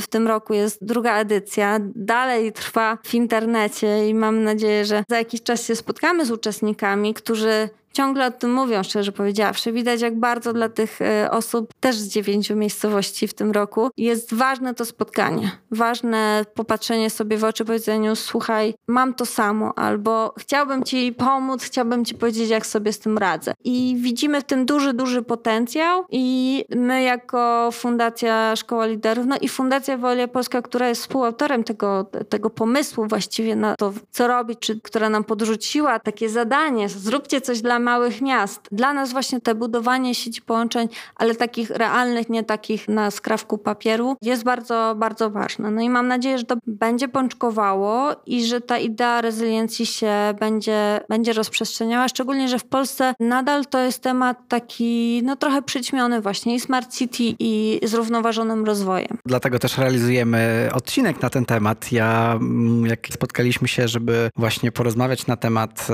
w 0.00 0.04
tym 0.10 0.26
roku 0.26 0.54
jest 0.54 0.84
druga 0.84 1.18
edycja. 1.18 1.78
Dalej 1.94 2.52
trwa 2.52 2.98
w 3.02 3.14
internecie 3.14 4.08
i 4.08 4.14
mam 4.14 4.42
nadzieję, 4.42 4.84
że 4.84 5.04
za 5.08 5.16
jakiś 5.16 5.42
czas 5.42 5.66
się 5.66 5.76
spotkamy 5.76 6.26
z 6.26 6.30
uczestnikami, 6.30 7.14
którzy 7.14 7.68
ciągle 7.92 8.26
o 8.26 8.30
tym 8.30 8.52
mówią, 8.54 8.82
szczerze 8.82 9.12
powiedziawszy. 9.12 9.72
Widać, 9.72 10.00
jak 10.00 10.18
bardzo 10.18 10.52
dla 10.52 10.68
tych 10.68 11.02
e, 11.02 11.30
osób, 11.30 11.68
też 11.80 11.96
z 11.96 12.08
dziewięciu 12.08 12.56
miejscowości 12.56 13.28
w 13.28 13.34
tym 13.34 13.50
roku, 13.50 13.90
jest 13.96 14.34
ważne 14.34 14.74
to 14.74 14.84
spotkanie. 14.84 15.50
Ważne 15.70 16.44
popatrzenie 16.54 17.10
sobie 17.10 17.36
w 17.36 17.44
oczy, 17.44 17.64
powiedzeniu, 17.64 18.16
słuchaj, 18.16 18.74
mam 18.88 19.14
to 19.14 19.26
samo, 19.26 19.78
albo 19.78 20.34
chciałbym 20.38 20.84
ci 20.84 21.12
pomóc, 21.12 21.62
chciałbym 21.62 22.04
ci 22.04 22.14
powiedzieć, 22.14 22.50
jak 22.50 22.66
sobie 22.66 22.92
z 22.92 22.98
tym 22.98 23.18
radzę. 23.18 23.54
I 23.64 23.96
widzimy 23.98 24.40
w 24.40 24.44
tym 24.44 24.66
duży, 24.66 24.92
duży 24.92 25.22
potencjał 25.22 26.04
i 26.10 26.64
my 26.70 27.02
jako 27.02 27.68
Fundacja 27.72 28.56
Szkoła 28.56 28.86
Liderów, 28.86 29.26
no 29.26 29.36
i 29.40 29.48
Fundacja 29.48 29.98
Wolia 29.98 30.28
Polska, 30.28 30.62
która 30.62 30.88
jest 30.88 31.02
współautorem 31.02 31.64
tego, 31.64 32.06
tego 32.28 32.50
pomysłu 32.50 33.06
właściwie 33.06 33.56
na 33.56 33.76
to, 33.76 33.92
co 34.10 34.26
robić, 34.26 34.58
czy 34.58 34.80
która 34.80 35.08
nam 35.08 35.24
podrzuciła 35.24 35.98
takie 35.98 36.28
zadanie, 36.28 36.88
zróbcie 36.88 37.40
coś 37.40 37.60
dla 37.60 37.78
małych 37.82 38.20
miast. 38.20 38.60
Dla 38.72 38.92
nas 38.92 39.12
właśnie 39.12 39.40
te 39.40 39.54
budowanie 39.54 40.14
sieci 40.14 40.42
połączeń, 40.42 40.88
ale 41.16 41.34
takich 41.34 41.70
realnych, 41.70 42.28
nie 42.28 42.44
takich 42.44 42.88
na 42.88 43.10
skrawku 43.10 43.58
papieru, 43.58 44.16
jest 44.22 44.44
bardzo, 44.44 44.94
bardzo 44.98 45.30
ważne. 45.30 45.70
No 45.70 45.82
i 45.82 45.90
mam 45.90 46.08
nadzieję, 46.08 46.38
że 46.38 46.44
to 46.44 46.56
będzie 46.66 47.08
pączkowało 47.08 48.10
i 48.26 48.46
że 48.46 48.60
ta 48.60 48.78
idea 48.78 49.20
rezyliencji 49.20 49.86
się 49.86 50.12
będzie, 50.40 51.00
będzie 51.08 51.32
rozprzestrzeniała, 51.32 52.08
szczególnie, 52.08 52.48
że 52.48 52.58
w 52.58 52.64
Polsce 52.64 53.14
nadal 53.20 53.66
to 53.66 53.78
jest 53.78 54.02
temat 54.02 54.38
taki 54.48 55.22
no 55.24 55.36
trochę 55.36 55.62
przyćmiony 55.62 56.20
właśnie 56.20 56.54
i 56.54 56.60
smart 56.60 56.92
city 56.94 57.34
i 57.38 57.80
zrównoważonym 57.84 58.64
rozwojem. 58.64 59.18
Dlatego 59.26 59.58
też 59.58 59.78
realizujemy 59.78 60.68
odcinek 60.72 61.22
na 61.22 61.30
ten 61.30 61.44
temat. 61.44 61.92
Ja 61.92 62.32
mm, 62.40 62.86
jak 62.86 63.06
spotkaliśmy 63.10 63.68
się, 63.68 63.88
żeby 63.88 64.30
właśnie 64.36 64.72
porozmawiać 64.72 65.26
na 65.26 65.36
temat 65.36 65.88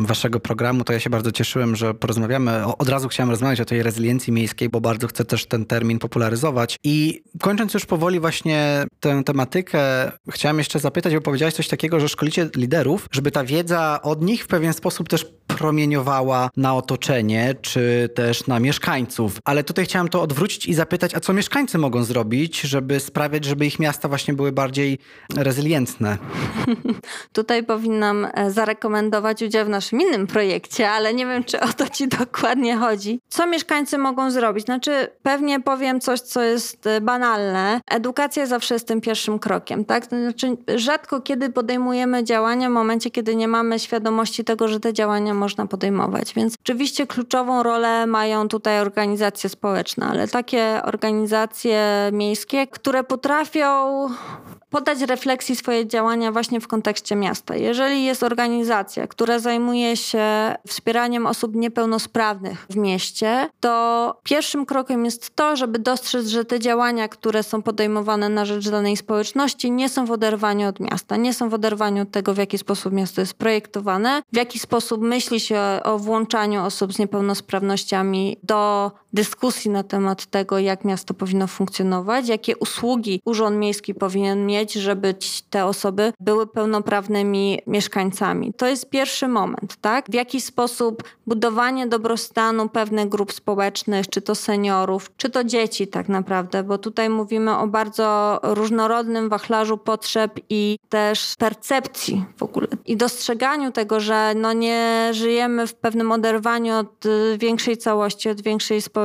waszego 0.00 0.40
programu, 0.40 0.84
to 0.84 0.92
ja 0.92 1.00
się 1.00 1.10
bardzo 1.10 1.19
cieszyłem, 1.32 1.76
że 1.76 1.94
porozmawiamy. 1.94 2.66
Od 2.78 2.88
razu 2.88 3.08
chciałem 3.08 3.30
rozmawiać 3.30 3.60
o 3.60 3.64
tej 3.64 3.82
rezyliencji 3.82 4.32
miejskiej, 4.32 4.68
bo 4.68 4.80
bardzo 4.80 5.06
chcę 5.06 5.24
też 5.24 5.46
ten 5.46 5.64
termin 5.64 5.98
popularyzować. 5.98 6.76
I 6.84 7.22
kończąc 7.40 7.74
już 7.74 7.86
powoli 7.86 8.20
właśnie 8.20 8.84
tę 9.00 9.22
tematykę, 9.24 9.80
chciałem 10.30 10.58
jeszcze 10.58 10.78
zapytać, 10.78 11.14
bo 11.14 11.20
powiedziałeś 11.20 11.54
coś 11.54 11.68
takiego, 11.68 12.00
że 12.00 12.08
szkolicie 12.08 12.48
liderów, 12.56 13.06
żeby 13.12 13.30
ta 13.30 13.44
wiedza 13.44 14.02
od 14.02 14.22
nich 14.22 14.44
w 14.44 14.46
pewien 14.46 14.72
sposób 14.72 15.08
też 15.08 15.26
promieniowała 15.58 16.50
na 16.56 16.76
otoczenie, 16.76 17.54
czy 17.62 18.08
też 18.14 18.46
na 18.46 18.60
mieszkańców. 18.60 19.38
Ale 19.44 19.64
tutaj 19.64 19.84
chciałem 19.84 20.08
to 20.08 20.22
odwrócić 20.22 20.66
i 20.66 20.74
zapytać, 20.74 21.14
a 21.14 21.20
co 21.20 21.32
mieszkańcy 21.32 21.78
mogą 21.78 22.04
zrobić, 22.04 22.60
żeby 22.60 23.00
sprawiać, 23.00 23.44
żeby 23.44 23.66
ich 23.66 23.78
miasta 23.78 24.08
właśnie 24.08 24.34
były 24.34 24.52
bardziej 24.52 24.98
rezylientne? 25.36 26.18
tutaj 27.32 27.64
powinnam 27.64 28.26
e, 28.34 28.50
zarekomendować 28.50 29.42
udział 29.42 29.66
w 29.66 29.68
naszym 29.68 30.00
innym 30.00 30.26
projekcie, 30.26 30.90
ale 30.90 31.09
nie 31.12 31.26
wiem, 31.26 31.44
czy 31.44 31.60
o 31.60 31.72
to 31.72 31.88
ci 31.88 32.08
dokładnie 32.08 32.76
chodzi. 32.76 33.20
Co 33.28 33.46
mieszkańcy 33.46 33.98
mogą 33.98 34.30
zrobić? 34.30 34.64
Znaczy, 34.64 35.08
pewnie 35.22 35.60
powiem 35.60 36.00
coś, 36.00 36.20
co 36.20 36.42
jest 36.42 36.86
e, 36.86 37.00
banalne. 37.00 37.80
Edukacja 37.90 38.46
zawsze 38.46 38.74
jest 38.74 38.88
tym 38.88 39.00
pierwszym 39.00 39.38
krokiem, 39.38 39.84
tak? 39.84 40.04
Znaczy, 40.04 40.56
rzadko 40.76 41.20
kiedy 41.20 41.50
podejmujemy 41.50 42.24
działania 42.24 42.68
w 42.68 42.72
momencie, 42.72 43.10
kiedy 43.10 43.36
nie 43.36 43.48
mamy 43.48 43.78
świadomości 43.78 44.44
tego, 44.44 44.68
że 44.68 44.80
te 44.80 44.92
działania 44.92 45.34
można 45.34 45.66
podejmować. 45.66 46.34
Więc 46.34 46.54
oczywiście 46.64 47.06
kluczową 47.06 47.62
rolę 47.62 48.06
mają 48.06 48.48
tutaj 48.48 48.80
organizacje 48.80 49.50
społeczne, 49.50 50.06
ale 50.06 50.28
takie 50.28 50.80
organizacje 50.84 52.10
miejskie, 52.12 52.66
które 52.66 53.04
potrafią 53.04 54.08
podać 54.70 55.00
refleksji 55.00 55.56
swoje 55.56 55.86
działania 55.86 56.32
właśnie 56.32 56.60
w 56.60 56.68
kontekście 56.68 57.16
miasta. 57.16 57.56
Jeżeli 57.56 58.04
jest 58.04 58.22
organizacja, 58.22 59.06
która 59.06 59.38
zajmuje 59.38 59.96
się 59.96 60.54
wspieraniem 60.66 61.26
osób 61.26 61.54
niepełnosprawnych 61.54 62.66
w 62.70 62.76
mieście, 62.76 63.48
to 63.60 64.14
pierwszym 64.24 64.66
krokiem 64.66 65.04
jest 65.04 65.36
to, 65.36 65.56
żeby 65.56 65.78
dostrzec, 65.78 66.26
że 66.26 66.44
te 66.44 66.60
działania, 66.60 67.08
które 67.08 67.42
są 67.42 67.62
podejmowane 67.62 68.28
na 68.28 68.44
rzecz 68.44 68.68
danej 68.68 68.96
społeczności, 68.96 69.70
nie 69.70 69.88
są 69.88 70.06
w 70.06 70.10
oderwaniu 70.10 70.68
od 70.68 70.80
miasta, 70.80 71.16
nie 71.16 71.34
są 71.34 71.48
w 71.48 71.54
oderwaniu 71.54 72.02
od 72.02 72.10
tego, 72.10 72.34
w 72.34 72.38
jaki 72.38 72.58
sposób 72.58 72.92
miasto 72.92 73.20
jest 73.20 73.34
projektowane, 73.34 74.22
w 74.32 74.36
jaki 74.36 74.58
sposób 74.58 75.02
myśli 75.02 75.40
się 75.40 75.60
o 75.84 75.98
włączaniu 75.98 76.64
osób 76.64 76.92
z 76.92 76.98
niepełnosprawnościami 76.98 78.36
do 78.42 78.90
dyskusji 79.12 79.70
na 79.70 79.82
temat 79.82 80.26
tego, 80.26 80.58
jak 80.58 80.84
miasto 80.84 81.14
powinno 81.14 81.46
funkcjonować, 81.46 82.28
jakie 82.28 82.56
usługi 82.56 83.20
urząd 83.24 83.56
miejski 83.56 83.94
powinien 83.94 84.46
mieć, 84.46 84.72
żeby 84.72 85.14
te 85.50 85.64
osoby 85.64 86.12
były 86.20 86.46
pełnoprawnymi 86.46 87.58
mieszkańcami. 87.66 88.52
To 88.54 88.66
jest 88.66 88.90
pierwszy 88.90 89.28
moment, 89.28 89.76
tak? 89.80 90.06
W 90.10 90.14
jaki 90.14 90.40
sposób 90.40 91.02
budowanie 91.26 91.86
dobrostanu 91.86 92.68
pewnych 92.68 93.08
grup 93.08 93.32
społecznych, 93.32 94.08
czy 94.08 94.22
to 94.22 94.34
seniorów, 94.34 95.10
czy 95.16 95.30
to 95.30 95.44
dzieci 95.44 95.86
tak 95.86 96.08
naprawdę, 96.08 96.62
bo 96.62 96.78
tutaj 96.78 97.10
mówimy 97.10 97.56
o 97.56 97.66
bardzo 97.66 98.40
różnorodnym 98.42 99.28
wachlarzu 99.28 99.78
potrzeb 99.78 100.40
i 100.48 100.78
też 100.88 101.34
percepcji 101.38 102.24
w 102.36 102.42
ogóle 102.42 102.66
i 102.86 102.96
dostrzeganiu 102.96 103.72
tego, 103.72 104.00
że 104.00 104.32
no 104.36 104.52
nie 104.52 105.10
żyjemy 105.12 105.66
w 105.66 105.74
pewnym 105.74 106.12
oderwaniu 106.12 106.74
od 106.74 107.04
większej 107.38 107.76
całości, 107.76 108.28
od 108.28 108.40
większej 108.40 108.82
społeczności. 108.82 108.99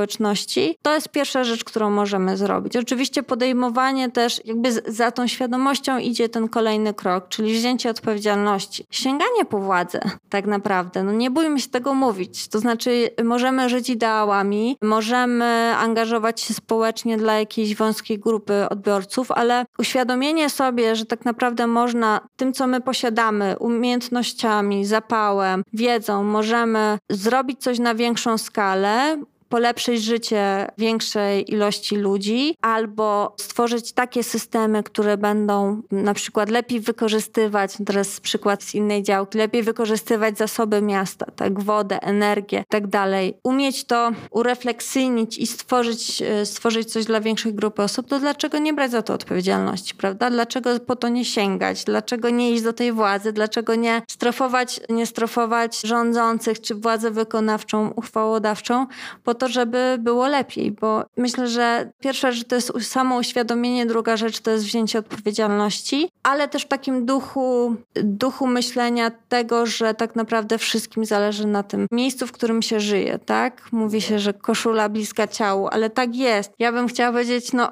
To 0.81 0.93
jest 0.93 1.09
pierwsza 1.09 1.43
rzecz, 1.43 1.63
którą 1.63 1.89
możemy 1.89 2.37
zrobić. 2.37 2.77
Oczywiście 2.77 3.23
podejmowanie 3.23 4.11
też 4.11 4.41
jakby 4.45 4.71
za 4.71 5.11
tą 5.11 5.27
świadomością 5.27 5.97
idzie 5.97 6.29
ten 6.29 6.49
kolejny 6.49 6.93
krok, 6.93 7.29
czyli 7.29 7.53
wzięcie 7.53 7.89
odpowiedzialności. 7.89 8.85
Sięganie 8.91 9.45
po 9.49 9.59
władzę 9.59 9.99
tak 10.29 10.45
naprawdę. 10.45 11.03
No 11.03 11.11
nie 11.11 11.31
bójmy 11.31 11.59
się 11.59 11.69
tego 11.69 11.93
mówić. 11.93 12.47
To 12.47 12.59
znaczy 12.59 13.09
możemy 13.23 13.69
żyć 13.69 13.89
ideałami, 13.89 14.77
możemy 14.81 15.73
angażować 15.77 16.41
się 16.41 16.53
społecznie 16.53 17.17
dla 17.17 17.39
jakiejś 17.39 17.75
wąskiej 17.75 18.19
grupy 18.19 18.69
odbiorców, 18.69 19.31
ale 19.31 19.65
uświadomienie 19.77 20.49
sobie, 20.49 20.95
że 20.95 21.05
tak 21.05 21.25
naprawdę 21.25 21.67
można 21.67 22.21
tym, 22.35 22.53
co 22.53 22.67
my 22.67 22.81
posiadamy, 22.81 23.55
umiejętnościami, 23.59 24.85
zapałem, 24.85 25.63
wiedzą, 25.73 26.23
możemy 26.23 26.97
zrobić 27.09 27.61
coś 27.61 27.79
na 27.79 27.95
większą 27.95 28.37
skalę, 28.37 29.17
polepszyć 29.55 30.03
życie 30.03 30.67
większej 30.77 31.51
ilości 31.53 31.95
ludzi, 31.95 32.57
albo 32.61 33.35
stworzyć 33.39 33.91
takie 33.93 34.23
systemy, 34.23 34.83
które 34.83 35.17
będą 35.17 35.81
na 35.91 36.13
przykład 36.13 36.49
lepiej 36.49 36.79
wykorzystywać, 36.79 37.77
teraz 37.85 38.19
przykład 38.19 38.63
z 38.63 38.75
innej 38.75 39.03
działki, 39.03 39.37
lepiej 39.37 39.63
wykorzystywać 39.63 40.37
zasoby 40.37 40.81
miasta, 40.81 41.25
tak, 41.35 41.59
wodę, 41.59 41.99
energię, 42.01 42.63
tak 42.69 42.87
dalej. 42.87 43.33
Umieć 43.43 43.83
to 43.83 44.11
urefleksyjnić 44.31 45.37
i 45.37 45.47
stworzyć, 45.47 46.21
e, 46.21 46.45
stworzyć 46.45 46.91
coś 46.91 47.05
dla 47.05 47.21
większej 47.21 47.53
grupy 47.53 47.83
osób, 47.83 48.07
to 48.07 48.19
dlaczego 48.19 48.57
nie 48.57 48.73
brać 48.73 48.91
za 48.91 49.01
to 49.01 49.13
odpowiedzialności, 49.13 49.95
prawda? 49.95 50.29
Dlaczego 50.29 50.79
po 50.79 50.95
to 50.95 51.09
nie 51.09 51.25
sięgać? 51.25 51.83
Dlaczego 51.83 52.29
nie 52.29 52.51
iść 52.51 52.63
do 52.63 52.73
tej 52.73 52.91
władzy? 52.91 53.33
Dlaczego 53.33 53.75
nie 53.75 54.01
strofować, 54.09 54.81
nie 54.89 55.05
strofować 55.05 55.81
rządzących 55.81 56.61
czy 56.61 56.75
władzę 56.75 57.11
wykonawczą, 57.11 57.91
uchwałodawczą 57.95 58.87
po 59.23 59.33
to, 59.33 59.44
żeby 59.47 59.97
było 59.99 60.27
lepiej, 60.27 60.71
bo 60.71 61.05
myślę, 61.17 61.47
że 61.47 61.91
pierwsza 61.99 62.31
rzecz 62.31 62.47
to 62.47 62.55
jest 62.55 62.91
samo 62.91 63.17
uświadomienie, 63.17 63.85
druga 63.85 64.17
rzecz 64.17 64.39
to 64.39 64.51
jest 64.51 64.65
wzięcie 64.65 64.99
odpowiedzialności, 64.99 66.09
ale 66.23 66.47
też 66.47 66.63
w 66.63 66.67
takim 66.67 67.05
duchu, 67.05 67.75
duchu 67.93 68.47
myślenia 68.47 69.11
tego, 69.29 69.65
że 69.65 69.93
tak 69.93 70.15
naprawdę 70.15 70.57
wszystkim 70.57 71.05
zależy 71.05 71.47
na 71.47 71.63
tym 71.63 71.87
miejscu, 71.91 72.27
w 72.27 72.31
którym 72.31 72.61
się 72.61 72.79
żyje, 72.79 73.19
tak? 73.19 73.61
Mówi 73.71 74.01
się, 74.01 74.19
że 74.19 74.33
koszula 74.33 74.89
bliska 74.89 75.27
ciału, 75.27 75.67
ale 75.71 75.89
tak 75.89 76.15
jest. 76.15 76.51
Ja 76.59 76.71
bym 76.71 76.87
chciała 76.87 77.11
powiedzieć, 77.11 77.53
no 77.53 77.71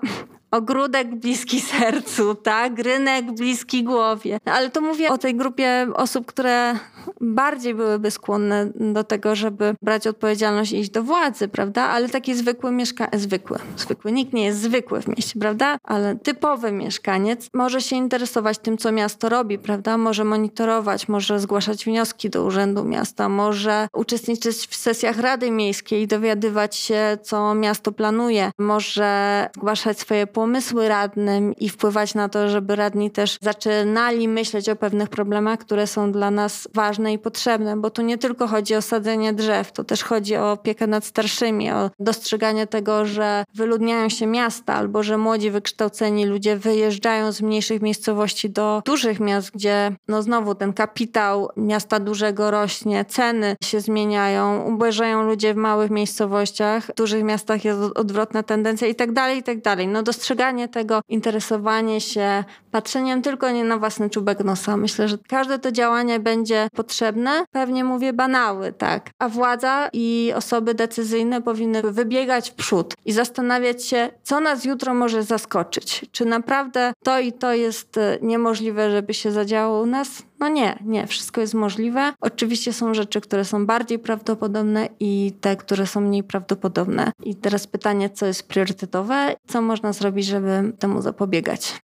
ogródek 0.54 1.16
bliski 1.16 1.62
sercu, 1.62 2.36
tak? 2.36 2.80
Rynek 2.80 3.32
bliski 3.32 3.84
głowie. 3.84 4.39
Ale 4.45 4.70
to 4.70 4.82
mówię 4.82 5.10
o 5.10 5.18
tej 5.18 5.36
grupie 5.36 5.88
osób, 5.93 6.26
które 6.26 6.76
bardziej 7.22 7.76
byłyby 7.76 8.12
skłonne 8.12 8.72
do 8.76 9.04
tego, 9.04 9.36
żeby 9.36 9.76
brać 9.82 10.08
odpowiedzialność 10.08 10.72
i 10.72 10.80
iść 10.80 10.89
do 10.89 11.04
władzy, 11.04 11.47
prawda? 11.47 11.84
Ale 11.84 12.10
taki 12.10 12.36
zwykły 12.36 12.72
mieszkaniec, 12.72 13.22
zwykły, 13.22 13.60
zwykły, 13.78 14.12
nikt 14.12 14.34
nie 14.34 14.45
jest 14.45 14.60
zwykły 14.60 15.01
w 15.01 15.08
mieście, 15.08 15.39
prawda? 15.39 15.78
Ale 15.84 16.16
typowy 16.16 16.72
mieszkaniec 16.72 17.49
może 17.54 17.82
się 17.82 17.95
interesować 17.95 18.58
tym, 18.58 18.78
co 18.78 18.91
miasto 18.91 19.30
robi, 19.30 19.60
prawda? 19.60 19.97
Może 19.97 20.24
monitorować, 20.24 21.08
może 21.08 21.39
zgłaszać 21.39 21.86
wnioski 21.86 22.30
do 22.30 22.43
Urzędu 22.43 22.84
Miasta, 22.84 23.30
może 23.30 23.88
uczestniczyć 23.93 24.68
w 24.68 24.76
sesjach 24.76 25.20
Rady 25.20 25.51
Miejskiej 25.51 26.01
i 26.01 26.08
dowiadywać 26.08 26.76
się, 26.76 27.18
co 27.24 27.56
miasto 27.56 27.91
planuje, 27.91 28.51
może 28.58 29.49
zgłaszać 29.56 29.99
swoje 29.99 30.28
pomysły 30.44 30.88
radnym 30.88 31.56
i 31.56 31.70
wpływać 31.70 32.16
na 32.16 32.30
to, 32.30 32.50
żeby 32.50 32.76
radni 32.76 33.12
też 33.12 33.38
zaczynali 33.41 34.28
myśleć 34.28 34.70
o 34.70 34.76
pewnych 34.76 35.10
problemach, 35.10 35.60
które 35.60 35.88
są 35.88 36.12
dla 36.12 36.32
nas 36.32 36.68
ważne 36.74 37.14
i 37.14 37.20
potrzebne, 37.20 37.78
bo 37.78 37.89
tu 37.89 38.02
nie 38.02 38.18
tylko 38.18 38.48
chodzi 38.48 38.76
o 38.76 38.82
sadzenie 38.82 39.34
drzew, 39.34 39.72
to 39.72 39.84
też 39.84 40.04
chodzi 40.04 40.36
o 40.36 40.52
opiekę 40.52 40.88
nad 40.88 41.06
starszymi, 41.06 41.72
o 41.72 41.89
dostrzeganie 42.00 42.68
tego, 42.68 43.06
że 43.06 43.44
wyludniają 43.56 44.10
się 44.10 44.28
miasta 44.28 44.74
albo 44.74 45.04
że 45.04 45.18
młodzi, 45.18 45.52
wykształceni 45.52 46.26
ludzie 46.26 46.58
wyjeżdżają 46.58 47.32
z 47.32 47.41
mniejszych 47.41 47.82
miejscowości 47.82 48.50
do 48.50 48.82
dużych 48.86 49.20
miast, 49.20 49.52
gdzie 49.52 49.91
no 50.08 50.22
znowu 50.22 50.56
ten 50.56 50.74
kapitał 50.74 51.50
miasta 51.58 52.00
dużego 52.00 52.52
rośnie, 52.52 53.06
ceny 53.06 53.56
się 53.64 53.80
zmieniają, 53.80 54.64
ubożają 54.64 55.24
ludzie 55.24 55.54
w 55.54 55.58
małych 55.58 55.91
miejscowościach, 55.91 56.86
w 56.86 56.96
dużych 56.96 57.24
miastach 57.24 57.66
jest 57.66 57.80
odwrotna 57.96 58.44
tendencja 58.44 58.88
i 58.88 58.96
tak 58.96 59.12
dalej, 59.12 59.38
i 59.38 59.44
tak 59.44 59.62
dalej. 59.62 59.88
No 59.88 60.04
dostrzeganie 60.34 60.67
tego, 60.67 61.01
interesowanie 61.09 62.01
się, 62.01 62.43
patrzeniem 62.74 63.21
tylko 63.21 63.51
nie 63.51 63.63
na 63.63 63.78
własny 63.78 64.09
czubek 64.09 64.43
nosa. 64.43 64.78
Myślę, 64.78 65.07
że 65.07 65.17
każde 65.28 65.59
to 65.59 65.71
działanie 65.71 66.19
będzie 66.19 66.67
potrzebne, 66.76 67.45
pewnie 67.51 67.84
mówię 67.84 68.13
banały, 68.13 68.74
tak. 68.74 69.09
A 69.19 69.30
władza 69.30 69.89
i 69.93 70.34
osoby 70.36 70.74
decyzyjne 70.74 71.41
powinny 71.41 71.82
wybiegać 71.82 72.49
w 72.49 72.53
przód 72.53 72.93
i 73.05 73.11
zastanawiać 73.11 73.86
się, 73.86 74.09
co 74.24 74.39
nas 74.39 74.65
jutro 74.65 74.93
może 74.93 75.24
zaskoczyć. 75.24 76.05
Czy 76.11 76.26
naprawdę 76.26 76.93
to 77.03 77.19
i 77.19 77.34
to 77.34 77.53
jest 77.53 77.97
e, 77.97 78.17
niemożliwe, 78.21 78.91
żeby 78.91 79.13
się 79.13 79.32
zadziało 79.32 79.82
u 79.82 79.86
nas? 79.86 80.24
No 80.39 80.49
nie, 80.49 80.80
nie, 80.86 81.07
wszystko 81.07 81.41
jest 81.41 81.53
możliwe. 81.53 82.13
Oczywiście 82.21 82.74
są 82.74 82.93
rzeczy, 82.93 83.21
które 83.21 83.45
są 83.45 83.65
bardziej 83.65 83.99
prawdopodobne 83.99 84.89
i 84.99 85.34
te, 85.41 85.55
które 85.55 85.88
są 85.88 86.01
mniej 86.01 86.24
prawdopodobne. 86.24 87.11
I 87.24 87.36
teraz 87.36 87.67
pytanie, 87.67 88.09
co 88.09 88.26
jest 88.26 88.47
priorytetowe, 88.47 89.36
co 89.47 89.61
można 89.61 89.93
zrobić, 89.93 90.26
żeby 90.26 90.74
temu 90.80 91.01
zapobiegać. 91.01 91.84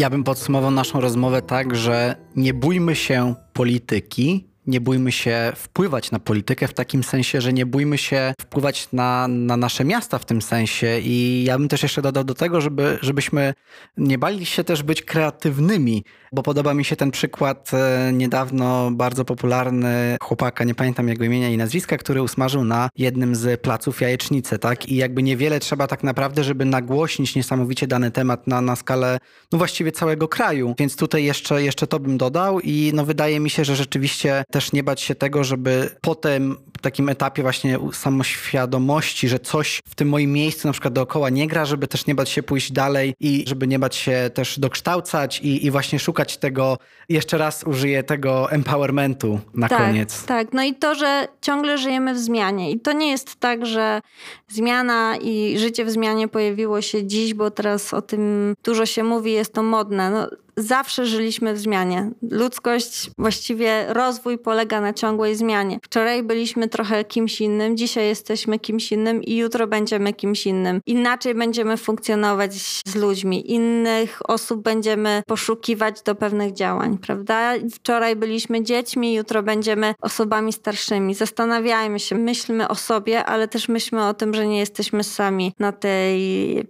Ja 0.00 0.10
bym 0.10 0.24
podsumował 0.24 0.70
naszą 0.70 1.00
rozmowę 1.00 1.42
tak, 1.42 1.76
że 1.76 2.16
nie 2.36 2.54
bójmy 2.54 2.96
się 2.96 3.34
polityki, 3.52 4.48
nie 4.70 4.80
bójmy 4.80 5.12
się 5.12 5.52
wpływać 5.56 6.10
na 6.10 6.18
politykę 6.18 6.68
w 6.68 6.74
takim 6.74 7.04
sensie, 7.04 7.40
że 7.40 7.52
nie 7.52 7.66
bójmy 7.66 7.98
się 7.98 8.34
wpływać 8.40 8.88
na, 8.92 9.28
na 9.28 9.56
nasze 9.56 9.84
miasta 9.84 10.18
w 10.18 10.24
tym 10.24 10.42
sensie. 10.42 10.98
I 11.02 11.44
ja 11.44 11.58
bym 11.58 11.68
też 11.68 11.82
jeszcze 11.82 12.02
dodał 12.02 12.24
do 12.24 12.34
tego, 12.34 12.60
żeby, 12.60 12.98
żebyśmy 13.02 13.54
nie 13.96 14.18
bali 14.18 14.46
się 14.46 14.64
też 14.64 14.82
być 14.82 15.02
kreatywnymi, 15.02 16.04
bo 16.32 16.42
podoba 16.42 16.74
mi 16.74 16.84
się 16.84 16.96
ten 16.96 17.10
przykład 17.10 17.70
e, 17.74 18.12
niedawno 18.12 18.90
bardzo 18.90 19.24
popularny 19.24 20.16
chłopaka, 20.22 20.64
nie 20.64 20.74
pamiętam 20.74 21.08
jego 21.08 21.24
imienia 21.24 21.50
i 21.50 21.56
nazwiska, 21.56 21.96
który 21.96 22.22
usmażył 22.22 22.64
na 22.64 22.88
jednym 22.96 23.34
z 23.34 23.60
placów 23.60 24.00
jajecznicę, 24.00 24.58
tak? 24.58 24.88
I 24.88 24.96
jakby 24.96 25.22
niewiele 25.22 25.60
trzeba 25.60 25.86
tak 25.86 26.02
naprawdę, 26.02 26.44
żeby 26.44 26.64
nagłośnić 26.64 27.34
niesamowicie 27.34 27.86
dany 27.86 28.10
temat 28.10 28.46
na, 28.46 28.60
na 28.60 28.76
skalę, 28.76 29.18
no 29.52 29.58
właściwie 29.58 29.92
całego 29.92 30.28
kraju. 30.28 30.74
Więc 30.78 30.96
tutaj 30.96 31.24
jeszcze, 31.24 31.62
jeszcze 31.62 31.86
to 31.86 32.00
bym 32.00 32.18
dodał 32.18 32.60
i 32.60 32.92
no 32.94 33.04
wydaje 33.04 33.40
mi 33.40 33.50
się, 33.50 33.64
że 33.64 33.76
rzeczywiście 33.76 34.44
też 34.50 34.59
nie 34.72 34.82
bać 34.82 35.00
się 35.00 35.14
tego, 35.14 35.44
żeby 35.44 35.90
potem 36.00 36.56
takim 36.80 37.08
etapie 37.08 37.42
właśnie 37.42 37.78
samoświadomości, 37.92 39.28
że 39.28 39.38
coś 39.38 39.80
w 39.88 39.94
tym 39.94 40.08
moim 40.08 40.32
miejscu 40.32 40.68
na 40.68 40.72
przykład 40.72 40.94
dookoła 40.94 41.30
nie 41.30 41.46
gra, 41.46 41.64
żeby 41.64 41.86
też 41.86 42.06
nie 42.06 42.14
bać 42.14 42.28
się 42.28 42.42
pójść 42.42 42.72
dalej 42.72 43.14
i 43.20 43.44
żeby 43.46 43.66
nie 43.66 43.78
bać 43.78 43.96
się 43.96 44.30
też 44.34 44.58
dokształcać 44.58 45.40
i, 45.40 45.66
i 45.66 45.70
właśnie 45.70 45.98
szukać 45.98 46.36
tego, 46.36 46.78
jeszcze 47.08 47.38
raz 47.38 47.64
użyję 47.64 48.02
tego 48.02 48.50
empowermentu 48.50 49.40
na 49.54 49.68
tak, 49.68 49.78
koniec. 49.78 50.24
Tak, 50.24 50.52
no 50.52 50.62
i 50.62 50.74
to, 50.74 50.94
że 50.94 51.28
ciągle 51.40 51.78
żyjemy 51.78 52.14
w 52.14 52.18
zmianie 52.18 52.70
i 52.70 52.80
to 52.80 52.92
nie 52.92 53.10
jest 53.10 53.36
tak, 53.36 53.66
że 53.66 54.00
zmiana 54.48 55.16
i 55.16 55.58
życie 55.58 55.84
w 55.84 55.90
zmianie 55.90 56.28
pojawiło 56.28 56.82
się 56.82 57.06
dziś, 57.06 57.34
bo 57.34 57.50
teraz 57.50 57.94
o 57.94 58.02
tym 58.02 58.54
dużo 58.64 58.86
się 58.86 59.04
mówi, 59.04 59.32
jest 59.32 59.52
to 59.52 59.62
modne. 59.62 60.10
No, 60.10 60.28
zawsze 60.62 61.06
żyliśmy 61.06 61.54
w 61.54 61.58
zmianie. 61.58 62.10
Ludzkość, 62.30 63.10
właściwie 63.18 63.86
rozwój 63.88 64.38
polega 64.38 64.80
na 64.80 64.92
ciągłej 64.92 65.36
zmianie. 65.36 65.78
Wczoraj 65.82 66.22
byliśmy 66.22 66.68
trochę 66.68 67.04
kimś 67.04 67.40
innym, 67.40 67.76
dzisiaj 67.76 68.06
jesteśmy 68.08 68.58
kimś 68.58 68.92
innym 68.92 69.22
i 69.22 69.36
jutro 69.36 69.66
będziemy 69.66 70.12
kimś 70.12 70.46
innym. 70.46 70.80
Inaczej 70.86 71.34
będziemy 71.34 71.76
funkcjonować 71.76 72.54
z 72.86 72.94
ludźmi, 72.94 73.52
innych 73.52 74.30
osób 74.30 74.62
będziemy 74.62 75.22
poszukiwać 75.26 76.02
do 76.02 76.14
pewnych 76.14 76.52
działań, 76.52 76.98
prawda? 76.98 77.52
Wczoraj 77.74 78.16
byliśmy 78.16 78.62
dziećmi, 78.62 79.14
jutro 79.14 79.42
będziemy 79.42 79.94
osobami 80.00 80.52
starszymi. 80.52 81.14
Zastanawiajmy 81.14 82.00
się, 82.00 82.14
myślmy 82.14 82.68
o 82.68 82.74
sobie, 82.74 83.24
ale 83.24 83.48
też 83.48 83.68
myślmy 83.68 84.06
o 84.06 84.14
tym, 84.14 84.34
że 84.34 84.46
nie 84.46 84.58
jesteśmy 84.58 85.04
sami 85.04 85.54
na 85.58 85.72
tej 85.72 86.20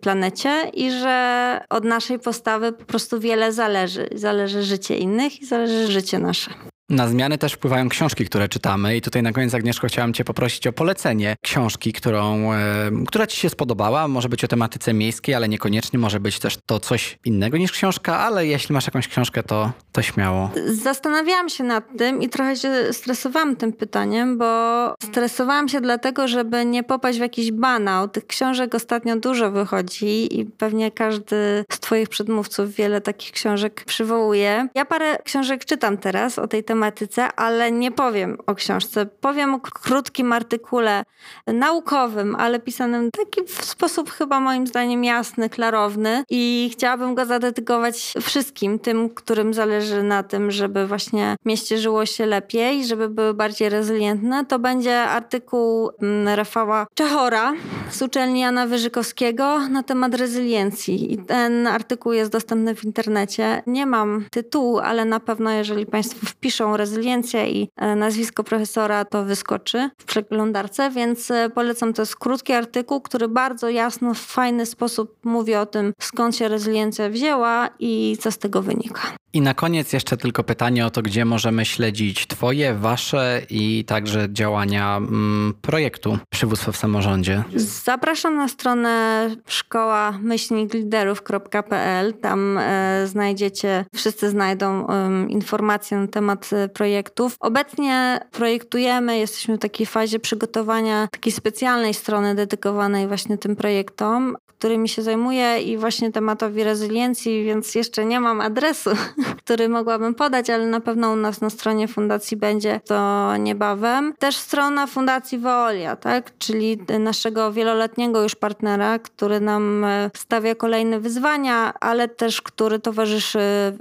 planecie 0.00 0.70
i 0.74 0.90
że 0.90 1.60
od 1.70 1.84
naszej 1.84 2.18
postawy 2.18 2.72
po 2.72 2.84
prostu 2.84 3.20
wiele 3.20 3.52
zależy 3.52 3.79
zależy. 3.80 4.08
Zależy 4.14 4.62
życie 4.62 4.96
innych 4.98 5.42
i 5.42 5.46
zależy 5.46 5.92
życie 5.92 6.18
nasze. 6.18 6.50
Na 6.90 7.08
zmiany 7.08 7.38
też 7.38 7.52
wpływają 7.52 7.88
książki, 7.88 8.24
które 8.24 8.48
czytamy 8.48 8.96
i 8.96 9.00
tutaj 9.00 9.22
na 9.22 9.32
koniec 9.32 9.54
Agnieszko 9.54 9.86
chciałam 9.86 10.12
cię 10.12 10.24
poprosić 10.24 10.66
o 10.66 10.72
polecenie 10.72 11.36
książki, 11.42 11.92
którą, 11.92 12.52
e, 12.52 12.90
która 13.06 13.26
ci 13.26 13.40
się 13.40 13.50
spodobała. 13.50 14.08
Może 14.08 14.28
być 14.28 14.44
o 14.44 14.48
tematyce 14.48 14.92
miejskiej, 14.92 15.34
ale 15.34 15.48
niekoniecznie 15.48 15.98
może 15.98 16.20
być 16.20 16.38
też 16.38 16.58
to 16.66 16.80
coś 16.80 17.18
innego 17.24 17.56
niż 17.56 17.72
książka, 17.72 18.18
ale 18.18 18.46
jeśli 18.46 18.72
masz 18.72 18.86
jakąś 18.86 19.08
książkę, 19.08 19.42
to, 19.42 19.72
to 19.92 20.02
śmiało. 20.02 20.50
Zastanawiałam 20.66 21.48
się 21.48 21.64
nad 21.64 21.84
tym 21.98 22.22
i 22.22 22.28
trochę 22.28 22.56
się 22.56 22.92
stresowałam 22.92 23.56
tym 23.56 23.72
pytaniem, 23.72 24.38
bo 24.38 24.94
stresowałam 25.02 25.68
się 25.68 25.80
dlatego, 25.80 26.28
żeby 26.28 26.64
nie 26.64 26.82
popaść 26.82 27.18
w 27.18 27.22
jakiś 27.22 27.52
banał. 27.52 28.08
Tych 28.08 28.26
książek 28.26 28.74
ostatnio 28.74 29.16
dużo 29.16 29.50
wychodzi 29.50 30.40
i 30.40 30.44
pewnie 30.44 30.90
każdy 30.90 31.64
z 31.72 31.80
twoich 31.80 32.08
przedmówców 32.08 32.74
wiele 32.74 33.00
takich 33.00 33.32
książek 33.32 33.84
przywołuje. 33.86 34.68
Ja 34.74 34.84
parę 34.84 35.18
książek 35.24 35.64
czytam 35.64 35.98
teraz 35.98 36.38
o 36.38 36.48
tej 36.48 36.64
tematyce 36.64 36.79
tematyce, 36.80 37.32
ale 37.36 37.72
nie 37.72 37.90
powiem 37.90 38.38
o 38.46 38.54
książce. 38.54 39.06
Powiem 39.06 39.54
o 39.54 39.60
krótkim 39.60 40.32
artykule 40.32 41.04
naukowym, 41.46 42.36
ale 42.36 42.60
pisanym 42.60 43.08
w 43.08 43.18
taki 43.18 43.40
sposób 43.48 44.10
chyba 44.10 44.40
moim 44.40 44.66
zdaniem 44.66 45.04
jasny, 45.04 45.48
klarowny 45.48 46.24
i 46.30 46.70
chciałabym 46.72 47.14
go 47.14 47.26
zadedykować 47.26 48.14
wszystkim 48.22 48.78
tym, 48.78 49.10
którym 49.10 49.54
zależy 49.54 50.02
na 50.02 50.22
tym, 50.22 50.50
żeby 50.50 50.86
właśnie 50.86 51.36
mieście 51.44 51.78
żyło 51.78 52.06
się 52.06 52.26
lepiej, 52.26 52.84
żeby 52.86 53.08
były 53.08 53.34
bardziej 53.34 53.68
rezylientne. 53.68 54.44
To 54.44 54.58
będzie 54.58 55.00
artykuł 55.00 55.90
mm, 56.02 56.28
Rafała 56.36 56.86
Czechora 56.94 57.52
z 57.90 58.02
uczelni 58.02 58.40
Jana 58.40 58.66
Wyżykowskiego 58.66 59.58
na 59.68 59.82
temat 59.82 60.14
rezyliencji. 60.14 61.12
I 61.12 61.18
ten 61.18 61.66
artykuł 61.66 62.12
jest 62.12 62.32
dostępny 62.32 62.74
w 62.74 62.84
internecie. 62.84 63.62
Nie 63.66 63.86
mam 63.86 64.24
tytułu, 64.30 64.78
ale 64.78 65.04
na 65.04 65.20
pewno 65.20 65.50
jeżeli 65.50 65.86
Państwo 65.86 66.26
wpiszą 66.26 66.69
rezyliencję 66.76 67.50
i 67.50 67.68
e, 67.76 67.96
nazwisko 67.96 68.44
profesora 68.44 69.04
to 69.04 69.24
wyskoczy 69.24 69.90
w 69.98 70.04
przeglądarce, 70.04 70.90
więc 70.90 71.30
e, 71.30 71.50
polecam. 71.54 71.92
To 71.92 72.02
jest 72.02 72.16
krótki 72.16 72.52
artykuł, 72.52 73.00
który 73.00 73.28
bardzo 73.28 73.68
jasno, 73.68 74.14
w 74.14 74.18
fajny 74.18 74.66
sposób 74.66 75.16
mówi 75.24 75.54
o 75.54 75.66
tym, 75.66 75.92
skąd 76.00 76.36
się 76.36 76.48
rezyliencja 76.48 77.08
wzięła 77.08 77.68
i 77.78 78.16
co 78.20 78.30
z 78.30 78.38
tego 78.38 78.62
wynika. 78.62 79.02
I 79.32 79.40
na 79.40 79.54
koniec 79.54 79.92
jeszcze 79.92 80.16
tylko 80.16 80.44
pytanie 80.44 80.86
o 80.86 80.90
to, 80.90 81.02
gdzie 81.02 81.24
możemy 81.24 81.64
śledzić 81.64 82.26
Twoje, 82.26 82.74
Wasze 82.74 83.42
i 83.50 83.84
także 83.84 84.28
działania 84.32 84.96
mm, 84.96 85.54
projektu 85.62 86.18
Przywództwo 86.30 86.72
w 86.72 86.76
Samorządzie. 86.76 87.44
Zapraszam 87.56 88.36
na 88.36 88.48
stronę 88.48 89.30
szkoła 89.46 90.18
myślnikliderów.pl. 90.22 92.14
Tam 92.14 92.58
e, 92.58 93.06
znajdziecie, 93.06 93.84
wszyscy 93.94 94.30
znajdą 94.30 94.86
informacje 95.28 95.98
na 95.98 96.06
temat 96.06 96.50
e, 96.52 96.68
projektów. 96.68 97.36
Obecnie 97.40 98.20
projektujemy, 98.32 99.18
jesteśmy 99.18 99.56
w 99.56 99.60
takiej 99.60 99.86
fazie 99.86 100.18
przygotowania 100.18 101.08
takiej 101.08 101.32
specjalnej 101.32 101.94
strony 101.94 102.34
dedykowanej 102.34 103.08
właśnie 103.08 103.38
tym 103.38 103.56
projektom, 103.56 104.36
którymi 104.60 104.88
się 104.88 105.02
zajmuję 105.02 105.62
i 105.62 105.78
właśnie 105.78 106.12
tematowi 106.12 106.64
rezyliencji, 106.64 107.44
więc 107.44 107.74
jeszcze 107.74 108.04
nie 108.04 108.20
mam 108.20 108.40
adresu 108.40 108.90
który 109.36 109.68
mogłabym 109.68 110.14
podać, 110.14 110.50
ale 110.50 110.66
na 110.66 110.80
pewno 110.80 111.10
u 111.10 111.16
nas 111.16 111.40
na 111.40 111.50
stronie 111.50 111.88
fundacji 111.88 112.36
będzie 112.36 112.80
to 112.84 113.36
niebawem. 113.36 114.14
Też 114.18 114.36
strona 114.36 114.86
Fundacji 114.86 115.38
Wolia, 115.38 115.96
tak? 115.96 116.38
czyli 116.38 116.78
naszego 116.98 117.52
wieloletniego 117.52 118.22
już 118.22 118.34
partnera, 118.34 118.98
który 118.98 119.40
nam 119.40 119.84
e, 119.84 120.10
stawia 120.16 120.54
kolejne 120.54 121.00
wyzwania, 121.00 121.74
ale 121.80 122.08
też 122.08 122.42
który 122.42 122.78
towarzyszy 122.78 123.40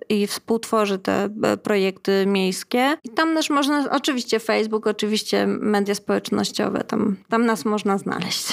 i 0.09 0.27
współtworzy 0.27 0.99
te 0.99 1.29
e, 1.43 1.57
projekty 1.57 2.25
miejskie. 2.27 2.97
I 3.03 3.09
tam 3.09 3.35
też 3.35 3.49
można, 3.49 3.91
oczywiście 3.91 4.39
Facebook, 4.39 4.87
oczywiście 4.87 5.47
media 5.47 5.95
społecznościowe, 5.95 6.83
tam, 6.83 7.15
tam 7.29 7.45
nas 7.45 7.65
można 7.65 7.97
znaleźć. 7.97 8.47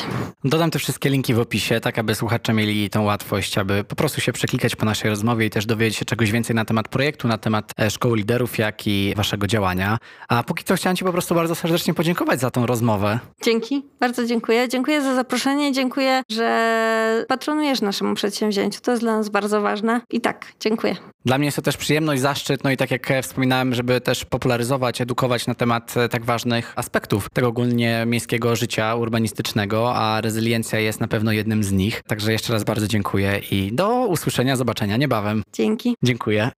Dodam 0.45 0.71
te 0.71 0.79
wszystkie 0.79 1.11
linki 1.11 1.35
w 1.35 1.39
opisie, 1.39 1.81
tak 1.81 1.99
aby 1.99 2.15
słuchacze 2.15 2.53
mieli 2.53 2.91
tą 2.91 3.05
łatwość, 3.05 3.59
aby 3.59 3.85
po 3.85 3.97
prostu 3.97 4.21
się 4.21 4.33
przeklikać 4.33 4.77
po 4.77 4.85
naszej 4.85 5.11
rozmowie 5.11 5.47
i 5.47 5.51
też 5.51 5.67
dowiedzieć 5.67 5.99
się 5.99 6.05
czegoś 6.05 6.33
więcej 6.33 6.57
na 6.57 6.65
temat 6.65 6.76
temat 6.77 6.89
projektu, 6.89 7.29
na 7.29 7.39
temat 7.39 7.73
e, 7.81 7.91
szkoły 7.91 8.17
liderów, 8.17 8.59
jak 8.59 8.87
i 8.87 9.15
waszego 9.17 9.47
działania. 9.47 9.99
A 10.29 10.43
póki 10.43 10.65
co 10.65 10.75
chciałem 10.75 10.97
ci 10.97 11.05
po 11.05 11.13
prostu 11.13 11.35
bardzo 11.35 11.55
serdecznie 11.55 11.95
podziękować 11.95 12.41
za 12.41 12.51
tą 12.51 12.67
rozmowę. 12.67 13.19
Dzięki, 13.43 13.83
bardzo 14.01 14.27
dziękuję. 14.27 14.69
Dziękuję 14.69 15.03
za 15.03 15.15
zaproszenie, 15.15 15.73
dziękuję, 15.73 16.23
że 16.31 17.25
patronujesz 17.29 17.81
naszemu 17.81 18.15
przedsięwzięciu. 18.15 18.81
To 18.81 18.91
jest 18.91 19.03
dla 19.03 19.17
nas 19.17 19.29
bardzo 19.29 19.61
ważne. 19.61 20.01
I 20.11 20.21
tak, 20.21 20.53
dziękuję. 20.61 20.97
Dla 21.25 21.39
mnie 21.39 21.45
jest 21.45 21.57
to 21.57 21.63
też 21.63 21.77
przyjemność, 21.77 22.23
zaszczyt, 22.23 22.65
no 22.65 22.71
i 22.71 22.77
tak 22.77 22.91
jak 22.91 23.13
wspominałem, 23.23 23.75
żeby 23.75 24.01
też 24.01 24.25
popularyzować, 24.25 25.01
edukować 25.01 25.47
na 25.47 25.55
temat 25.55 25.97
e, 25.97 26.09
tak 26.09 26.25
ważnych 26.25 26.73
aspektów 26.77 27.29
tego 27.33 27.49
ogólnie 27.49 28.05
miejskiego 28.07 28.57
życia 28.57 28.95
urbanistycznego, 28.95 29.95
a 29.95 30.21
rezyliencja 30.21 30.81
jest 30.81 31.01
na 31.01 31.09
pewno 31.09 31.33
jednym 31.33 31.65
z 31.65 31.73
nich. 31.73 32.03
Także 32.03 32.33
jeszcze 32.33 32.53
raz 32.53 32.65
bardzo 32.65 32.87
dziękuję 32.87 33.41
i 33.51 33.71
do 33.73 34.07
usłyszenia, 34.07 34.57
zobaczenia 34.57 34.97
niebawem. 34.97 35.43
Dzięki. 35.53 35.95
Dziękuję. 36.03 36.51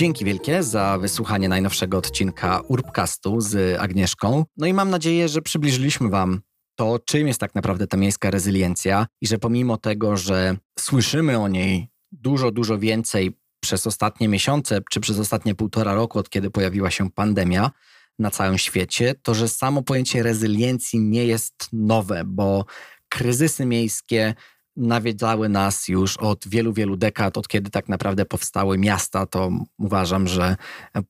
Dzięki 0.00 0.24
wielkie 0.24 0.62
za 0.62 0.98
wysłuchanie 0.98 1.48
najnowszego 1.48 1.98
odcinka 1.98 2.60
Urbcastu 2.68 3.40
z 3.40 3.80
Agnieszką. 3.80 4.44
No 4.56 4.66
i 4.66 4.72
mam 4.72 4.90
nadzieję, 4.90 5.28
że 5.28 5.42
przybliżyliśmy 5.42 6.08
Wam 6.08 6.40
to, 6.74 6.98
czym 6.98 7.28
jest 7.28 7.40
tak 7.40 7.54
naprawdę 7.54 7.86
ta 7.86 7.96
miejska 7.96 8.30
rezyliencja 8.30 9.06
i 9.20 9.26
że 9.26 9.38
pomimo 9.38 9.76
tego, 9.76 10.16
że 10.16 10.56
słyszymy 10.78 11.38
o 11.38 11.48
niej 11.48 11.88
dużo, 12.12 12.50
dużo 12.50 12.78
więcej 12.78 13.38
przez 13.62 13.86
ostatnie 13.86 14.28
miesiące, 14.28 14.80
czy 14.90 15.00
przez 15.00 15.18
ostatnie 15.18 15.54
półtora 15.54 15.94
roku, 15.94 16.18
od 16.18 16.30
kiedy 16.30 16.50
pojawiła 16.50 16.90
się 16.90 17.10
pandemia 17.10 17.70
na 18.18 18.30
całym 18.30 18.58
świecie, 18.58 19.14
to 19.22 19.34
że 19.34 19.48
samo 19.48 19.82
pojęcie 19.82 20.22
rezyliencji 20.22 21.00
nie 21.00 21.26
jest 21.26 21.68
nowe, 21.72 22.22
bo 22.26 22.64
kryzysy 23.08 23.66
miejskie 23.66 24.34
nawiedzały 24.80 25.48
nas 25.48 25.88
już 25.88 26.16
od 26.16 26.48
wielu, 26.48 26.72
wielu 26.72 26.96
dekad, 26.96 27.38
od 27.38 27.48
kiedy 27.48 27.70
tak 27.70 27.88
naprawdę 27.88 28.24
powstały 28.24 28.78
miasta, 28.78 29.26
to 29.26 29.50
uważam, 29.78 30.28
że 30.28 30.56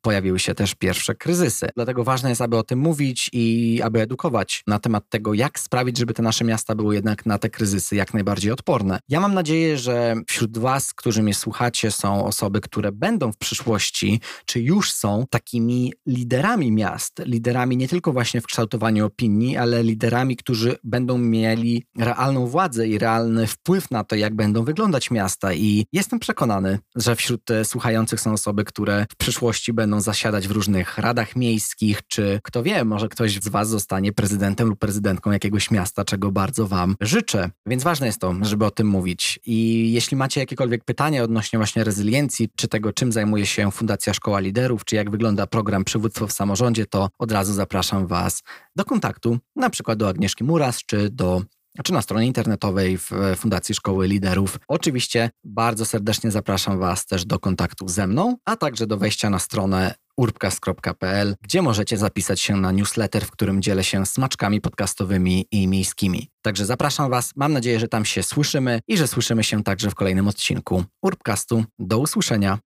pojawiły 0.00 0.38
się 0.38 0.54
też 0.54 0.74
pierwsze 0.74 1.14
kryzysy. 1.14 1.68
Dlatego 1.76 2.04
ważne 2.04 2.28
jest, 2.28 2.40
aby 2.40 2.56
o 2.56 2.62
tym 2.62 2.78
mówić 2.78 3.30
i 3.32 3.80
aby 3.84 4.00
edukować 4.00 4.62
na 4.66 4.78
temat 4.78 5.08
tego, 5.08 5.34
jak 5.34 5.58
sprawić, 5.58 5.98
żeby 5.98 6.14
te 6.14 6.22
nasze 6.22 6.44
miasta 6.44 6.74
były 6.74 6.94
jednak 6.94 7.26
na 7.26 7.38
te 7.38 7.50
kryzysy 7.50 7.96
jak 7.96 8.14
najbardziej 8.14 8.52
odporne. 8.52 8.98
Ja 9.08 9.20
mam 9.20 9.34
nadzieję, 9.34 9.78
że 9.78 10.14
wśród 10.26 10.58
Was, 10.58 10.94
którzy 10.94 11.22
mnie 11.22 11.34
słuchacie, 11.34 11.90
są 11.90 12.24
osoby, 12.24 12.60
które 12.60 12.92
będą 12.92 13.32
w 13.32 13.36
przyszłości, 13.36 14.20
czy 14.46 14.60
już 14.60 14.92
są 14.92 15.24
takimi 15.30 15.92
liderami 16.06 16.72
miast, 16.72 17.22
liderami 17.24 17.76
nie 17.76 17.88
tylko 17.88 18.12
właśnie 18.12 18.40
w 18.40 18.46
kształtowaniu 18.46 19.06
opinii, 19.06 19.56
ale 19.56 19.82
liderami, 19.82 20.36
którzy 20.36 20.76
będą 20.84 21.18
mieli 21.18 21.84
realną 21.98 22.46
władzę 22.46 22.88
i 22.88 22.98
realny 22.98 23.46
wpływ 23.46 23.59
na 23.90 24.04
to, 24.04 24.16
jak 24.16 24.34
będą 24.34 24.64
wyglądać 24.64 25.10
miasta. 25.10 25.54
I 25.54 25.86
jestem 25.92 26.18
przekonany, 26.18 26.78
że 26.96 27.16
wśród 27.16 27.40
słuchających 27.64 28.20
są 28.20 28.32
osoby, 28.32 28.64
które 28.64 29.06
w 29.12 29.16
przyszłości 29.16 29.72
będą 29.72 30.00
zasiadać 30.00 30.48
w 30.48 30.50
różnych 30.50 30.98
radach 30.98 31.36
miejskich, 31.36 32.00
czy 32.08 32.40
kto 32.42 32.62
wie, 32.62 32.84
może 32.84 33.08
ktoś 33.08 33.40
z 33.40 33.48
Was 33.48 33.68
zostanie 33.68 34.12
prezydentem 34.12 34.68
lub 34.68 34.78
prezydentką 34.78 35.30
jakiegoś 35.30 35.70
miasta, 35.70 36.04
czego 36.04 36.32
bardzo 36.32 36.66
Wam 36.66 36.96
życzę. 37.00 37.50
Więc 37.66 37.82
ważne 37.82 38.06
jest 38.06 38.20
to, 38.20 38.34
żeby 38.42 38.64
o 38.64 38.70
tym 38.70 38.86
mówić. 38.86 39.40
I 39.46 39.92
jeśli 39.92 40.16
macie 40.16 40.40
jakiekolwiek 40.40 40.84
pytania 40.84 41.22
odnośnie 41.22 41.58
właśnie 41.58 41.84
rezyliencji, 41.84 42.48
czy 42.56 42.68
tego, 42.68 42.92
czym 42.92 43.12
zajmuje 43.12 43.46
się 43.46 43.70
Fundacja 43.70 44.14
Szkoła 44.14 44.40
Liderów, 44.40 44.84
czy 44.84 44.96
jak 44.96 45.10
wygląda 45.10 45.46
program 45.46 45.84
Przywództwo 45.84 46.26
w 46.26 46.32
Samorządzie, 46.32 46.86
to 46.86 47.08
od 47.18 47.32
razu 47.32 47.52
zapraszam 47.52 48.06
Was 48.06 48.42
do 48.76 48.84
kontaktu, 48.84 49.38
na 49.56 49.70
przykład 49.70 49.98
do 49.98 50.08
Agnieszki 50.08 50.44
Muras, 50.44 50.78
czy 50.86 51.10
do 51.10 51.42
czy 51.84 51.92
na 51.92 52.02
stronie 52.02 52.26
internetowej 52.26 52.98
w 52.98 53.10
Fundacji 53.36 53.74
Szkoły 53.74 54.06
Liderów. 54.06 54.58
Oczywiście 54.68 55.30
bardzo 55.44 55.84
serdecznie 55.84 56.30
zapraszam 56.30 56.78
Was 56.78 57.06
też 57.06 57.24
do 57.24 57.38
kontaktu 57.38 57.88
ze 57.88 58.06
mną, 58.06 58.36
a 58.44 58.56
także 58.56 58.86
do 58.86 58.96
wejścia 58.96 59.30
na 59.30 59.38
stronę 59.38 59.94
urbcast.pl, 60.16 61.36
gdzie 61.42 61.62
możecie 61.62 61.98
zapisać 61.98 62.40
się 62.40 62.56
na 62.56 62.72
newsletter, 62.72 63.24
w 63.24 63.30
którym 63.30 63.62
dzielę 63.62 63.84
się 63.84 64.06
smaczkami 64.06 64.60
podcastowymi 64.60 65.46
i 65.50 65.68
miejskimi. 65.68 66.28
Także 66.42 66.66
zapraszam 66.66 67.10
Was, 67.10 67.32
mam 67.36 67.52
nadzieję, 67.52 67.80
że 67.80 67.88
tam 67.88 68.04
się 68.04 68.22
słyszymy 68.22 68.80
i 68.88 68.96
że 68.96 69.06
słyszymy 69.06 69.44
się 69.44 69.62
także 69.62 69.90
w 69.90 69.94
kolejnym 69.94 70.28
odcinku 70.28 70.84
Urbcastu. 71.02 71.64
Do 71.78 71.98
usłyszenia. 71.98 72.58